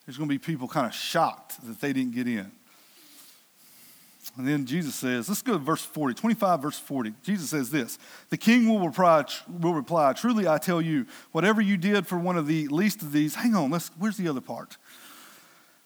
There's 0.05 0.19
going 0.19 0.29
to 0.29 0.35
be 0.35 0.39
people 0.39 0.69
kind 0.69 0.87
of 0.87 0.93
shocked 0.93 1.67
that 1.67 1.81
they 1.81 1.95
didn't 1.95 2.15
get 2.15 2.29
in. 2.29 2.53
And 4.37 4.49
then 4.49 4.67
Jesus 4.67 4.97
says, 4.97 5.29
let's 5.29 5.43
go 5.43 5.53
to 5.53 5.59
verse 5.59 5.85
40, 5.85 6.15
25 6.15 6.63
verse 6.63 6.79
40. 6.79 7.15
Jesus 7.23 7.51
says 7.51 7.71
this 7.71 7.99
The 8.31 8.37
king 8.37 8.69
will 8.69 8.85
reply, 8.85 9.25
will 9.49 9.75
reply, 9.75 10.13
Truly 10.13 10.49
I 10.49 10.59
tell 10.59 10.83
you, 10.83 11.07
whatever 11.33 11.61
you 11.61 11.77
did 11.77 12.07
for 12.07 12.19
one 12.19 12.37
of 12.37 12.47
the 12.47 12.67
least 12.69 13.03
of 13.03 13.13
these, 13.13 13.37
hang 13.37 13.55
on, 13.55 13.71
let's, 13.71 13.91
where's 13.99 14.17
the 14.17 14.29
other 14.29 14.41
part? 14.41 14.77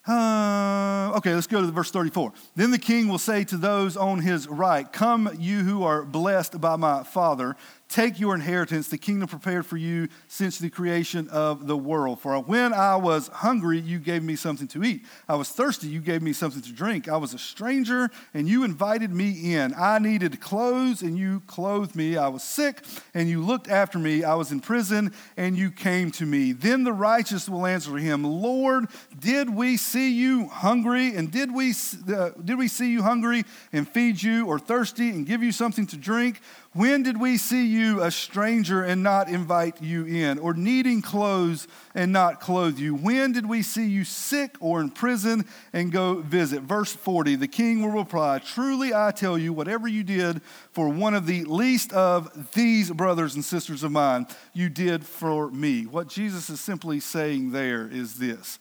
Uh, 0.09 1.13
okay, 1.17 1.35
let's 1.35 1.47
go 1.47 1.61
to 1.61 1.71
verse 1.71 1.91
34. 1.91 2.33
Then 2.57 2.71
the 2.71 2.79
king 2.79 3.09
will 3.09 3.19
say 3.19 3.45
to 3.45 3.59
those 3.59 3.95
on 3.95 4.21
his 4.21 4.49
right, 4.49 4.91
Come, 4.91 5.29
you 5.39 5.59
who 5.59 5.83
are 5.83 6.03
blessed 6.03 6.59
by 6.63 6.77
my 6.77 7.03
Father, 7.03 7.57
Take 7.89 8.21
your 8.21 8.35
inheritance, 8.35 8.89
the 8.89 8.99
kingdom 8.99 9.29
prepared 9.29 9.65
for 9.65 9.79
you 9.79 10.09
since 10.27 10.59
the 10.59 10.69
creation 10.69 11.27
of 11.31 11.67
the 11.67 11.77
world. 11.77 12.21
For 12.21 12.39
when 12.39 12.75
I 12.75 12.97
was 12.97 13.29
hungry, 13.29 13.81
you 13.81 13.99
gave 13.99 14.23
me 14.23 14.37
something 14.37 14.69
to 14.69 14.85
eat. 14.85 15.07
I 15.27 15.37
was 15.37 15.49
thirsty, 15.49 15.89
you 15.89 16.01
gave 16.01 16.21
me 16.21 16.35
something 16.35 16.61
to 16.61 16.73
drink. 16.73 17.09
I 17.09 17.17
was 17.17 17.33
a 17.33 17.39
stranger, 17.39 18.11
and 18.35 18.47
you 18.47 18.63
invited 18.63 19.11
me 19.11 19.55
in. 19.55 19.73
I 19.75 19.99
needed 20.01 20.39
clothes, 20.39 21.01
and 21.01 21.17
you 21.17 21.41
clothed 21.47 21.97
me. 21.97 22.19
I 22.19 22.29
was 22.29 22.43
sick, 22.43 22.83
and 23.15 23.27
you 23.27 23.43
looked 23.43 23.69
after 23.71 23.99
me. 23.99 24.23
I 24.23 24.35
was 24.35 24.53
in 24.53 24.61
prison, 24.61 25.15
and 25.39 25.57
you 25.57 25.71
came 25.71 26.11
to 26.13 26.27
me. 26.27 26.53
Then 26.53 26.85
the 26.85 26.93
righteous 26.93 27.49
will 27.49 27.65
answer 27.65 27.97
him, 27.97 28.23
Lord, 28.23 28.89
did 29.19 29.49
we 29.49 29.79
see 29.79 30.13
you 30.13 30.49
hungry, 30.49 31.17
and 31.17 31.31
did 31.31 31.55
we, 31.55 31.73
uh, 32.15 32.31
did 32.45 32.59
we 32.59 32.69
see 32.69 32.91
you 32.91 33.03
hungry 33.03 33.47
and 33.73 33.89
feed 33.89 34.23
you, 34.23 34.47
or 34.47 34.59
thirsty 34.59 35.09
and 35.09 35.25
give 35.25 35.43
you 35.43 35.53
something 35.53 35.87
to 35.87 35.97
drink? 35.97 36.43
When 36.75 37.03
did 37.03 37.19
we 37.19 37.39
see 37.39 37.67
you 37.67 38.03
a 38.03 38.11
stranger 38.11 38.83
and 38.83 39.03
not 39.03 39.29
invite 39.29 39.81
you 39.83 40.05
in, 40.05 40.39
or 40.39 40.53
needing 40.53 41.01
clothes 41.01 41.67
and 41.95 42.13
not 42.13 42.41
clothe 42.41 42.79
you? 42.79 42.95
When 42.95 43.33
did 43.33 43.49
we 43.49 43.63
see 43.63 43.87
you 43.87 44.05
sick 44.05 44.55
or 44.61 44.83
in 44.83 44.91
prison 44.91 45.47
and 45.73 45.91
go 45.91 46.17
visit? 46.17 46.63
Verse 46.63 46.93
40 46.93 47.37
The 47.37 47.49
king 47.49 47.81
will 47.81 47.99
reply, 47.99 48.39
Truly 48.41 48.93
I 48.93 49.13
tell 49.13 49.39
you, 49.39 49.55
whatever 49.55 49.89
you 49.89 50.05
did 50.05 50.43
for 50.73 50.91
one 50.91 51.15
of 51.15 51.27
the 51.27 51.45
least 51.45 51.93
of 51.95 52.53
these 52.53 52.91
brothers 52.91 53.35
and 53.35 53.45
sisters 53.45 53.83
of 53.83 53.91
mine, 53.91 54.27
you 54.53 54.69
did 54.69 55.07
for 55.07 55.51
me. 55.51 55.87
What 55.87 56.09
Jesus 56.09 56.51
is 56.51 56.61
simply 56.61 57.01
saying 57.01 57.53
there 57.53 57.89
is 57.91 58.17
this 58.17 58.59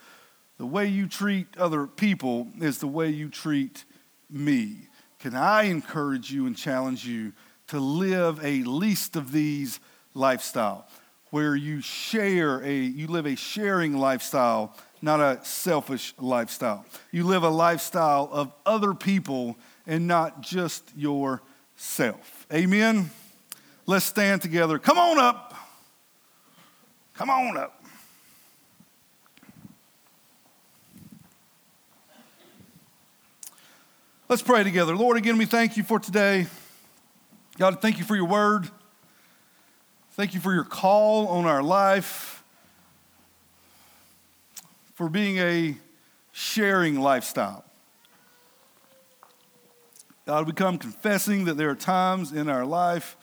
the 0.57 0.65
way 0.65 0.87
you 0.87 1.07
treat 1.07 1.47
other 1.57 1.85
people 1.85 2.47
is 2.61 2.79
the 2.79 2.87
way 2.87 3.09
you 3.09 3.27
treat 3.27 3.83
me. 4.29 4.87
Can 5.19 5.35
I 5.35 5.63
encourage 5.63 6.31
you 6.31 6.45
and 6.45 6.55
challenge 6.55 7.05
you? 7.05 7.33
To 7.67 7.79
live 7.79 8.43
a 8.43 8.63
least 8.63 9.15
of 9.15 9.31
these 9.31 9.79
lifestyle 10.13 10.87
where 11.29 11.55
you 11.55 11.81
share 11.81 12.63
a 12.63 12.73
you 12.73 13.07
live 13.07 13.25
a 13.25 13.35
sharing 13.35 13.97
lifestyle 13.97 14.75
not 15.01 15.19
a 15.19 15.43
selfish 15.43 16.13
lifestyle. 16.17 16.85
You 17.11 17.23
live 17.23 17.43
a 17.43 17.49
lifestyle 17.49 18.29
of 18.31 18.51
other 18.65 18.93
people 18.93 19.57
and 19.85 20.07
not 20.07 20.41
just 20.41 20.83
yourself. 20.95 22.47
Amen? 22.51 23.11
Let's 23.85 24.05
stand 24.05 24.41
together. 24.41 24.79
Come 24.79 24.97
on 24.97 25.19
up. 25.19 25.53
Come 27.13 27.29
on 27.29 27.57
up. 27.57 27.73
Let's 34.29 34.41
pray 34.41 34.63
together. 34.63 34.95
Lord 34.95 35.15
again 35.15 35.37
we 35.37 35.45
thank 35.45 35.77
you 35.77 35.83
for 35.83 35.99
today 35.99 36.47
God, 37.57 37.81
thank 37.81 37.97
you 37.97 38.03
for 38.03 38.15
your 38.15 38.27
word. 38.27 38.69
Thank 40.11 40.35
you 40.35 40.39
for 40.39 40.53
your 40.53 40.63
call 40.63 41.27
on 41.27 41.45
our 41.45 41.63
life, 41.63 42.43
for 44.93 45.09
being 45.09 45.39
a 45.39 45.75
sharing 46.31 46.99
lifestyle. 46.99 47.65
God, 50.27 50.45
we 50.45 50.53
come 50.53 50.77
confessing 50.77 51.45
that 51.45 51.57
there 51.57 51.69
are 51.71 51.75
times 51.75 52.31
in 52.31 52.47
our 52.47 52.63
life 52.63 53.17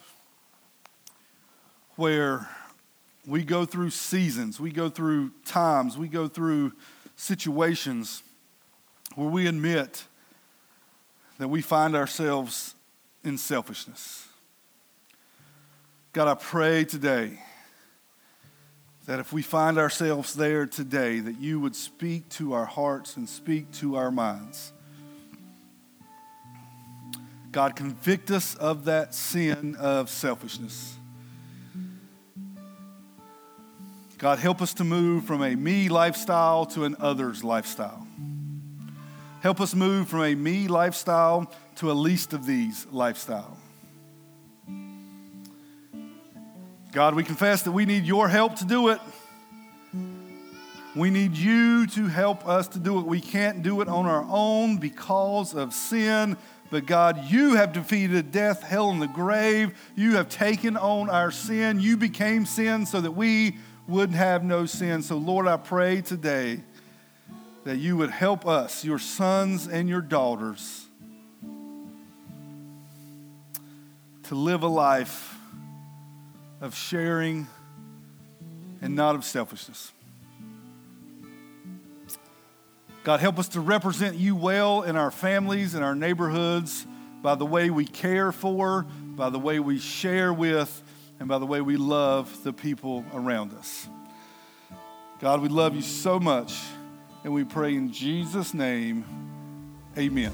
where 1.95 2.49
we 3.27 3.45
go 3.45 3.65
through 3.65 3.91
seasons, 3.91 4.59
we 4.59 4.73
go 4.73 4.89
through 4.89 5.31
times, 5.45 5.97
we 5.97 6.09
go 6.09 6.27
through 6.27 6.73
situations 7.15 8.25
where 9.15 9.29
we 9.29 9.47
admit 9.47 10.07
that 11.39 11.47
we 11.47 11.63
find 11.63 11.95
ourselves 11.95 12.75
in 13.25 13.39
selfishness. 13.39 14.29
God, 16.13 16.29
I 16.29 16.35
pray 16.35 16.85
today 16.85 17.41
that 19.07 19.19
if 19.19 19.33
we 19.33 19.43
find 19.43 19.79
ourselves 19.79 20.35
there 20.35 20.67
today, 20.67 21.21
that 21.21 21.39
you 21.39 21.61
would 21.61 21.77
speak 21.77 22.29
to 22.31 22.53
our 22.55 22.65
hearts 22.65 23.17
and 23.17 23.29
speak 23.29 23.71
to 23.73 23.97
our 23.97 24.11
minds. 24.11 24.73
God, 27.53 27.77
convict 27.77 28.31
us 28.31 28.55
of 28.57 28.87
that 28.87 29.15
sin 29.15 29.77
of 29.77 30.09
selfishness. 30.11 30.97
God, 34.19 34.39
help 34.39 34.63
us 34.63 34.73
to 34.75 34.85
move 34.85 35.25
from 35.25 35.43
a 35.43 35.55
me 35.55 35.89
lifestyle 35.89 36.65
to 36.67 36.85
an 36.85 36.97
others 36.99 37.45
lifestyle. 37.45 38.07
Help 39.41 39.61
us 39.61 39.75
move 39.75 40.09
from 40.09 40.23
a 40.23 40.35
me 40.35 40.67
lifestyle 40.67 41.53
to 41.77 41.91
a 41.91 41.95
least 41.95 42.33
of 42.33 42.47
these 42.47 42.87
lifestyle. 42.91 43.57
God, 46.93 47.15
we 47.15 47.25
confess 47.25 47.63
that 47.63 47.73
we 47.73 47.87
need 47.87 48.05
your 48.05 48.29
help 48.29 48.57
to 48.57 48.65
do 48.65 48.89
it. 48.89 49.01
We 50.95 51.11
need 51.11 51.37
you 51.37 51.89
to 51.89 52.07
help 52.07 52.47
us 52.47 52.69
to 52.69 52.79
do 52.79 53.01
it. 53.01 53.07
We 53.07 53.21
can't 53.21 53.65
do 53.65 53.81
it 53.81 53.89
on 53.89 54.07
our 54.07 54.25
own 54.29 54.77
because 54.77 55.53
of 55.53 55.75
sin. 55.75 56.37
But 56.71 56.87
God, 56.87 57.25
you 57.31 57.57
have 57.57 57.73
defeated 57.73 58.31
death, 58.31 58.63
hell, 58.63 58.91
and 58.91 59.03
the 59.03 59.09
grave. 59.09 59.77
You 59.97 60.17
have 60.17 60.29
taken 60.29 60.77
on 60.77 61.11
our 61.11 61.33
sin. 61.33 61.81
You 61.81 61.97
became 61.97 62.47
sin 62.47 62.87
so 62.87 63.01
that 63.01 63.11
we 63.11 63.57
would 63.89 64.13
have 64.13 64.45
no 64.45 64.67
sin. 64.67 65.03
So, 65.03 65.17
Lord, 65.17 65.49
I 65.49 65.57
pray 65.57 66.01
today 66.01 66.61
that 67.65 67.79
you 67.79 67.97
would 67.97 68.11
help 68.11 68.47
us, 68.47 68.85
your 68.85 68.99
sons 68.99 69.67
and 69.67 69.89
your 69.89 70.01
daughters, 70.01 70.84
to 74.25 74.35
live 74.35 74.63
a 74.63 74.69
life 74.69 75.37
of 76.61 76.75
sharing 76.75 77.47
and 78.81 78.95
not 78.95 79.15
of 79.15 79.25
selfishness. 79.25 79.93
God, 83.03 83.21
help 83.21 83.39
us 83.39 83.49
to 83.49 83.61
represent 83.61 84.17
you 84.17 84.35
well 84.35 84.83
in 84.83 84.97
our 84.97 85.11
families 85.11 85.75
and 85.75 85.85
our 85.85 85.95
neighborhoods 85.95 86.87
by 87.23 87.35
the 87.35 87.45
way 87.45 87.69
we 87.71 87.85
care 87.85 88.33
for, 88.33 88.87
by 89.17 89.31
the 89.31 89.39
way 89.39 89.61
we 89.61 89.79
share 89.79 90.33
with, 90.33 90.83
and 91.19 91.29
by 91.29 91.39
the 91.39 91.47
way 91.47 91.61
we 91.61 91.77
love 91.77 92.43
the 92.45 92.53
people 92.53 93.05
around 93.13 93.53
us. 93.55 93.89
God, 95.21 95.41
we 95.41 95.49
love 95.49 95.75
you 95.75 95.83
so 95.83 96.19
much, 96.19 96.59
and 97.25 97.33
we 97.33 97.45
pray 97.45 97.75
in 97.75 97.93
Jesus' 97.93 98.53
name, 98.53 99.05
amen. 99.97 100.33